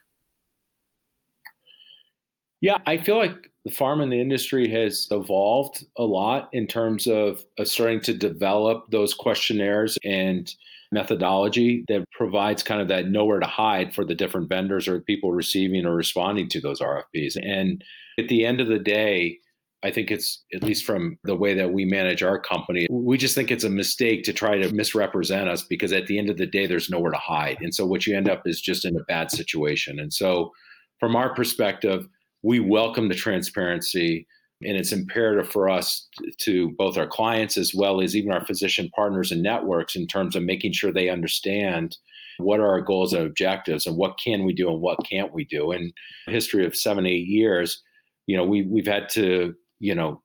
Yeah, 2.61 2.79
I 2.87 2.97
feel 2.97 3.19
like 3.19 3.51
the 3.65 3.71
pharma 3.71 4.15
industry 4.15 4.69
has 4.71 5.09
evolved 5.11 5.85
a 5.99 6.05
lot 6.05 6.49
in 6.53 6.67
terms 6.67 7.07
of 7.07 7.45
uh, 7.59 7.65
starting 7.65 8.01
to 8.03 8.15
develop 8.15 8.91
those 8.91 9.13
questionnaires 9.13 9.99
and 10.05 10.55
methodology 10.93 11.85
that 11.89 12.05
provides 12.13 12.63
kind 12.63 12.81
of 12.81 12.89
that 12.89 13.09
nowhere 13.09 13.41
to 13.41 13.47
hide 13.47 13.95
for 13.95 14.05
the 14.05 14.15
different 14.15 14.49
vendors 14.49 14.89
or 14.89 15.01
people 15.01 15.33
receiving 15.33 15.85
or 15.85 15.95
responding 15.95 16.49
to 16.49 16.61
those 16.61 16.81
RFPs. 16.81 17.37
And 17.43 17.85
at 18.19 18.29
the 18.29 18.47
end 18.47 18.61
of 18.61 18.69
the 18.69 18.79
day, 18.79 19.39
I 19.87 19.93
think 19.93 20.11
it's, 20.11 20.43
at 20.53 20.65
least 20.65 20.85
from 20.85 21.17
the 21.23 21.37
way 21.37 21.55
that 21.55 21.73
we 21.73 21.85
manage 21.85 22.21
our 22.21 22.41
company, 22.41 22.89
we 22.91 23.17
just 23.17 23.37
think 23.37 23.53
it's 23.53 23.63
a 23.63 23.71
mistake 23.71 24.25
to 24.25 24.33
try 24.33 24.59
to 24.59 24.75
misrepresent 24.75 25.49
us 25.49 25.63
because 25.63 25.93
at 25.93 26.09
the 26.09 26.19
end 26.19 26.29
of 26.29 26.39
the 26.39 26.47
day, 26.47 26.67
there's 26.67 26.91
nowhere 26.91 27.13
to 27.13 27.19
hide. 27.19 27.59
And 27.61 27.73
so 27.73 27.87
what 27.87 28.05
you 28.05 28.17
end 28.17 28.29
up 28.29 28.43
is 28.47 28.61
just 28.61 28.85
in 28.85 28.97
a 28.97 29.05
bad 29.05 29.31
situation. 29.31 30.01
And 30.01 30.13
so, 30.13 30.51
from 30.99 31.15
our 31.15 31.33
perspective, 31.33 32.09
we 32.43 32.59
welcome 32.59 33.09
the 33.09 33.15
transparency. 33.15 34.27
And 34.65 34.77
it's 34.77 34.91
imperative 34.91 35.53
for 35.53 35.69
us 35.69 36.09
to 36.39 36.71
both 36.79 36.97
our 36.97 37.07
clients 37.07 37.57
as 37.57 37.73
well 37.73 38.01
as 38.01 38.17
even 38.17 38.33
our 38.33 38.45
physician 38.45 38.91
partners 38.93 39.31
and 39.31 39.43
networks 39.43 39.95
in 39.95 40.09
terms 40.09 40.35
of 40.35 40.43
making 40.43 40.73
sure 40.73 40.91
they 40.91 41.11
understand 41.11 41.97
what 42.39 42.59
are 42.59 42.69
our 42.69 42.81
goals 42.81 43.13
and 43.13 43.25
objectives 43.25 43.87
and 43.87 43.97
what 43.97 44.19
can 44.19 44.45
we 44.45 44.53
do 44.53 44.69
and 44.69 44.81
what 44.81 44.99
can't 45.09 45.33
we 45.33 45.45
do. 45.45 45.71
In 45.71 45.93
history 46.27 46.67
of 46.67 46.75
seven, 46.75 47.07
eight 47.07 47.27
years, 47.27 47.83
you 48.27 48.37
know, 48.37 48.45
we, 48.45 48.63
we've 48.63 48.87
had 48.87 49.09
to 49.11 49.55
you 49.79 49.95
know, 49.95 50.23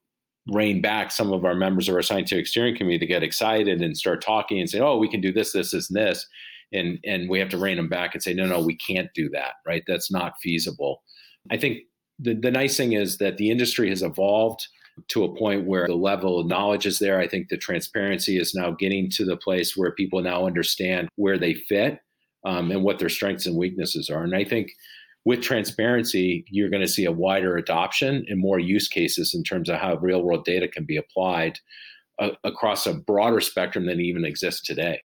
rein 0.47 0.81
back 0.81 1.11
some 1.11 1.31
of 1.31 1.45
our 1.45 1.55
members 1.55 1.87
of 1.87 1.95
our 1.95 2.01
scientific 2.01 2.47
steering 2.47 2.75
committee 2.75 2.99
to 2.99 3.05
get 3.05 3.23
excited 3.23 3.81
and 3.81 3.97
start 3.97 4.21
talking 4.21 4.59
and 4.59 4.69
say, 4.69 4.79
"Oh, 4.79 4.97
we 4.97 5.09
can 5.09 5.21
do 5.21 5.31
this, 5.31 5.51
this, 5.51 5.71
this, 5.71 5.89
and 5.89 5.97
this," 5.97 6.27
and 6.73 6.99
and 7.05 7.29
we 7.29 7.39
have 7.39 7.49
to 7.49 7.57
rein 7.57 7.77
them 7.77 7.89
back 7.89 8.13
and 8.13 8.23
say, 8.23 8.33
"No, 8.33 8.45
no, 8.45 8.59
we 8.59 8.75
can't 8.75 9.09
do 9.13 9.29
that. 9.29 9.55
Right? 9.65 9.83
That's 9.87 10.11
not 10.11 10.33
feasible." 10.41 11.03
I 11.49 11.57
think 11.57 11.79
the 12.19 12.33
the 12.33 12.51
nice 12.51 12.77
thing 12.77 12.93
is 12.93 13.17
that 13.17 13.37
the 13.37 13.49
industry 13.49 13.89
has 13.89 14.01
evolved 14.01 14.67
to 15.07 15.23
a 15.23 15.35
point 15.35 15.65
where 15.65 15.87
the 15.87 15.95
level 15.95 16.39
of 16.39 16.47
knowledge 16.47 16.85
is 16.85 16.99
there. 16.99 17.19
I 17.19 17.27
think 17.27 17.47
the 17.49 17.57
transparency 17.57 18.37
is 18.37 18.53
now 18.53 18.71
getting 18.71 19.09
to 19.11 19.25
the 19.25 19.37
place 19.37 19.75
where 19.75 19.91
people 19.91 20.21
now 20.21 20.45
understand 20.45 21.09
where 21.15 21.37
they 21.37 21.53
fit 21.53 21.99
um, 22.45 22.71
and 22.71 22.83
what 22.83 22.99
their 22.99 23.09
strengths 23.09 23.45
and 23.45 23.55
weaknesses 23.55 24.09
are. 24.09 24.23
And 24.23 24.35
I 24.35 24.43
think 24.43 24.71
with 25.25 25.41
transparency, 25.41 26.45
you're 26.49 26.69
going 26.69 26.81
to 26.81 26.88
see 26.88 27.05
a 27.05 27.12
wider 27.12 27.57
adoption 27.57 28.25
and 28.27 28.39
more 28.39 28.60
use 28.60 28.88
cases 28.88 29.34
in 29.36 29.43
terms 29.43 29.69
of 29.69 29.77
how 29.77 29.95
real 29.97 30.23
world 30.23 30.45
data 30.45 30.67
can 30.67 30.86
be 30.86 30.97
applied 30.97 31.60
uh, 32.19 32.31
across 32.43 32.88
a 32.88 32.93
broader 32.93 33.41
spectrum 33.41 33.86
than 33.86 33.99
even 33.99 34.25
exists 34.25 34.62
today. 34.62 35.01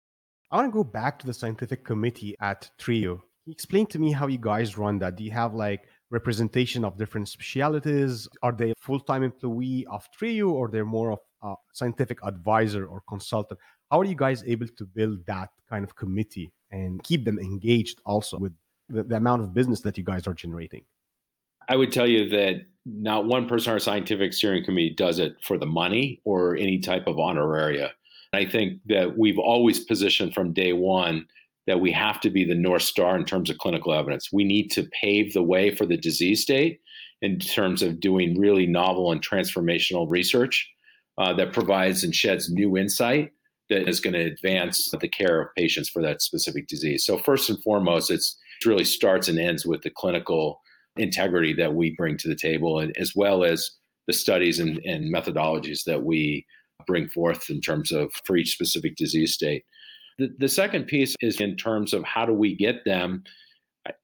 I 0.51 0.57
want 0.57 0.67
to 0.67 0.71
go 0.71 0.83
back 0.83 1.17
to 1.19 1.25
the 1.25 1.33
scientific 1.33 1.83
committee 1.83 2.35
at 2.39 2.69
Trio. 2.77 3.23
Explain 3.47 3.87
to 3.87 3.99
me 3.99 4.11
how 4.11 4.27
you 4.27 4.37
guys 4.37 4.77
run 4.77 4.99
that. 4.99 5.15
Do 5.15 5.23
you 5.23 5.31
have 5.31 5.55
like 5.55 5.87
representation 6.11 6.85
of 6.85 6.97
different 6.97 7.27
specialities? 7.27 8.27
Are 8.43 8.51
they 8.51 8.73
full-time 8.79 9.23
employee 9.23 9.85
of 9.89 10.07
Trio 10.11 10.49
or 10.49 10.69
they're 10.69 10.85
more 10.85 11.13
of 11.13 11.19
a 11.41 11.55
scientific 11.73 12.19
advisor 12.23 12.85
or 12.85 13.01
consultant? 13.09 13.59
How 13.89 13.99
are 13.99 14.05
you 14.05 14.15
guys 14.15 14.43
able 14.45 14.67
to 14.67 14.85
build 14.85 15.25
that 15.25 15.49
kind 15.67 15.83
of 15.83 15.95
committee 15.95 16.53
and 16.71 17.03
keep 17.03 17.25
them 17.25 17.39
engaged 17.39 17.99
also 18.05 18.37
with 18.37 18.53
the, 18.89 19.03
the 19.03 19.15
amount 19.15 19.41
of 19.41 19.53
business 19.53 19.81
that 19.81 19.97
you 19.97 20.03
guys 20.03 20.27
are 20.27 20.33
generating? 20.33 20.83
I 21.69 21.75
would 21.75 21.91
tell 21.91 22.07
you 22.07 22.29
that 22.29 22.65
not 22.85 23.25
one 23.25 23.47
person 23.47 23.71
on 23.71 23.75
our 23.75 23.79
scientific 23.79 24.33
steering 24.33 24.65
committee 24.65 24.93
does 24.93 25.19
it 25.19 25.37
for 25.41 25.57
the 25.57 25.65
money 25.65 26.21
or 26.25 26.55
any 26.57 26.79
type 26.79 27.07
of 27.07 27.15
honoraria. 27.15 27.91
I 28.33 28.45
think 28.45 28.79
that 28.87 29.17
we've 29.17 29.37
always 29.37 29.79
positioned 29.79 30.33
from 30.33 30.53
day 30.53 30.73
one 30.73 31.25
that 31.67 31.79
we 31.79 31.91
have 31.91 32.19
to 32.21 32.29
be 32.29 32.43
the 32.43 32.55
North 32.55 32.81
Star 32.81 33.15
in 33.15 33.23
terms 33.25 33.49
of 33.49 33.57
clinical 33.57 33.93
evidence. 33.93 34.33
We 34.33 34.43
need 34.43 34.69
to 34.71 34.89
pave 35.01 35.33
the 35.33 35.43
way 35.43 35.73
for 35.73 35.85
the 35.85 35.95
disease 35.95 36.41
state 36.41 36.81
in 37.21 37.39
terms 37.39 37.81
of 37.81 38.01
doing 38.01 38.37
really 38.37 38.65
novel 38.65 39.11
and 39.11 39.21
transformational 39.21 40.09
research 40.09 40.69
uh, 41.17 41.33
that 41.33 41.53
provides 41.53 42.03
and 42.03 42.13
sheds 42.13 42.51
new 42.51 42.75
insight 42.75 43.31
that 43.69 43.87
is 43.87 44.01
going 44.01 44.13
to 44.13 44.19
advance 44.19 44.91
the 44.99 45.07
care 45.07 45.41
of 45.41 45.55
patients 45.55 45.87
for 45.87 46.01
that 46.01 46.21
specific 46.21 46.67
disease. 46.67 47.05
So, 47.05 47.17
first 47.17 47.49
and 47.49 47.61
foremost, 47.63 48.11
it's, 48.11 48.35
it 48.35 48.42
really 48.65 48.83
starts 48.83 49.27
and 49.27 49.39
ends 49.39 49.65
with 49.65 49.81
the 49.81 49.89
clinical 49.89 50.59
integrity 50.97 51.53
that 51.53 51.73
we 51.73 51.95
bring 51.97 52.17
to 52.17 52.27
the 52.27 52.35
table, 52.35 52.79
and 52.79 52.95
as 52.97 53.13
well 53.15 53.43
as 53.43 53.71
the 54.07 54.13
studies 54.13 54.59
and, 54.59 54.79
and 54.85 55.13
methodologies 55.13 55.83
that 55.85 56.03
we 56.03 56.45
bring 56.85 57.07
forth 57.07 57.49
in 57.49 57.61
terms 57.61 57.91
of 57.91 58.11
for 58.25 58.35
each 58.35 58.51
specific 58.51 58.95
disease 58.95 59.33
state. 59.33 59.63
The, 60.19 60.29
the 60.37 60.49
second 60.49 60.85
piece 60.85 61.15
is 61.21 61.39
in 61.39 61.55
terms 61.55 61.93
of 61.93 62.03
how 62.03 62.25
do 62.25 62.33
we 62.33 62.55
get 62.55 62.85
them. 62.85 63.23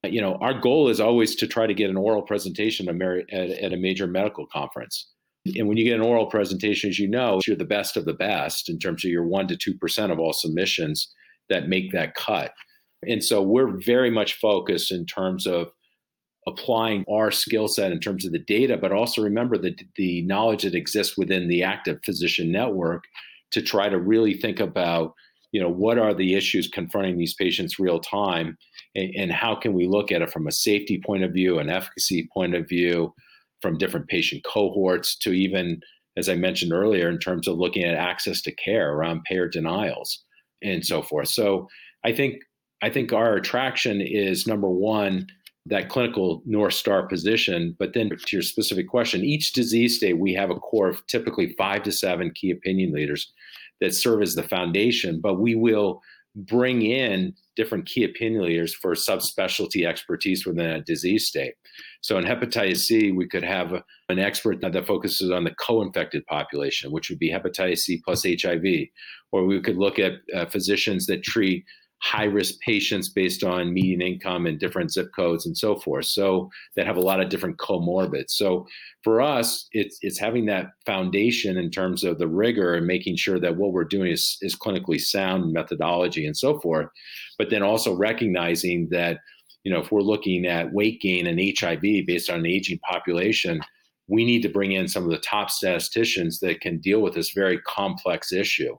You 0.03 0.21
know, 0.21 0.35
our 0.35 0.59
goal 0.59 0.89
is 0.89 0.99
always 0.99 1.35
to 1.35 1.47
try 1.47 1.67
to 1.67 1.73
get 1.73 1.89
an 1.89 1.97
oral 1.97 2.21
presentation 2.21 2.87
at, 2.89 3.73
a 3.73 3.77
major 3.77 4.07
medical 4.07 4.45
conference. 4.47 5.09
And 5.55 5.67
when 5.67 5.77
you 5.77 5.85
get 5.85 5.95
an 5.95 6.05
oral 6.05 6.25
presentation, 6.25 6.89
as 6.89 6.99
you 6.99 7.07
know, 7.07 7.39
you're 7.45 7.55
the 7.55 7.65
best 7.65 7.95
of 7.95 8.05
the 8.05 8.13
best 8.13 8.69
in 8.69 8.79
terms 8.79 9.05
of 9.05 9.11
your 9.11 9.25
one 9.25 9.47
to 9.47 9.55
two 9.55 9.77
percent 9.77 10.11
of 10.11 10.19
all 10.19 10.33
submissions 10.33 11.13
that 11.49 11.69
make 11.69 11.91
that 11.91 12.15
cut. 12.15 12.51
And 13.07 13.23
so 13.23 13.41
we're 13.41 13.79
very 13.85 14.09
much 14.09 14.39
focused 14.39 14.91
in 14.91 15.05
terms 15.05 15.47
of 15.47 15.71
applying 16.47 17.05
our 17.11 17.31
skill 17.31 17.67
set 17.67 17.91
in 17.91 17.99
terms 17.99 18.25
of 18.25 18.31
the 18.31 18.39
data, 18.39 18.77
but 18.77 18.91
also 18.91 19.21
remember 19.21 19.57
the, 19.57 19.75
the 19.95 20.21
knowledge 20.23 20.63
that 20.63 20.75
exists 20.75 21.17
within 21.17 21.47
the 21.47 21.63
active 21.63 21.99
physician 22.03 22.51
network 22.51 23.03
to 23.51 23.61
try 23.61 23.89
to 23.89 23.99
really 23.99 24.33
think 24.33 24.59
about, 24.59 25.13
you 25.51 25.61
know, 25.61 25.69
what 25.69 25.97
are 25.97 26.13
the 26.13 26.35
issues 26.35 26.67
confronting 26.67 27.17
these 27.17 27.35
patients 27.35 27.79
real 27.79 27.99
time 27.99 28.57
and, 28.95 29.13
and 29.15 29.31
how 29.31 29.55
can 29.55 29.73
we 29.73 29.87
look 29.87 30.11
at 30.11 30.21
it 30.21 30.31
from 30.31 30.47
a 30.47 30.51
safety 30.51 31.01
point 31.05 31.23
of 31.23 31.31
view, 31.31 31.59
an 31.59 31.69
efficacy 31.69 32.27
point 32.33 32.55
of 32.55 32.67
view, 32.67 33.13
from 33.61 33.77
different 33.77 34.07
patient 34.07 34.43
cohorts 34.43 35.17
to 35.17 35.31
even, 35.31 35.81
as 36.17 36.29
I 36.29 36.35
mentioned 36.35 36.71
earlier, 36.71 37.09
in 37.09 37.19
terms 37.19 37.47
of 37.47 37.57
looking 37.57 37.83
at 37.83 37.95
access 37.95 38.41
to 38.43 38.55
care 38.55 38.93
around 38.93 39.23
payer 39.23 39.47
denials 39.47 40.23
and 40.63 40.85
so 40.85 41.01
forth. 41.01 41.27
So 41.27 41.67
I 42.05 42.13
think 42.13 42.35
I 42.81 42.89
think 42.89 43.11
our 43.11 43.35
attraction 43.35 44.01
is 44.01 44.47
number 44.47 44.69
one, 44.69 45.27
that 45.65 45.89
clinical 45.89 46.41
North 46.45 46.73
Star 46.73 47.07
position. 47.07 47.75
But 47.77 47.93
then 47.93 48.09
to 48.09 48.35
your 48.35 48.41
specific 48.41 48.87
question, 48.87 49.23
each 49.23 49.53
disease 49.53 49.97
state, 49.97 50.17
we 50.17 50.33
have 50.33 50.49
a 50.49 50.55
core 50.55 50.87
of 50.89 51.05
typically 51.07 51.53
five 51.57 51.83
to 51.83 51.91
seven 51.91 52.31
key 52.33 52.51
opinion 52.51 52.93
leaders 52.93 53.31
that 53.81 53.93
serve 53.93 54.21
as 54.21 54.35
the 54.35 54.43
foundation, 54.43 55.19
but 55.21 55.39
we 55.39 55.55
will 55.55 56.01
bring 56.35 56.83
in 56.83 57.33
different 57.55 57.85
key 57.85 58.03
opinion 58.03 58.43
leaders 58.43 58.73
for 58.73 58.93
subspecialty 58.93 59.85
expertise 59.85 60.45
within 60.45 60.65
a 60.65 60.81
disease 60.81 61.27
state. 61.27 61.55
So 62.01 62.17
in 62.17 62.23
hepatitis 62.23 62.77
C, 62.77 63.11
we 63.11 63.27
could 63.27 63.43
have 63.43 63.73
an 64.09 64.19
expert 64.19 64.61
that 64.61 64.87
focuses 64.87 65.31
on 65.31 65.43
the 65.43 65.55
co-infected 65.55 66.25
population, 66.27 66.91
which 66.91 67.09
would 67.09 67.19
be 67.19 67.31
hepatitis 67.31 67.79
C 67.79 68.01
plus 68.03 68.23
HIV, 68.23 68.63
or 69.31 69.45
we 69.45 69.61
could 69.61 69.77
look 69.77 69.99
at 69.99 70.13
uh, 70.33 70.45
physicians 70.45 71.07
that 71.07 71.23
treat 71.23 71.65
high 72.01 72.25
risk 72.25 72.59
patients 72.61 73.09
based 73.09 73.43
on 73.43 73.73
median 73.73 74.01
income 74.01 74.45
and 74.45 74.59
different 74.59 74.91
zip 74.91 75.09
codes 75.13 75.45
and 75.45 75.57
so 75.57 75.75
forth. 75.75 76.05
So 76.05 76.49
that 76.75 76.87
have 76.87 76.97
a 76.97 77.01
lot 77.01 77.19
of 77.19 77.29
different 77.29 77.57
comorbids. 77.57 78.31
So 78.31 78.67
for 79.03 79.21
us, 79.21 79.67
it's 79.73 79.97
it's 80.01 80.17
having 80.17 80.45
that 80.45 80.71
foundation 80.85 81.57
in 81.57 81.69
terms 81.69 82.03
of 82.03 82.17
the 82.17 82.27
rigor 82.27 82.73
and 82.73 82.87
making 82.87 83.17
sure 83.17 83.39
that 83.39 83.57
what 83.57 83.73
we're 83.73 83.83
doing 83.83 84.11
is, 84.11 84.37
is 84.41 84.55
clinically 84.55 84.99
sound 84.99 85.51
methodology 85.51 86.25
and 86.25 86.37
so 86.37 86.59
forth. 86.59 86.87
But 87.37 87.49
then 87.49 87.63
also 87.63 87.93
recognizing 87.93 88.87
that, 88.91 89.19
you 89.63 89.71
know, 89.71 89.81
if 89.81 89.91
we're 89.91 90.01
looking 90.01 90.45
at 90.45 90.71
weight 90.71 91.01
gain 91.01 91.27
and 91.27 91.39
HIV 91.59 91.81
based 92.07 92.29
on 92.29 92.39
an 92.39 92.45
aging 92.45 92.79
population, 92.79 93.61
we 94.07 94.23
need 94.23 94.41
to 94.43 94.49
bring 94.49 94.71
in 94.71 94.87
some 94.87 95.03
of 95.03 95.11
the 95.11 95.19
top 95.19 95.51
statisticians 95.51 96.39
that 96.39 96.61
can 96.61 96.79
deal 96.79 97.01
with 97.01 97.13
this 97.13 97.31
very 97.31 97.59
complex 97.59 98.31
issue 98.31 98.75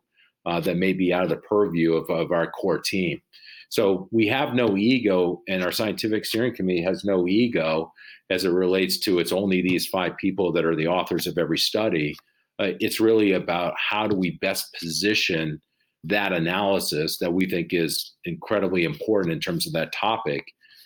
uh, 0.47 0.61
that 0.61 0.77
may 0.77 0.93
be 0.93 1.13
out 1.13 1.25
of 1.25 1.31
the 1.31 1.37
purview 1.37 1.95
of, 1.95 2.09
of 2.11 2.33
our 2.33 2.51
core 2.51 2.79
team. 2.79 3.21
So 3.69 4.09
we 4.11 4.27
have 4.27 4.55
no 4.55 4.77
ego, 4.77 5.43
and 5.49 5.63
our 5.63 5.71
scientific 5.71 6.25
steering 6.25 6.55
committee 6.55 6.83
has 6.83 7.05
no 7.05 7.29
ego 7.29 7.93
as 8.29 8.45
it 8.45 8.51
relates 8.51 8.99
to 9.01 9.19
it's 9.19 9.33
only 9.33 9.63
these 9.63 9.87
five 9.87 10.17
people 10.17 10.53
that 10.53 10.65
are 10.65 10.77
the 10.77 10.89
authors 10.89 11.27
of 11.27 11.39
every 11.39 11.59
study. 11.59 12.17
Uh, 12.59 12.73
it's 12.81 13.01
really 13.01 13.33
about 13.33 13.75
how 13.77 14.07
do 14.07 14.17
we 14.17 14.39
best 14.39 14.75
position 14.79 15.61
that 16.05 16.33
analysis 16.33 17.19
that 17.19 17.33
we 17.33 17.49
think 17.49 17.73
is 17.73 18.15
incredibly 18.25 18.85
important 18.85 19.33
in 19.33 19.41
terms 19.41 19.67
of 19.67 19.73
that 19.73 19.93
topic 19.93 20.45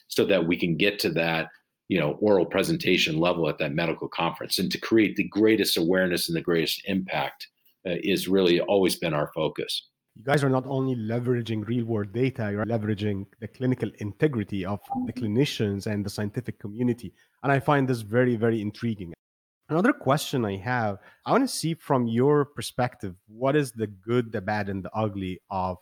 so 0.09 0.25
that 0.25 0.47
we 0.47 0.57
can 0.57 0.77
get 0.77 0.99
to 0.99 1.11
that 1.11 1.49
you 1.89 1.99
know 1.99 2.13
oral 2.21 2.47
presentation 2.47 3.19
level 3.19 3.49
at 3.49 3.59
that 3.59 3.73
medical 3.73 4.09
conference 4.09 4.59
and 4.59 4.71
to 4.73 4.79
create 4.79 5.17
the 5.17 5.29
greatest 5.29 5.77
awareness 5.77 6.29
and 6.29 6.37
the 6.37 6.43
greatest 6.43 6.83
impact 6.87 7.49
Uh, 7.87 7.97
is 8.03 8.29
really 8.29 8.61
always 8.61 8.97
been 8.97 9.13
our 9.13 9.31
focus. 9.35 9.91
You 10.15 10.25
guys 10.25 10.43
are 10.43 10.49
not 10.49 10.65
only 10.67 10.97
leveraging 10.97 11.67
real 11.67 11.85
world 11.85 12.15
data, 12.15 12.49
you're 12.51 12.65
leveraging 12.65 13.27
the 13.41 13.49
clinical 13.49 13.91
integrity 13.99 14.65
of 14.65 14.81
the 15.05 15.13
clinicians 15.13 15.87
and 15.87 16.03
the 16.03 16.09
scientific 16.09 16.59
community. 16.59 17.13
And 17.43 17.53
I 17.53 17.61
find 17.61 17.87
this 17.87 18.01
very, 18.01 18.37
very 18.37 18.63
intriguing. 18.63 19.13
Another 19.69 19.93
question 19.93 20.47
I 20.47 20.57
have 20.57 20.97
I 21.27 21.33
want 21.33 21.45
to 21.45 21.55
see 21.55 21.75
from 21.75 22.07
your 22.07 22.47
perspective 22.47 23.17
what 23.29 23.55
is 23.55 23.73
the 23.73 23.87
good, 23.87 24.33
the 24.33 24.41
bad, 24.41 24.71
and 24.71 24.83
the 24.83 24.91
ugly 24.95 25.41
of 25.51 25.77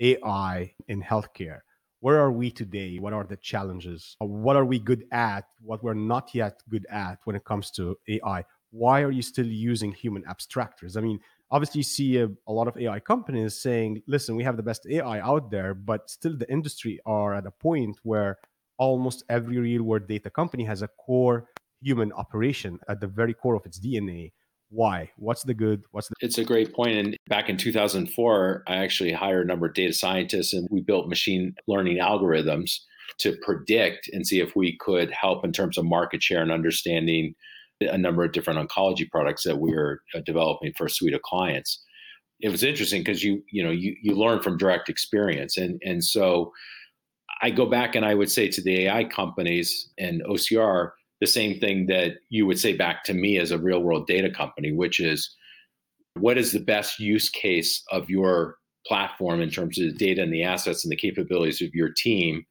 AI 0.00 0.74
in 0.88 1.02
healthcare? 1.02 1.60
Where 2.00 2.20
are 2.20 2.32
we 2.32 2.50
today? 2.50 2.98
What 2.98 3.14
are 3.14 3.24
the 3.24 3.38
challenges? 3.38 4.16
What 4.18 4.56
are 4.56 4.66
we 4.66 4.78
good 4.78 5.04
at? 5.10 5.44
What 5.62 5.82
we're 5.82 5.94
not 5.94 6.34
yet 6.34 6.60
good 6.68 6.86
at 6.90 7.20
when 7.24 7.34
it 7.34 7.46
comes 7.46 7.70
to 7.72 7.96
AI? 8.08 8.44
Why 8.72 9.00
are 9.00 9.10
you 9.10 9.22
still 9.22 9.46
using 9.46 9.92
human 9.92 10.22
abstractors? 10.24 10.98
I 10.98 11.00
mean, 11.00 11.18
obviously 11.50 11.78
you 11.78 11.84
see 11.84 12.18
a, 12.18 12.28
a, 12.46 12.52
lot 12.52 12.68
of 12.68 12.76
ai 12.76 13.00
companies 13.00 13.60
saying 13.60 14.02
listen 14.06 14.36
we 14.36 14.44
have 14.44 14.56
the 14.56 14.62
best 14.62 14.86
ai 14.90 15.20
out 15.20 15.50
there 15.50 15.74
but 15.74 16.10
still 16.10 16.36
the 16.36 16.50
industry 16.50 16.98
are 17.06 17.34
at 17.34 17.46
a 17.46 17.50
point 17.50 17.96
where 18.02 18.38
almost 18.78 19.24
every 19.28 19.58
real 19.58 19.82
world 19.82 20.06
data 20.06 20.30
company 20.30 20.64
has 20.64 20.82
a 20.82 20.88
core 20.88 21.48
human 21.80 22.12
operation 22.12 22.78
at 22.88 23.00
the 23.00 23.06
very 23.06 23.34
core 23.34 23.54
of 23.54 23.64
its 23.66 23.78
dna 23.78 24.30
why? 24.68 25.10
What's 25.16 25.44
the 25.44 25.54
good? 25.54 25.84
What's 25.92 26.08
the 26.08 26.14
it's 26.20 26.38
a 26.38 26.44
great 26.44 26.74
point 26.74 26.96
and 26.96 27.16
back 27.28 27.48
in 27.48 27.56
2004 27.56 28.64
i 28.66 28.76
actually 28.76 29.12
hired 29.12 29.44
a 29.44 29.48
number 29.48 29.66
of 29.66 29.74
data 29.74 29.92
scientists 29.92 30.52
and 30.52 30.66
we 30.70 30.80
built 30.80 31.08
machine 31.08 31.54
learning 31.68 31.98
algorithms 31.98 32.80
to 33.18 33.36
predict 33.42 34.08
and 34.12 34.26
see 34.26 34.40
if 34.40 34.56
we 34.56 34.76
could 34.78 35.10
help 35.10 35.44
in 35.44 35.52
terms 35.52 35.78
of 35.78 35.84
market 35.84 36.22
share 36.22 36.42
and 36.42 36.50
understanding 36.50 37.34
a 37.80 37.98
number 37.98 38.24
of 38.24 38.32
different 38.32 38.66
oncology 38.66 39.08
products 39.10 39.44
that 39.44 39.58
we 39.58 39.72
are 39.74 40.02
uh, 40.14 40.20
developing 40.24 40.72
for 40.76 40.86
a 40.86 40.90
suite 40.90 41.14
of 41.14 41.22
clients. 41.22 41.82
It 42.40 42.50
was 42.50 42.62
interesting 42.62 43.02
because 43.02 43.22
you 43.22 43.42
you 43.50 43.62
know 43.62 43.70
you 43.70 43.96
you 44.02 44.14
learn 44.14 44.42
from 44.42 44.58
direct 44.58 44.88
experience, 44.88 45.56
and 45.56 45.80
and 45.84 46.04
so 46.04 46.52
I 47.42 47.50
go 47.50 47.66
back 47.66 47.94
and 47.94 48.04
I 48.04 48.14
would 48.14 48.30
say 48.30 48.48
to 48.48 48.62
the 48.62 48.86
AI 48.86 49.04
companies 49.04 49.90
and 49.98 50.22
OCR 50.24 50.90
the 51.20 51.26
same 51.26 51.58
thing 51.58 51.86
that 51.86 52.18
you 52.28 52.46
would 52.46 52.58
say 52.58 52.76
back 52.76 53.04
to 53.04 53.14
me 53.14 53.38
as 53.38 53.50
a 53.50 53.58
real 53.58 53.82
world 53.82 54.06
data 54.06 54.30
company, 54.30 54.72
which 54.72 55.00
is 55.00 55.34
what 56.14 56.38
is 56.38 56.52
the 56.52 56.60
best 56.60 56.98
use 56.98 57.28
case 57.28 57.82
of 57.90 58.10
your 58.10 58.56
platform 58.86 59.40
in 59.40 59.50
terms 59.50 59.78
of 59.78 59.86
the 59.86 59.92
data 59.92 60.22
and 60.22 60.32
the 60.32 60.42
assets 60.42 60.84
and 60.84 60.92
the 60.92 60.96
capabilities 60.96 61.62
of 61.62 61.74
your 61.74 61.90
team, 61.90 62.44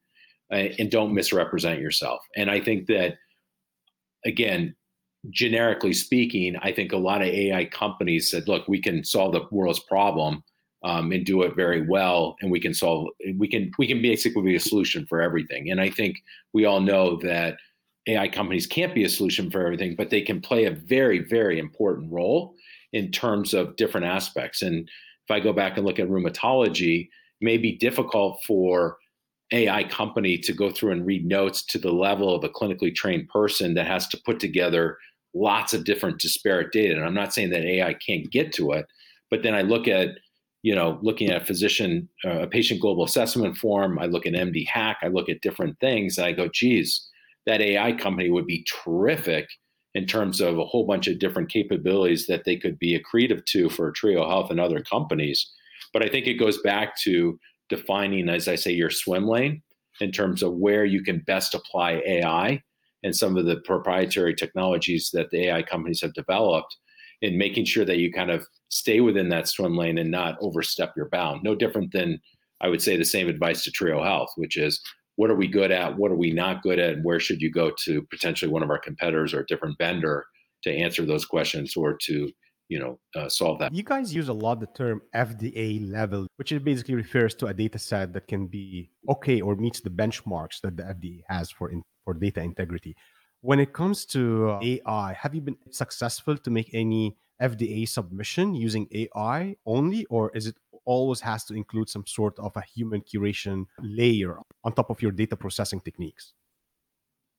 uh, 0.51 0.67
and 0.79 0.91
don't 0.91 1.13
misrepresent 1.13 1.79
yourself. 1.79 2.21
And 2.35 2.49
I 2.49 2.59
think 2.59 2.87
that 2.87 3.15
again, 4.25 4.75
generically 5.29 5.93
speaking, 5.93 6.55
I 6.61 6.71
think 6.71 6.91
a 6.91 6.97
lot 6.97 7.21
of 7.21 7.27
AI 7.27 7.65
companies 7.65 8.29
said, 8.29 8.47
look, 8.47 8.67
we 8.67 8.81
can 8.81 9.03
solve 9.03 9.33
the 9.33 9.45
world's 9.51 9.79
problem 9.79 10.43
um, 10.83 11.11
and 11.11 11.25
do 11.25 11.41
it 11.41 11.55
very 11.55 11.81
well, 11.81 12.35
and 12.41 12.51
we 12.51 12.59
can 12.59 12.73
solve 12.73 13.07
we 13.37 13.47
can 13.47 13.71
we 13.79 13.87
can 13.87 14.01
basically 14.01 14.43
be 14.43 14.55
a 14.55 14.59
solution 14.59 15.05
for 15.07 15.21
everything. 15.21 15.71
And 15.71 15.81
I 15.81 15.89
think 15.89 16.17
we 16.53 16.65
all 16.65 16.79
know 16.79 17.17
that 17.23 17.57
AI 18.07 18.27
companies 18.27 18.67
can't 18.67 18.93
be 18.93 19.03
a 19.03 19.09
solution 19.09 19.49
for 19.49 19.65
everything, 19.65 19.95
but 19.95 20.11
they 20.11 20.21
can 20.21 20.41
play 20.41 20.65
a 20.65 20.71
very 20.71 21.19
very 21.19 21.57
important 21.57 22.11
role 22.11 22.53
in 22.93 23.11
terms 23.11 23.53
of 23.53 23.75
different 23.77 24.05
aspects. 24.05 24.61
And 24.61 24.87
if 25.27 25.31
I 25.31 25.39
go 25.39 25.51
back 25.51 25.75
and 25.75 25.85
look 25.85 25.99
at 25.99 26.07
rheumatology, 26.07 27.05
it 27.05 27.09
may 27.41 27.57
be 27.57 27.77
difficult 27.77 28.43
for 28.45 28.97
AI 29.51 29.83
company 29.85 30.37
to 30.37 30.53
go 30.53 30.69
through 30.69 30.91
and 30.91 31.05
read 31.05 31.25
notes 31.25 31.65
to 31.65 31.79
the 31.79 31.91
level 31.91 32.33
of 32.33 32.43
a 32.43 32.49
clinically 32.49 32.93
trained 32.93 33.27
person 33.29 33.73
that 33.73 33.87
has 33.87 34.07
to 34.09 34.21
put 34.23 34.39
together 34.39 34.97
lots 35.35 35.73
of 35.73 35.83
different 35.83 36.19
disparate 36.19 36.71
data. 36.71 36.95
And 36.95 37.03
I'm 37.03 37.13
not 37.13 37.33
saying 37.33 37.49
that 37.51 37.65
AI 37.65 37.93
can't 37.93 38.31
get 38.31 38.53
to 38.53 38.71
it, 38.71 38.85
but 39.29 39.43
then 39.43 39.53
I 39.53 39.61
look 39.61 39.87
at, 39.87 40.09
you 40.63 40.73
know, 40.73 40.97
looking 41.01 41.29
at 41.29 41.41
a 41.41 41.45
physician, 41.45 42.09
uh, 42.23 42.41
a 42.41 42.47
patient 42.47 42.81
global 42.81 43.03
assessment 43.03 43.57
form. 43.57 43.99
I 43.99 44.05
look 44.05 44.25
at 44.25 44.33
MDHAQ. 44.33 44.95
I 45.03 45.07
look 45.09 45.29
at 45.29 45.41
different 45.41 45.79
things, 45.79 46.17
and 46.17 46.25
I 46.25 46.31
go, 46.31 46.47
geez, 46.51 47.07
that 47.45 47.61
AI 47.61 47.91
company 47.91 48.31
would 48.31 48.47
be 48.47 48.65
terrific 48.83 49.47
in 49.93 50.05
terms 50.05 50.41
of 50.41 50.57
a 50.57 50.65
whole 50.65 50.85
bunch 50.85 51.07
of 51.07 51.19
different 51.19 51.49
capabilities 51.49 52.27
that 52.27 52.43
they 52.45 52.57
could 52.57 52.79
be 52.79 52.99
accretive 52.99 53.45
to 53.45 53.69
for 53.69 53.91
Trio 53.91 54.27
Health 54.27 54.51
and 54.51 54.59
other 54.59 54.81
companies. 54.81 55.51
But 55.93 56.03
I 56.03 56.09
think 56.09 56.27
it 56.27 56.33
goes 56.33 56.61
back 56.61 56.97
to 57.01 57.39
defining, 57.69 58.29
as 58.29 58.47
I 58.47 58.55
say, 58.55 58.71
your 58.71 58.89
swim 58.89 59.27
lane 59.27 59.61
in 60.01 60.11
terms 60.11 60.43
of 60.43 60.53
where 60.53 60.85
you 60.85 61.03
can 61.03 61.19
best 61.19 61.53
apply 61.53 62.01
AI 62.05 62.61
and 63.05 63.15
some 63.15 63.37
of 63.37 63.45
the 63.45 63.57
proprietary 63.57 64.33
technologies 64.33 65.11
that 65.13 65.29
the 65.29 65.45
AI 65.45 65.61
companies 65.61 66.01
have 66.01 66.13
developed 66.15 66.75
in 67.21 67.37
making 67.37 67.63
sure 67.63 67.85
that 67.85 67.99
you 67.99 68.11
kind 68.11 68.31
of 68.31 68.45
stay 68.69 68.99
within 68.99 69.29
that 69.29 69.47
swim 69.47 69.77
lane 69.77 69.99
and 69.99 70.09
not 70.09 70.37
overstep 70.41 70.91
your 70.97 71.07
bound. 71.09 71.41
No 71.43 71.53
different 71.53 71.93
than 71.93 72.19
I 72.61 72.67
would 72.67 72.81
say 72.81 72.97
the 72.97 73.05
same 73.05 73.29
advice 73.29 73.63
to 73.63 73.71
Trio 73.71 74.03
Health, 74.03 74.29
which 74.37 74.57
is 74.57 74.81
what 75.17 75.29
are 75.29 75.35
we 75.35 75.47
good 75.47 75.71
at? 75.71 75.95
What 75.97 76.11
are 76.11 76.17
we 76.17 76.31
not 76.31 76.63
good 76.63 76.79
at? 76.79 76.93
And 76.93 77.05
where 77.05 77.19
should 77.19 77.41
you 77.41 77.51
go 77.51 77.71
to 77.85 78.01
potentially 78.09 78.51
one 78.51 78.63
of 78.63 78.71
our 78.71 78.79
competitors 78.79 79.35
or 79.35 79.41
a 79.41 79.45
different 79.45 79.77
vendor 79.77 80.25
to 80.63 80.75
answer 80.75 81.05
those 81.05 81.25
questions 81.25 81.77
or 81.77 81.95
to 82.07 82.27
you 82.69 82.79
know 82.79 82.97
uh, 83.15 83.29
solve 83.29 83.59
that 83.59 83.71
you 83.71 83.83
guys 83.83 84.11
use 84.11 84.27
a 84.27 84.33
lot 84.33 84.59
the 84.59 84.65
term 84.75 84.99
fda 85.13 85.91
level 85.91 86.25
which 86.37 86.51
it 86.51 86.63
basically 86.63 86.95
refers 86.95 87.35
to 87.35 87.45
a 87.45 87.53
data 87.53 87.77
set 87.77 88.11
that 88.11 88.27
can 88.27 88.47
be 88.47 88.89
okay 89.07 89.39
or 89.39 89.55
meets 89.55 89.81
the 89.81 89.89
benchmarks 89.91 90.61
that 90.61 90.75
the 90.75 90.81
fda 90.81 91.21
has 91.29 91.51
for 91.51 91.69
in, 91.69 91.83
for 92.05 92.13
data 92.13 92.41
integrity 92.41 92.95
when 93.41 93.59
it 93.59 93.73
comes 93.73 94.05
to 94.05 94.49
uh, 94.51 94.59
ai 94.63 95.13
have 95.19 95.35
you 95.35 95.41
been 95.41 95.57
successful 95.71 96.37
to 96.37 96.49
make 96.49 96.69
any 96.73 97.17
fda 97.41 97.87
submission 97.87 98.55
using 98.55 98.87
ai 98.93 99.55
only 99.65 100.05
or 100.05 100.31
is 100.33 100.47
it 100.47 100.55
always 100.85 101.19
has 101.19 101.43
to 101.45 101.53
include 101.53 101.89
some 101.89 102.05
sort 102.07 102.37
of 102.39 102.55
a 102.55 102.61
human 102.61 103.01
curation 103.01 103.65
layer 103.81 104.39
on 104.63 104.73
top 104.73 104.89
of 104.89 105.01
your 105.01 105.11
data 105.11 105.35
processing 105.35 105.81
techniques? 105.81 106.33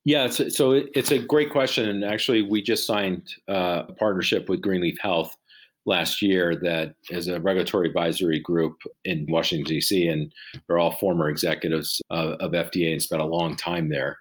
Yeah, 0.05 0.27
it's, 0.27 0.57
so 0.57 0.73
it's 0.73 1.11
a 1.11 1.19
great 1.19 1.51
question. 1.51 1.89
And 1.89 2.05
actually, 2.05 2.43
we 2.43 2.63
just 2.63 2.87
signed 2.87 3.29
uh, 3.49 3.85
a 3.89 3.93
partnership 3.93 4.49
with 4.49 4.61
Greenleaf 4.61 4.99
Health 5.01 5.37
last 5.85 6.23
year 6.23 6.55
that 6.63 6.95
is 7.11 7.29
a 7.29 7.41
regulatory 7.41 7.89
advisory 7.89 8.41
group 8.41 8.77
in 9.05 9.27
Washington, 9.29 9.67
D.C., 9.67 10.07
and 10.07 10.33
they're 10.67 10.79
all 10.79 10.93
former 10.93 11.29
executives 11.29 12.01
of, 12.11 12.33
of 12.41 12.53
FDA 12.53 12.93
and 12.93 13.03
spent 13.03 13.23
a 13.23 13.27
long 13.27 13.57
time 13.57 13.89
there. 13.89 14.19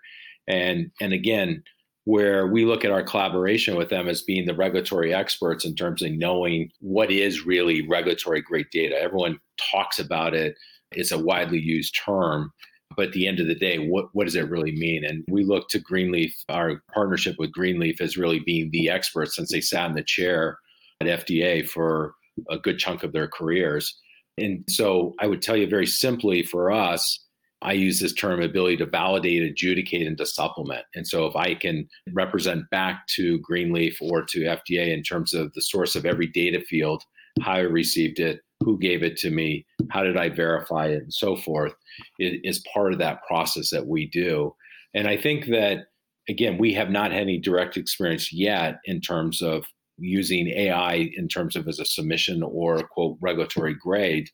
And, 0.47 0.91
and 1.01 1.13
again, 1.13 1.63
where 2.05 2.45
we 2.47 2.65
look 2.65 2.85
at 2.85 2.91
our 2.91 3.03
collaboration 3.03 3.75
with 3.75 3.89
them 3.89 4.07
as 4.07 4.21
being 4.21 4.45
the 4.45 4.55
regulatory 4.55 5.13
experts 5.13 5.65
in 5.65 5.75
terms 5.75 6.03
of 6.03 6.11
knowing 6.11 6.69
what 6.79 7.11
is 7.11 7.45
really 7.45 7.85
regulatory 7.87 8.41
great 8.41 8.69
data. 8.71 8.95
Everyone 8.99 9.39
talks 9.71 9.97
about 9.99 10.33
it, 10.33 10.55
it's 10.91 11.11
a 11.11 11.19
widely 11.19 11.59
used 11.59 11.99
term. 12.05 12.51
But 12.95 13.07
at 13.07 13.13
the 13.13 13.27
end 13.27 13.39
of 13.39 13.47
the 13.47 13.55
day, 13.55 13.79
what, 13.79 14.05
what 14.13 14.25
does 14.25 14.35
it 14.35 14.49
really 14.49 14.71
mean? 14.71 15.03
And 15.03 15.25
we 15.27 15.43
look 15.43 15.67
to 15.69 15.79
Greenleaf, 15.79 16.33
our 16.47 16.81
partnership 16.93 17.35
with 17.39 17.51
Greenleaf 17.51 17.99
as 17.99 18.15
really 18.15 18.39
being 18.39 18.69
the 18.71 18.89
experts 18.89 19.35
since 19.35 19.51
they 19.51 19.59
sat 19.59 19.89
in 19.89 19.95
the 19.95 20.03
chair 20.03 20.59
at 21.01 21.07
FDA 21.07 21.67
for 21.67 22.13
a 22.49 22.57
good 22.57 22.77
chunk 22.77 23.03
of 23.03 23.11
their 23.11 23.27
careers. 23.27 23.99
And 24.37 24.63
so 24.69 25.13
I 25.19 25.27
would 25.27 25.41
tell 25.41 25.57
you 25.57 25.67
very 25.67 25.87
simply 25.87 26.43
for 26.43 26.71
us, 26.71 27.24
I 27.65 27.71
use 27.73 27.99
this 27.99 28.13
term 28.13 28.43
ability 28.43 28.77
to 28.77 28.85
validate, 28.85 29.41
adjudicate, 29.41 30.05
and 30.05 30.17
to 30.19 30.25
supplement. 30.25 30.85
And 30.93 31.07
so 31.07 31.25
if 31.25 31.35
I 31.35 31.55
can 31.55 31.87
represent 32.13 32.69
back 32.69 33.07
to 33.15 33.39
Greenleaf 33.39 33.97
or 34.01 34.23
to 34.23 34.41
FDA 34.41 34.93
in 34.93 35.01
terms 35.01 35.33
of 35.33 35.51
the 35.53 35.63
source 35.63 35.95
of 35.95 36.05
every 36.05 36.27
data 36.27 36.61
field, 36.61 37.03
how 37.41 37.53
I 37.53 37.59
received 37.61 38.19
it, 38.19 38.41
who 38.63 38.77
gave 38.77 39.01
it 39.01 39.17
to 39.17 39.31
me, 39.31 39.65
how 39.89 40.03
did 40.03 40.15
I 40.15 40.29
verify 40.29 40.87
it, 40.87 41.01
and 41.03 41.13
so 41.13 41.35
forth, 41.35 41.73
it 42.19 42.39
is 42.43 42.63
part 42.71 42.93
of 42.93 42.99
that 42.99 43.23
process 43.27 43.71
that 43.71 43.87
we 43.87 44.05
do. 44.05 44.55
And 44.93 45.07
I 45.07 45.17
think 45.17 45.47
that, 45.47 45.87
again, 46.29 46.59
we 46.59 46.71
have 46.73 46.91
not 46.91 47.11
had 47.11 47.21
any 47.21 47.39
direct 47.39 47.77
experience 47.77 48.31
yet 48.31 48.79
in 48.85 49.01
terms 49.01 49.41
of 49.41 49.65
using 49.97 50.49
AI 50.49 51.11
in 51.17 51.27
terms 51.27 51.55
of 51.55 51.67
as 51.67 51.79
a 51.79 51.85
submission 51.85 52.43
or 52.43 52.77
quote 52.77 53.17
regulatory 53.21 53.73
grade. 53.73 54.29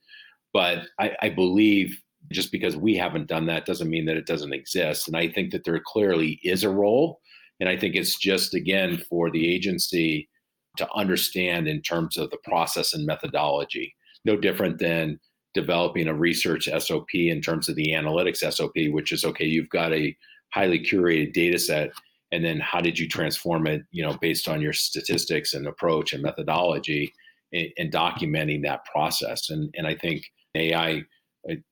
But 0.53 0.87
I, 0.99 1.15
I 1.21 1.29
believe 1.29 1.97
just 2.31 2.51
because 2.51 2.75
we 2.77 2.95
haven't 2.95 3.27
done 3.27 3.45
that 3.47 3.65
doesn't 3.65 3.89
mean 3.89 4.05
that 4.05 4.17
it 4.17 4.25
doesn't 4.25 4.53
exist. 4.53 5.07
And 5.07 5.17
I 5.17 5.27
think 5.27 5.51
that 5.51 5.63
there 5.63 5.79
clearly 5.85 6.39
is 6.43 6.63
a 6.63 6.69
role. 6.69 7.19
And 7.59 7.69
I 7.69 7.77
think 7.77 7.95
it's 7.95 8.17
just, 8.17 8.53
again, 8.53 9.03
for 9.09 9.29
the 9.29 9.53
agency 9.53 10.29
to 10.77 10.87
understand 10.95 11.67
in 11.67 11.81
terms 11.81 12.17
of 12.17 12.29
the 12.29 12.37
process 12.43 12.93
and 12.93 13.05
methodology. 13.05 13.93
No 14.23 14.37
different 14.37 14.79
than 14.79 15.19
developing 15.53 16.07
a 16.07 16.13
research 16.13 16.69
SOP 16.79 17.13
in 17.13 17.41
terms 17.41 17.67
of 17.67 17.75
the 17.75 17.89
analytics 17.89 18.49
SOP, 18.51 18.73
which 18.91 19.11
is 19.11 19.25
okay, 19.25 19.45
you've 19.45 19.69
got 19.69 19.93
a 19.93 20.15
highly 20.53 20.79
curated 20.79 21.33
data 21.33 21.59
set. 21.59 21.91
And 22.31 22.45
then 22.45 22.59
how 22.61 22.79
did 22.79 22.97
you 22.97 23.09
transform 23.09 23.67
it, 23.67 23.83
you 23.91 24.03
know, 24.03 24.17
based 24.21 24.47
on 24.47 24.61
your 24.61 24.73
statistics 24.73 25.53
and 25.53 25.67
approach 25.67 26.13
and 26.13 26.23
methodology 26.23 27.13
and, 27.53 27.91
documenting 27.91 28.63
that 28.63 28.85
process. 28.85 29.49
And, 29.49 29.73
and 29.75 29.85
I 29.85 29.95
think 29.95 30.23
AI 30.55 31.03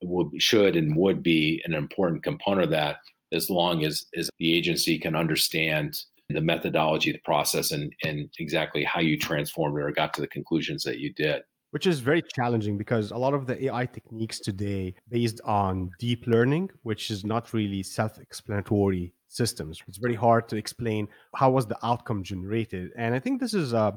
would 0.04 0.42
should 0.42 0.76
and 0.76 0.96
would 0.96 1.22
be 1.24 1.62
an 1.66 1.74
important 1.74 2.24
component 2.24 2.66
of 2.66 2.70
that 2.72 2.98
as 3.32 3.50
long 3.50 3.84
as, 3.86 4.06
as 4.18 4.30
the 4.40 4.56
agency 4.56 4.98
can 4.98 5.16
understand 5.16 6.00
the 6.30 6.42
methodology, 6.42 7.12
the 7.12 7.20
process, 7.20 7.72
and, 7.72 7.92
and 8.04 8.30
exactly 8.40 8.84
how 8.84 9.00
you 9.00 9.18
transformed 9.18 9.78
it 9.78 9.84
or 9.84 9.92
got 9.92 10.14
to 10.14 10.22
the 10.22 10.28
conclusions 10.28 10.84
that 10.84 11.00
you 11.00 11.14
did. 11.14 11.42
Which 11.72 11.86
is 11.86 12.00
very 12.00 12.24
challenging 12.36 12.78
because 12.78 13.12
a 13.12 13.18
lot 13.18 13.34
of 13.34 13.46
the 13.46 13.66
AI 13.66 13.86
techniques 13.86 14.40
today 14.40 14.96
based 15.10 15.40
on 15.46 15.92
deep 16.00 16.26
learning, 16.26 16.70
which 16.82 17.12
is 17.12 17.24
not 17.24 17.54
really 17.54 17.84
self-explanatory 17.84 19.14
systems. 19.28 19.80
It's 19.88 20.00
very 20.00 20.16
hard 20.16 20.50
to 20.50 20.56
explain 20.56 21.08
how 21.36 21.52
was 21.52 21.68
the 21.68 21.78
outcome 21.84 22.24
generated. 22.24 22.90
And 22.98 23.14
I 23.14 23.20
think 23.20 23.40
this 23.40 23.54
is 23.54 23.74
a 23.74 23.96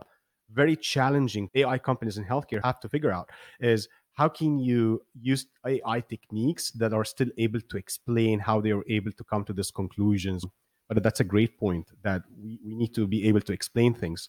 very 0.52 0.76
challenging 0.76 1.48
AI 1.54 1.78
companies 1.78 2.18
in 2.18 2.24
healthcare 2.24 2.62
have 2.62 2.80
to 2.80 2.88
figure 2.88 3.10
out 3.10 3.30
is 3.60 3.88
how 4.14 4.28
can 4.28 4.58
you 4.58 5.02
use 5.20 5.46
AI 5.66 6.00
techniques 6.00 6.70
that 6.72 6.92
are 6.92 7.04
still 7.04 7.28
able 7.38 7.60
to 7.60 7.76
explain 7.76 8.38
how 8.38 8.60
they 8.60 8.70
are 8.70 8.84
able 8.88 9.12
to 9.12 9.24
come 9.24 9.44
to 9.44 9.52
these 9.52 9.70
conclusions? 9.70 10.44
But 10.88 11.02
that's 11.02 11.20
a 11.20 11.24
great 11.24 11.58
point 11.58 11.88
that 12.02 12.22
we, 12.42 12.58
we 12.64 12.74
need 12.74 12.94
to 12.94 13.06
be 13.06 13.26
able 13.28 13.40
to 13.42 13.52
explain 13.52 13.94
things 13.94 14.28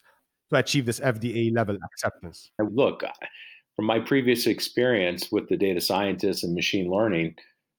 to 0.50 0.58
achieve 0.58 0.86
this 0.86 1.00
FDA 1.00 1.54
level 1.54 1.76
acceptance. 1.84 2.50
Look, 2.58 3.04
from 3.76 3.84
my 3.84 3.98
previous 3.98 4.46
experience 4.46 5.30
with 5.30 5.48
the 5.48 5.56
data 5.56 5.80
scientists 5.80 6.42
and 6.44 6.54
machine 6.54 6.90
learning, 6.90 7.34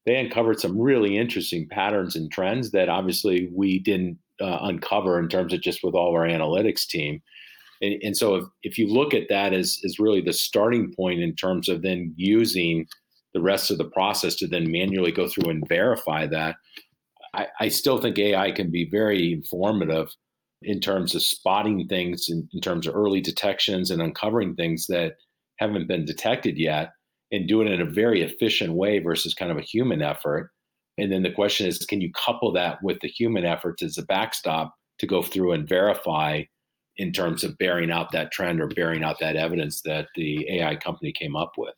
they 0.06 0.18
uncovered 0.18 0.60
some 0.60 0.80
really 0.80 1.18
interesting 1.18 1.68
patterns 1.68 2.16
and 2.16 2.32
trends 2.32 2.72
that 2.72 2.90
obviously 2.90 3.50
we 3.52 3.80
didn't 3.80 4.20
uh, 4.40 4.60
uncover 4.62 5.20
in 5.20 5.30
terms 5.30 5.54
of 5.54 5.62
just 5.62 5.84
with 5.84 5.96
all 5.96 6.14
our 6.14 6.28
analytics 6.28 6.86
team. 6.86 7.22
And, 7.82 7.96
and 8.02 8.18
so 8.18 8.36
if, 8.36 8.46
if 8.64 8.78
you 8.78 8.88
look 8.88 9.14
at 9.14 9.30
that 9.30 9.54
as, 9.54 9.80
as 9.86 10.00
really 10.00 10.22
the 10.22 10.34
starting 10.34 10.94
point 10.96 11.22
in 11.22 11.36
terms 11.36 11.70
of 11.70 11.82
then 11.82 12.14
using 12.16 12.88
the 13.34 13.42
rest 13.42 13.70
of 13.70 13.78
the 13.78 13.90
process 13.90 14.36
to 14.36 14.48
then 14.48 14.72
manually 14.72 15.12
go 15.12 15.28
through 15.28 15.50
and 15.50 15.68
verify 15.68 16.26
that, 16.28 16.56
I, 17.34 17.48
I 17.60 17.68
still 17.68 18.00
think 18.00 18.18
AI 18.18 18.52
can 18.52 18.72
be 18.72 18.90
very 18.90 19.34
informative 19.34 20.08
in 20.62 20.80
terms 20.80 21.14
of 21.14 21.22
spotting 21.22 21.88
things 21.88 22.28
in, 22.30 22.48
in 22.54 22.62
terms 22.62 22.88
of 22.88 22.96
early 22.96 23.22
detections 23.22 23.92
and 23.92 24.02
uncovering 24.02 24.56
things 24.56 24.88
that 24.88 25.16
haven't 25.58 25.88
been 25.88 26.06
detected 26.06 26.58
yet 26.58 26.92
and 27.32 27.48
do 27.48 27.62
it 27.62 27.68
in 27.68 27.82
a 27.82 27.86
very 27.86 28.22
efficient 28.22 28.74
way 28.74 29.00
versus 29.00 29.34
kind 29.34 29.52
of 29.52 29.58
a 29.58 29.62
human 29.62 30.02
effort. 30.02 30.52
And 30.98 31.12
then 31.12 31.24
the 31.24 31.32
question 31.32 31.68
is, 31.68 31.80
can 31.80 32.02
you 32.02 32.12
couple 32.14 32.54
that 32.54 32.82
with 32.82 33.00
the 33.02 33.08
human 33.08 33.46
efforts 33.46 33.84
as 33.84 33.98
a 33.98 34.06
backstop 34.06 34.74
to 35.00 35.08
go 35.08 35.22
through 35.22 35.52
and 35.52 35.68
verify 35.68 36.44
in 36.98 37.12
terms 37.12 37.44
of 37.44 37.58
bearing 37.58 37.92
out 37.92 38.12
that 38.12 38.32
trend 38.32 38.62
or 38.62 38.68
bearing 38.68 39.04
out 39.04 39.20
that 39.20 39.36
evidence 39.36 39.82
that 39.82 40.08
the 40.16 40.60
AI 40.60 40.76
company 40.76 41.12
came 41.12 41.36
up 41.36 41.54
with. 41.58 41.76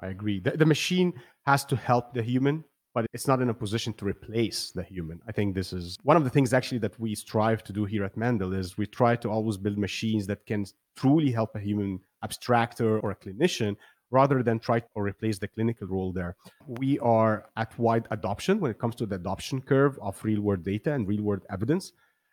I 0.00 0.08
agree. 0.08 0.40
The, 0.40 0.52
the, 0.52 0.66
machine 0.66 1.14
has 1.46 1.64
to 1.66 1.76
help 1.76 2.12
the 2.12 2.22
human, 2.22 2.64
but 2.94 3.06
it's 3.12 3.26
not 3.26 3.40
in 3.40 3.48
a 3.48 3.54
position 3.54 3.92
to 3.94 4.04
replace 4.04 4.70
the 4.70 4.82
human. 4.82 5.20
I 5.26 5.32
think 5.32 5.54
this 5.54 5.72
is 5.72 5.96
one 6.02 6.16
of 6.16 6.24
the 6.24 6.30
things 6.30 6.52
actually 6.52 6.78
that 6.78 6.98
we 7.00 7.14
strive 7.14 7.64
to 7.64 7.72
do 7.72 7.86
here 7.86 8.04
at 8.04 8.16
Mendel 8.16 8.52
is 8.52 8.76
we 8.76 8.86
try 8.86 9.16
to 9.16 9.30
always 9.30 9.56
build 9.56 9.78
machines 9.78 10.26
that 10.26 10.44
can 10.46 10.66
truly 10.96 11.32
help 11.32 11.54
a 11.54 11.60
human 11.60 12.00
abstractor 12.24 13.02
or 13.02 13.10
a 13.10 13.16
clinician 13.16 13.76
rather 14.10 14.42
than 14.42 14.58
try 14.58 14.80
to 14.80 14.86
replace 14.96 15.38
the 15.38 15.48
clinical 15.48 15.88
role 15.88 16.12
there. 16.12 16.36
We 16.66 16.98
are 17.00 17.46
at 17.56 17.76
wide 17.78 18.06
adoption 18.10 18.60
when 18.60 18.70
it 18.70 18.78
comes 18.78 18.94
to 18.96 19.06
the 19.06 19.16
adoption 19.16 19.60
curve 19.60 19.98
of 20.00 20.22
real 20.22 20.40
world 20.40 20.64
data 20.64 20.92
and 20.92 21.08
real 21.08 21.22
world 21.22 21.44
evidence. 21.50 21.92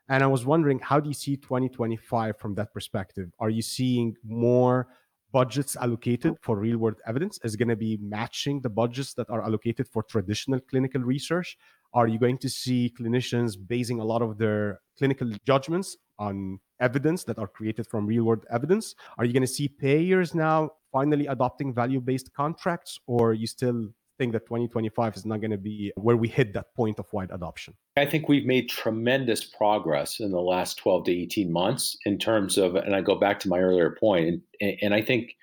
And 0.09 0.23
I 0.23 0.27
was 0.27 0.45
wondering, 0.45 0.79
how 0.79 0.99
do 0.99 1.09
you 1.09 1.13
see 1.13 1.37
2025 1.37 2.37
from 2.37 2.55
that 2.55 2.73
perspective? 2.73 3.29
Are 3.39 3.49
you 3.49 3.61
seeing 3.61 4.15
more 4.23 4.87
budgets 5.31 5.75
allocated 5.75 6.35
for 6.41 6.57
real 6.57 6.77
world 6.77 6.99
evidence? 7.07 7.39
Is 7.43 7.55
going 7.55 7.69
to 7.69 7.75
be 7.75 7.97
matching 8.01 8.61
the 8.61 8.69
budgets 8.69 9.13
that 9.15 9.29
are 9.29 9.41
allocated 9.41 9.87
for 9.87 10.03
traditional 10.03 10.59
clinical 10.59 11.01
research? 11.01 11.57
Are 11.93 12.07
you 12.07 12.19
going 12.19 12.37
to 12.39 12.49
see 12.49 12.93
clinicians 12.99 13.55
basing 13.55 13.99
a 13.99 14.03
lot 14.03 14.21
of 14.21 14.37
their 14.37 14.81
clinical 14.97 15.31
judgments 15.45 15.97
on 16.19 16.59
evidence 16.79 17.23
that 17.23 17.39
are 17.39 17.47
created 17.47 17.87
from 17.87 18.05
real 18.05 18.23
world 18.25 18.45
evidence? 18.51 18.95
Are 19.17 19.25
you 19.25 19.33
going 19.33 19.41
to 19.41 19.47
see 19.47 19.67
payers 19.67 20.35
now 20.35 20.71
finally 20.91 21.27
adopting 21.27 21.73
value 21.73 22.01
based 22.01 22.33
contracts, 22.33 22.99
or 23.07 23.31
are 23.31 23.33
you 23.33 23.47
still 23.47 23.89
think 24.17 24.33
that 24.33 24.45
2025 24.45 25.15
is 25.15 25.25
not 25.25 25.41
going 25.41 25.51
to 25.51 25.57
be 25.57 25.91
where 25.95 26.17
we 26.17 26.27
hit 26.27 26.53
that 26.53 26.73
point 26.75 26.99
of 26.99 27.11
wide 27.11 27.31
adoption? 27.31 27.73
I 27.97 28.05
think 28.05 28.27
we've 28.27 28.45
made 28.45 28.69
tremendous 28.69 29.43
progress 29.43 30.19
in 30.19 30.31
the 30.31 30.41
last 30.41 30.77
12 30.77 31.05
to 31.05 31.11
18 31.11 31.51
months 31.51 31.97
in 32.05 32.17
terms 32.17 32.57
of, 32.57 32.75
and 32.75 32.95
I 32.95 33.01
go 33.01 33.15
back 33.15 33.39
to 33.41 33.49
my 33.49 33.59
earlier 33.59 33.95
point, 33.99 34.41
and, 34.61 34.77
and 34.81 34.93
I 34.93 35.01
think 35.01 35.35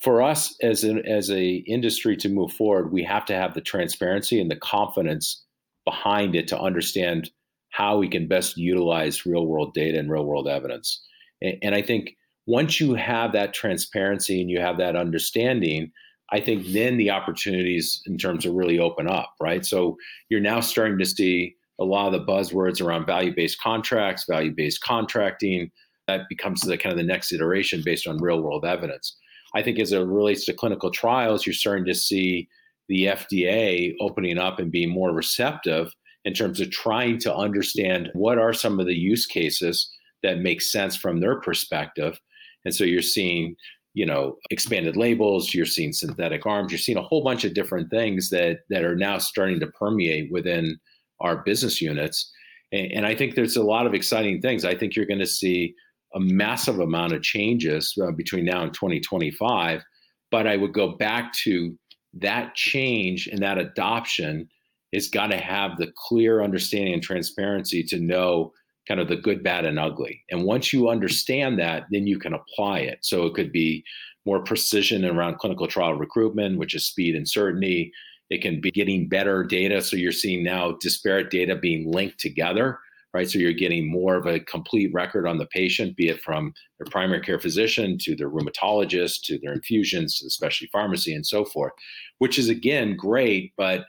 for 0.00 0.20
us 0.20 0.56
as 0.62 0.82
an 0.82 1.06
as 1.06 1.30
a 1.30 1.54
industry 1.66 2.16
to 2.16 2.28
move 2.28 2.52
forward, 2.52 2.92
we 2.92 3.04
have 3.04 3.24
to 3.26 3.34
have 3.34 3.54
the 3.54 3.60
transparency 3.60 4.40
and 4.40 4.50
the 4.50 4.56
confidence 4.56 5.44
behind 5.84 6.34
it 6.34 6.48
to 6.48 6.58
understand 6.58 7.30
how 7.70 7.98
we 7.98 8.08
can 8.08 8.28
best 8.28 8.56
utilize 8.56 9.24
real 9.24 9.46
world 9.46 9.74
data 9.74 9.98
and 9.98 10.10
real 10.10 10.24
world 10.24 10.48
evidence. 10.48 11.02
And, 11.40 11.56
and 11.62 11.74
I 11.74 11.82
think 11.82 12.16
once 12.46 12.80
you 12.80 12.94
have 12.94 13.32
that 13.32 13.54
transparency 13.54 14.40
and 14.40 14.50
you 14.50 14.60
have 14.60 14.78
that 14.78 14.96
understanding, 14.96 15.92
I 16.30 16.40
think 16.40 16.66
then 16.68 16.96
the 16.96 17.10
opportunities 17.10 18.02
in 18.06 18.16
terms 18.16 18.46
of 18.46 18.54
really 18.54 18.78
open 18.78 19.08
up, 19.08 19.34
right? 19.40 19.64
So 19.66 19.96
you're 20.28 20.40
now 20.40 20.60
starting 20.60 20.98
to 20.98 21.04
see 21.04 21.54
a 21.78 21.84
lot 21.84 22.06
of 22.06 22.12
the 22.12 22.32
buzzwords 22.32 22.80
around 22.80 23.06
value-based 23.06 23.60
contracts, 23.60 24.24
value-based 24.28 24.80
contracting. 24.82 25.70
That 26.08 26.28
becomes 26.28 26.60
the 26.62 26.78
kind 26.78 26.92
of 26.92 26.98
the 26.98 27.04
next 27.04 27.32
iteration 27.32 27.82
based 27.84 28.06
on 28.06 28.18
real-world 28.18 28.64
evidence. 28.64 29.16
I 29.54 29.62
think 29.62 29.78
as 29.78 29.92
it 29.92 29.98
relates 29.98 30.46
to 30.46 30.54
clinical 30.54 30.90
trials, 30.90 31.46
you're 31.46 31.54
starting 31.54 31.84
to 31.86 31.94
see 31.94 32.48
the 32.88 33.06
FDA 33.06 33.94
opening 34.00 34.38
up 34.38 34.58
and 34.58 34.72
being 34.72 34.90
more 34.90 35.12
receptive 35.12 35.92
in 36.24 36.34
terms 36.34 36.60
of 36.60 36.70
trying 36.70 37.18
to 37.18 37.34
understand 37.34 38.10
what 38.14 38.38
are 38.38 38.52
some 38.52 38.80
of 38.80 38.86
the 38.86 38.94
use 38.94 39.26
cases 39.26 39.90
that 40.22 40.38
make 40.38 40.62
sense 40.62 40.96
from 40.96 41.20
their 41.20 41.40
perspective. 41.40 42.18
And 42.64 42.74
so 42.74 42.84
you're 42.84 43.02
seeing, 43.02 43.56
you 43.94 44.06
know, 44.06 44.36
expanded 44.50 44.96
labels, 44.96 45.52
you're 45.52 45.66
seeing 45.66 45.92
synthetic 45.92 46.46
arms, 46.46 46.72
you're 46.72 46.78
seeing 46.78 46.98
a 46.98 47.02
whole 47.02 47.22
bunch 47.22 47.44
of 47.44 47.54
different 47.54 47.90
things 47.90 48.30
that 48.30 48.60
that 48.70 48.84
are 48.84 48.96
now 48.96 49.18
starting 49.18 49.60
to 49.60 49.66
permeate 49.66 50.30
within 50.32 50.78
our 51.20 51.42
business 51.42 51.80
units. 51.80 52.30
And, 52.72 52.92
and 52.92 53.06
I 53.06 53.14
think 53.14 53.34
there's 53.34 53.56
a 53.56 53.62
lot 53.62 53.86
of 53.86 53.94
exciting 53.94 54.40
things. 54.40 54.64
I 54.64 54.74
think 54.74 54.96
you're 54.96 55.06
going 55.06 55.20
to 55.20 55.26
see 55.26 55.74
a 56.14 56.20
massive 56.20 56.78
amount 56.78 57.12
of 57.12 57.22
changes 57.22 57.96
uh, 58.02 58.10
between 58.12 58.44
now 58.44 58.62
and 58.62 58.74
2025. 58.74 59.82
But 60.30 60.46
I 60.46 60.56
would 60.56 60.72
go 60.72 60.96
back 60.96 61.32
to 61.44 61.76
that 62.14 62.54
change 62.54 63.26
and 63.26 63.42
that 63.42 63.58
adoption 63.58 64.48
has 64.92 65.08
got 65.08 65.28
to 65.28 65.38
have 65.38 65.78
the 65.78 65.90
clear 65.96 66.42
understanding 66.42 66.92
and 66.92 67.02
transparency 67.02 67.82
to 67.84 67.98
know 67.98 68.52
kind 68.88 69.00
of 69.00 69.08
the 69.08 69.16
good, 69.16 69.42
bad, 69.42 69.64
and 69.64 69.78
ugly. 69.78 70.24
And 70.30 70.44
once 70.44 70.72
you 70.72 70.88
understand 70.88 71.58
that, 71.58 71.84
then 71.90 72.06
you 72.06 72.18
can 72.18 72.34
apply 72.34 72.80
it. 72.80 72.98
So 73.02 73.26
it 73.26 73.34
could 73.34 73.52
be 73.52 73.84
more 74.24 74.42
precision 74.42 75.04
around 75.04 75.38
clinical 75.38 75.66
trial 75.66 75.94
recruitment, 75.94 76.58
which 76.58 76.74
is 76.74 76.84
speed 76.84 77.14
and 77.14 77.28
certainty. 77.28 77.92
It 78.30 78.42
can 78.42 78.60
be 78.60 78.70
getting 78.70 79.08
better 79.08 79.44
data. 79.44 79.82
So 79.82 79.96
you're 79.96 80.12
seeing 80.12 80.42
now 80.42 80.72
disparate 80.80 81.30
data 81.30 81.56
being 81.56 81.90
linked 81.90 82.18
together 82.18 82.78
right? 83.14 83.28
So 83.28 83.38
you're 83.38 83.52
getting 83.52 83.90
more 83.90 84.16
of 84.16 84.26
a 84.26 84.40
complete 84.40 84.92
record 84.92 85.26
on 85.26 85.38
the 85.38 85.46
patient, 85.46 85.96
be 85.96 86.08
it 86.08 86.22
from 86.22 86.54
their 86.78 86.90
primary 86.90 87.20
care 87.20 87.38
physician 87.38 87.98
to 88.02 88.16
their 88.16 88.30
rheumatologist 88.30 89.22
to 89.24 89.38
their 89.38 89.52
infusions 89.52 90.22
specialty 90.28 90.70
pharmacy 90.72 91.14
and 91.14 91.26
so 91.26 91.44
forth, 91.44 91.72
which 92.18 92.38
is 92.38 92.48
again 92.48 92.96
great, 92.96 93.52
but 93.56 93.84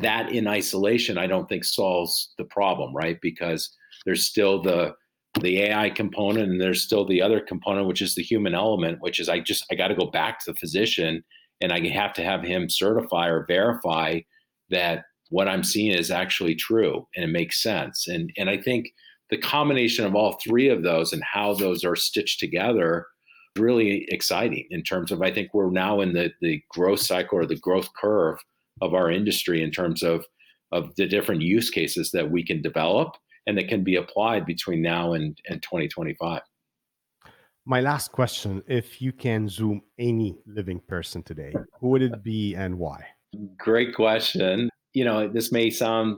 that 0.00 0.30
in 0.30 0.48
isolation, 0.48 1.18
I 1.18 1.26
don't 1.26 1.48
think 1.48 1.64
solves 1.64 2.32
the 2.38 2.44
problem, 2.44 2.94
right? 2.94 3.18
Because 3.20 3.70
there's 4.04 4.26
still 4.26 4.62
the 4.62 4.94
the 5.40 5.60
AI 5.64 5.90
component 5.90 6.50
and 6.50 6.60
there's 6.60 6.82
still 6.82 7.04
the 7.04 7.20
other 7.20 7.40
component, 7.40 7.86
which 7.86 8.00
is 8.00 8.14
the 8.14 8.22
human 8.22 8.54
element, 8.54 8.98
which 9.00 9.20
is 9.20 9.28
I 9.28 9.40
just 9.40 9.66
I 9.70 9.74
got 9.74 9.88
to 9.88 9.94
go 9.94 10.06
back 10.06 10.40
to 10.40 10.52
the 10.52 10.58
physician 10.58 11.22
and 11.60 11.72
I 11.72 11.86
have 11.88 12.14
to 12.14 12.22
have 12.22 12.42
him 12.42 12.68
certify 12.68 13.28
or 13.28 13.46
verify 13.46 14.20
that 14.70 15.04
what 15.30 15.48
I'm 15.48 15.62
seeing 15.62 15.92
is 15.92 16.10
actually 16.10 16.54
true 16.54 17.06
and 17.14 17.24
it 17.24 17.32
makes 17.32 17.62
sense. 17.62 18.08
And 18.08 18.32
and 18.36 18.48
I 18.48 18.56
think 18.56 18.88
the 19.30 19.38
combination 19.38 20.04
of 20.04 20.14
all 20.14 20.38
three 20.44 20.68
of 20.68 20.82
those 20.82 21.12
and 21.12 21.22
how 21.22 21.54
those 21.54 21.84
are 21.84 21.96
stitched 21.96 22.40
together 22.40 23.06
really 23.58 24.06
exciting 24.08 24.66
in 24.70 24.82
terms 24.82 25.10
of 25.10 25.22
I 25.22 25.32
think 25.32 25.52
we're 25.52 25.70
now 25.70 26.00
in 26.00 26.12
the 26.12 26.32
the 26.40 26.62
growth 26.70 27.00
cycle 27.00 27.38
or 27.38 27.46
the 27.46 27.56
growth 27.56 27.88
curve 28.00 28.38
of 28.80 28.94
our 28.94 29.10
industry 29.10 29.62
in 29.62 29.70
terms 29.70 30.02
of 30.02 30.24
of 30.72 30.94
the 30.96 31.06
different 31.06 31.42
use 31.42 31.70
cases 31.70 32.10
that 32.10 32.30
we 32.30 32.44
can 32.44 32.60
develop 32.60 33.14
and 33.46 33.56
that 33.56 33.68
can 33.68 33.84
be 33.84 33.94
applied 33.94 34.44
between 34.44 34.82
now 34.82 35.12
and, 35.12 35.38
and 35.48 35.62
2025. 35.62 36.42
My 37.64 37.80
last 37.80 38.10
question 38.10 38.62
if 38.66 39.00
you 39.00 39.12
can 39.12 39.48
zoom 39.48 39.82
any 39.98 40.36
living 40.46 40.80
person 40.88 41.22
today, 41.22 41.54
who 41.80 41.88
would 41.90 42.02
it 42.02 42.22
be 42.22 42.54
and 42.54 42.78
why? 42.78 43.04
Great 43.58 43.94
question 43.94 44.70
you 44.96 45.04
know, 45.04 45.28
this 45.28 45.52
may 45.52 45.68
sound 45.68 46.16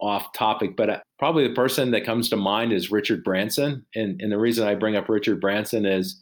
off 0.00 0.32
topic, 0.32 0.74
but 0.74 0.88
uh, 0.88 1.00
probably 1.18 1.46
the 1.46 1.54
person 1.54 1.90
that 1.90 2.06
comes 2.06 2.30
to 2.30 2.36
mind 2.36 2.72
is 2.72 2.90
Richard 2.90 3.22
Branson. 3.22 3.84
And, 3.94 4.18
and 4.22 4.32
the 4.32 4.38
reason 4.38 4.66
I 4.66 4.74
bring 4.74 4.96
up 4.96 5.10
Richard 5.10 5.38
Branson 5.38 5.84
is 5.84 6.18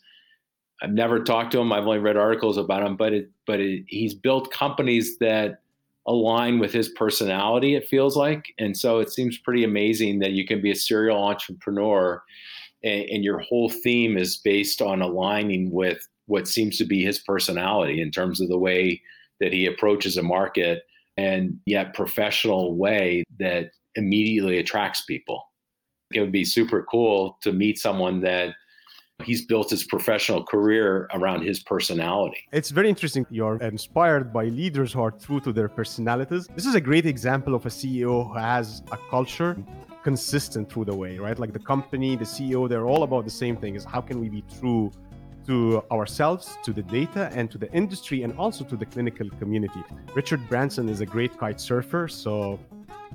I've 0.82 0.92
never 0.92 1.22
talked 1.22 1.52
to 1.52 1.60
him. 1.60 1.72
I've 1.72 1.86
only 1.86 1.98
read 1.98 2.16
articles 2.16 2.56
about 2.56 2.82
him, 2.82 2.96
but 2.96 3.12
it, 3.12 3.30
but 3.46 3.60
it, 3.60 3.84
he's 3.86 4.14
built 4.14 4.52
companies 4.52 5.18
that 5.18 5.60
align 6.06 6.58
with 6.58 6.72
his 6.72 6.88
personality. 6.88 7.76
It 7.76 7.88
feels 7.88 8.16
like, 8.16 8.46
and 8.58 8.76
so 8.76 8.98
it 8.98 9.12
seems 9.12 9.38
pretty 9.38 9.62
amazing 9.62 10.18
that 10.18 10.32
you 10.32 10.44
can 10.44 10.60
be 10.60 10.72
a 10.72 10.76
serial 10.76 11.22
entrepreneur, 11.22 12.22
and, 12.82 13.04
and 13.04 13.24
your 13.24 13.38
whole 13.38 13.70
theme 13.70 14.16
is 14.16 14.38
based 14.38 14.82
on 14.82 15.00
aligning 15.00 15.70
with 15.70 16.08
what 16.26 16.48
seems 16.48 16.76
to 16.78 16.84
be 16.84 17.02
his 17.02 17.20
personality 17.20 18.00
in 18.00 18.10
terms 18.10 18.40
of 18.40 18.48
the 18.48 18.58
way 18.58 19.00
that 19.40 19.52
he 19.52 19.66
approaches 19.66 20.16
a 20.16 20.22
market 20.22 20.82
and 21.16 21.58
yet 21.66 21.94
professional 21.94 22.74
way 22.74 23.22
that 23.38 23.70
immediately 23.94 24.58
attracts 24.58 25.02
people. 25.02 25.44
It 26.12 26.20
would 26.20 26.32
be 26.32 26.44
super 26.44 26.86
cool 26.90 27.38
to 27.42 27.52
meet 27.52 27.78
someone 27.78 28.20
that 28.22 28.54
he's 29.24 29.44
built 29.44 29.70
his 29.70 29.84
professional 29.84 30.44
career 30.44 31.08
around 31.14 31.42
his 31.42 31.60
personality. 31.60 32.38
It's 32.52 32.70
very 32.70 32.88
interesting. 32.88 33.26
You're 33.30 33.56
inspired 33.62 34.32
by 34.32 34.44
leaders 34.46 34.92
who 34.92 35.02
are 35.02 35.10
true 35.10 35.40
to 35.40 35.52
their 35.52 35.68
personalities. 35.68 36.48
This 36.54 36.66
is 36.66 36.74
a 36.74 36.80
great 36.80 37.06
example 37.06 37.54
of 37.54 37.66
a 37.66 37.68
CEO 37.68 38.28
who 38.28 38.34
has 38.34 38.82
a 38.90 38.98
culture 39.10 39.56
consistent 40.02 40.70
through 40.70 40.86
the 40.86 40.94
way, 40.94 41.18
right? 41.18 41.38
Like 41.38 41.52
the 41.52 41.60
company, 41.60 42.16
the 42.16 42.24
CEO, 42.24 42.68
they're 42.68 42.86
all 42.86 43.04
about 43.04 43.24
the 43.24 43.30
same 43.30 43.56
thing 43.56 43.76
is 43.76 43.84
how 43.84 44.00
can 44.00 44.20
we 44.20 44.28
be 44.28 44.42
true 44.58 44.90
to 45.46 45.82
ourselves, 45.90 46.56
to 46.64 46.72
the 46.72 46.82
data, 46.82 47.30
and 47.32 47.50
to 47.50 47.58
the 47.58 47.70
industry, 47.72 48.22
and 48.22 48.32
also 48.38 48.64
to 48.64 48.76
the 48.76 48.86
clinical 48.86 49.28
community. 49.40 49.82
Richard 50.14 50.48
Branson 50.48 50.88
is 50.88 51.00
a 51.00 51.06
great 51.06 51.36
kite 51.36 51.60
surfer, 51.60 52.06
so 52.06 52.60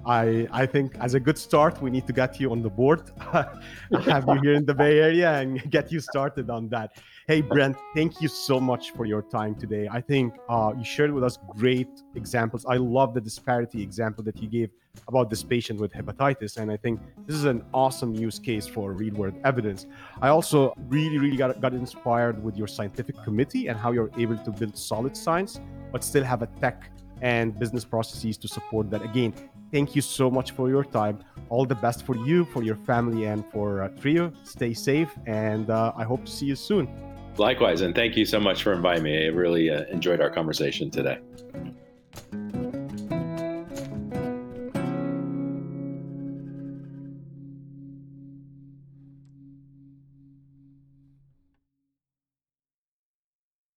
I 0.06 0.48
I 0.52 0.66
think 0.66 0.96
as 1.00 1.14
a 1.14 1.20
good 1.20 1.38
start, 1.38 1.82
we 1.82 1.90
need 1.90 2.08
to 2.08 2.14
get 2.14 2.40
you 2.40 2.52
on 2.52 2.62
the 2.62 2.70
board, 2.70 3.02
have 3.32 4.26
you 4.28 4.40
here 4.42 4.54
in 4.54 4.66
the 4.66 4.74
Bay 4.74 5.00
Area, 5.00 5.40
and 5.40 5.70
get 5.72 5.92
you 5.92 6.00
started 6.00 6.50
on 6.50 6.70
that. 6.70 6.98
Hey, 7.28 7.42
Brent, 7.42 7.76
thank 7.94 8.22
you 8.22 8.30
so 8.30 8.60
much 8.60 8.92
for 8.92 9.06
your 9.06 9.22
time 9.22 9.54
today. 9.56 9.90
I 9.92 10.00
think 10.00 10.36
uh, 10.48 10.72
you 10.78 10.86
shared 10.86 11.12
with 11.12 11.26
us 11.26 11.38
great 11.58 11.90
examples. 12.16 12.66
I 12.66 12.78
love 12.78 13.14
the 13.14 13.20
disparity 13.20 13.82
example 13.82 14.24
that 14.24 14.42
you 14.42 14.48
gave 14.48 14.70
about 15.08 15.30
this 15.30 15.44
patient 15.44 15.80
with 15.80 15.92
hepatitis, 15.92 16.56
and 16.58 16.72
I 16.72 16.78
think 16.78 17.02
this 17.26 17.36
is 17.36 17.44
an 17.44 17.66
awesome 17.74 18.16
use 18.16 18.40
case 18.40 18.66
for 18.66 18.94
real 18.94 19.14
world 19.16 19.36
evidence. 19.44 19.88
I 20.22 20.30
also 20.30 20.74
really, 20.88 21.18
really 21.18 21.38
got, 21.38 21.60
got 21.60 21.74
inspired 21.74 22.42
with 22.42 22.56
your 22.56 22.68
scientific 22.68 23.22
committee 23.24 23.68
and 23.68 23.78
how 23.78 23.92
you're 23.92 24.12
able 24.18 24.38
to 24.38 24.52
build 24.52 24.78
solid 24.78 25.16
science, 25.18 25.60
but 25.92 26.04
still 26.04 26.24
have 26.24 26.42
a 26.42 26.48
tech 26.62 26.90
and 27.22 27.58
business 27.60 27.84
processes 27.84 28.38
to 28.38 28.48
support 28.48 28.90
that. 28.92 29.02
Again, 29.02 29.34
thank 29.72 29.96
you 29.96 30.02
so 30.02 30.30
much 30.30 30.52
for 30.52 30.70
your 30.70 30.84
time. 30.84 31.20
All 31.50 31.66
the 31.66 31.76
best 31.76 32.06
for 32.06 32.16
you, 32.16 32.46
for 32.46 32.64
your 32.64 32.76
family, 32.76 33.26
and 33.26 33.44
for 33.52 33.84
uh, 33.84 33.90
Trio. 33.90 34.32
Stay 34.44 34.74
safe, 34.74 35.10
and 35.26 35.70
uh, 35.70 35.94
I 35.96 36.04
hope 36.04 36.26
to 36.26 36.32
see 36.32 36.46
you 36.46 36.56
soon. 36.56 36.88
Likewise, 37.38 37.82
and 37.82 37.94
thank 37.94 38.18
you 38.18 38.26
so 38.26 38.40
much 38.40 38.64
for 38.64 38.74
inviting 38.74 39.04
me. 39.04 39.26
I 39.26 39.30
really 39.30 39.70
uh, 39.70 39.84
enjoyed 39.92 40.22
our 40.22 40.30
conversation 40.30 40.90
today. 40.90 41.20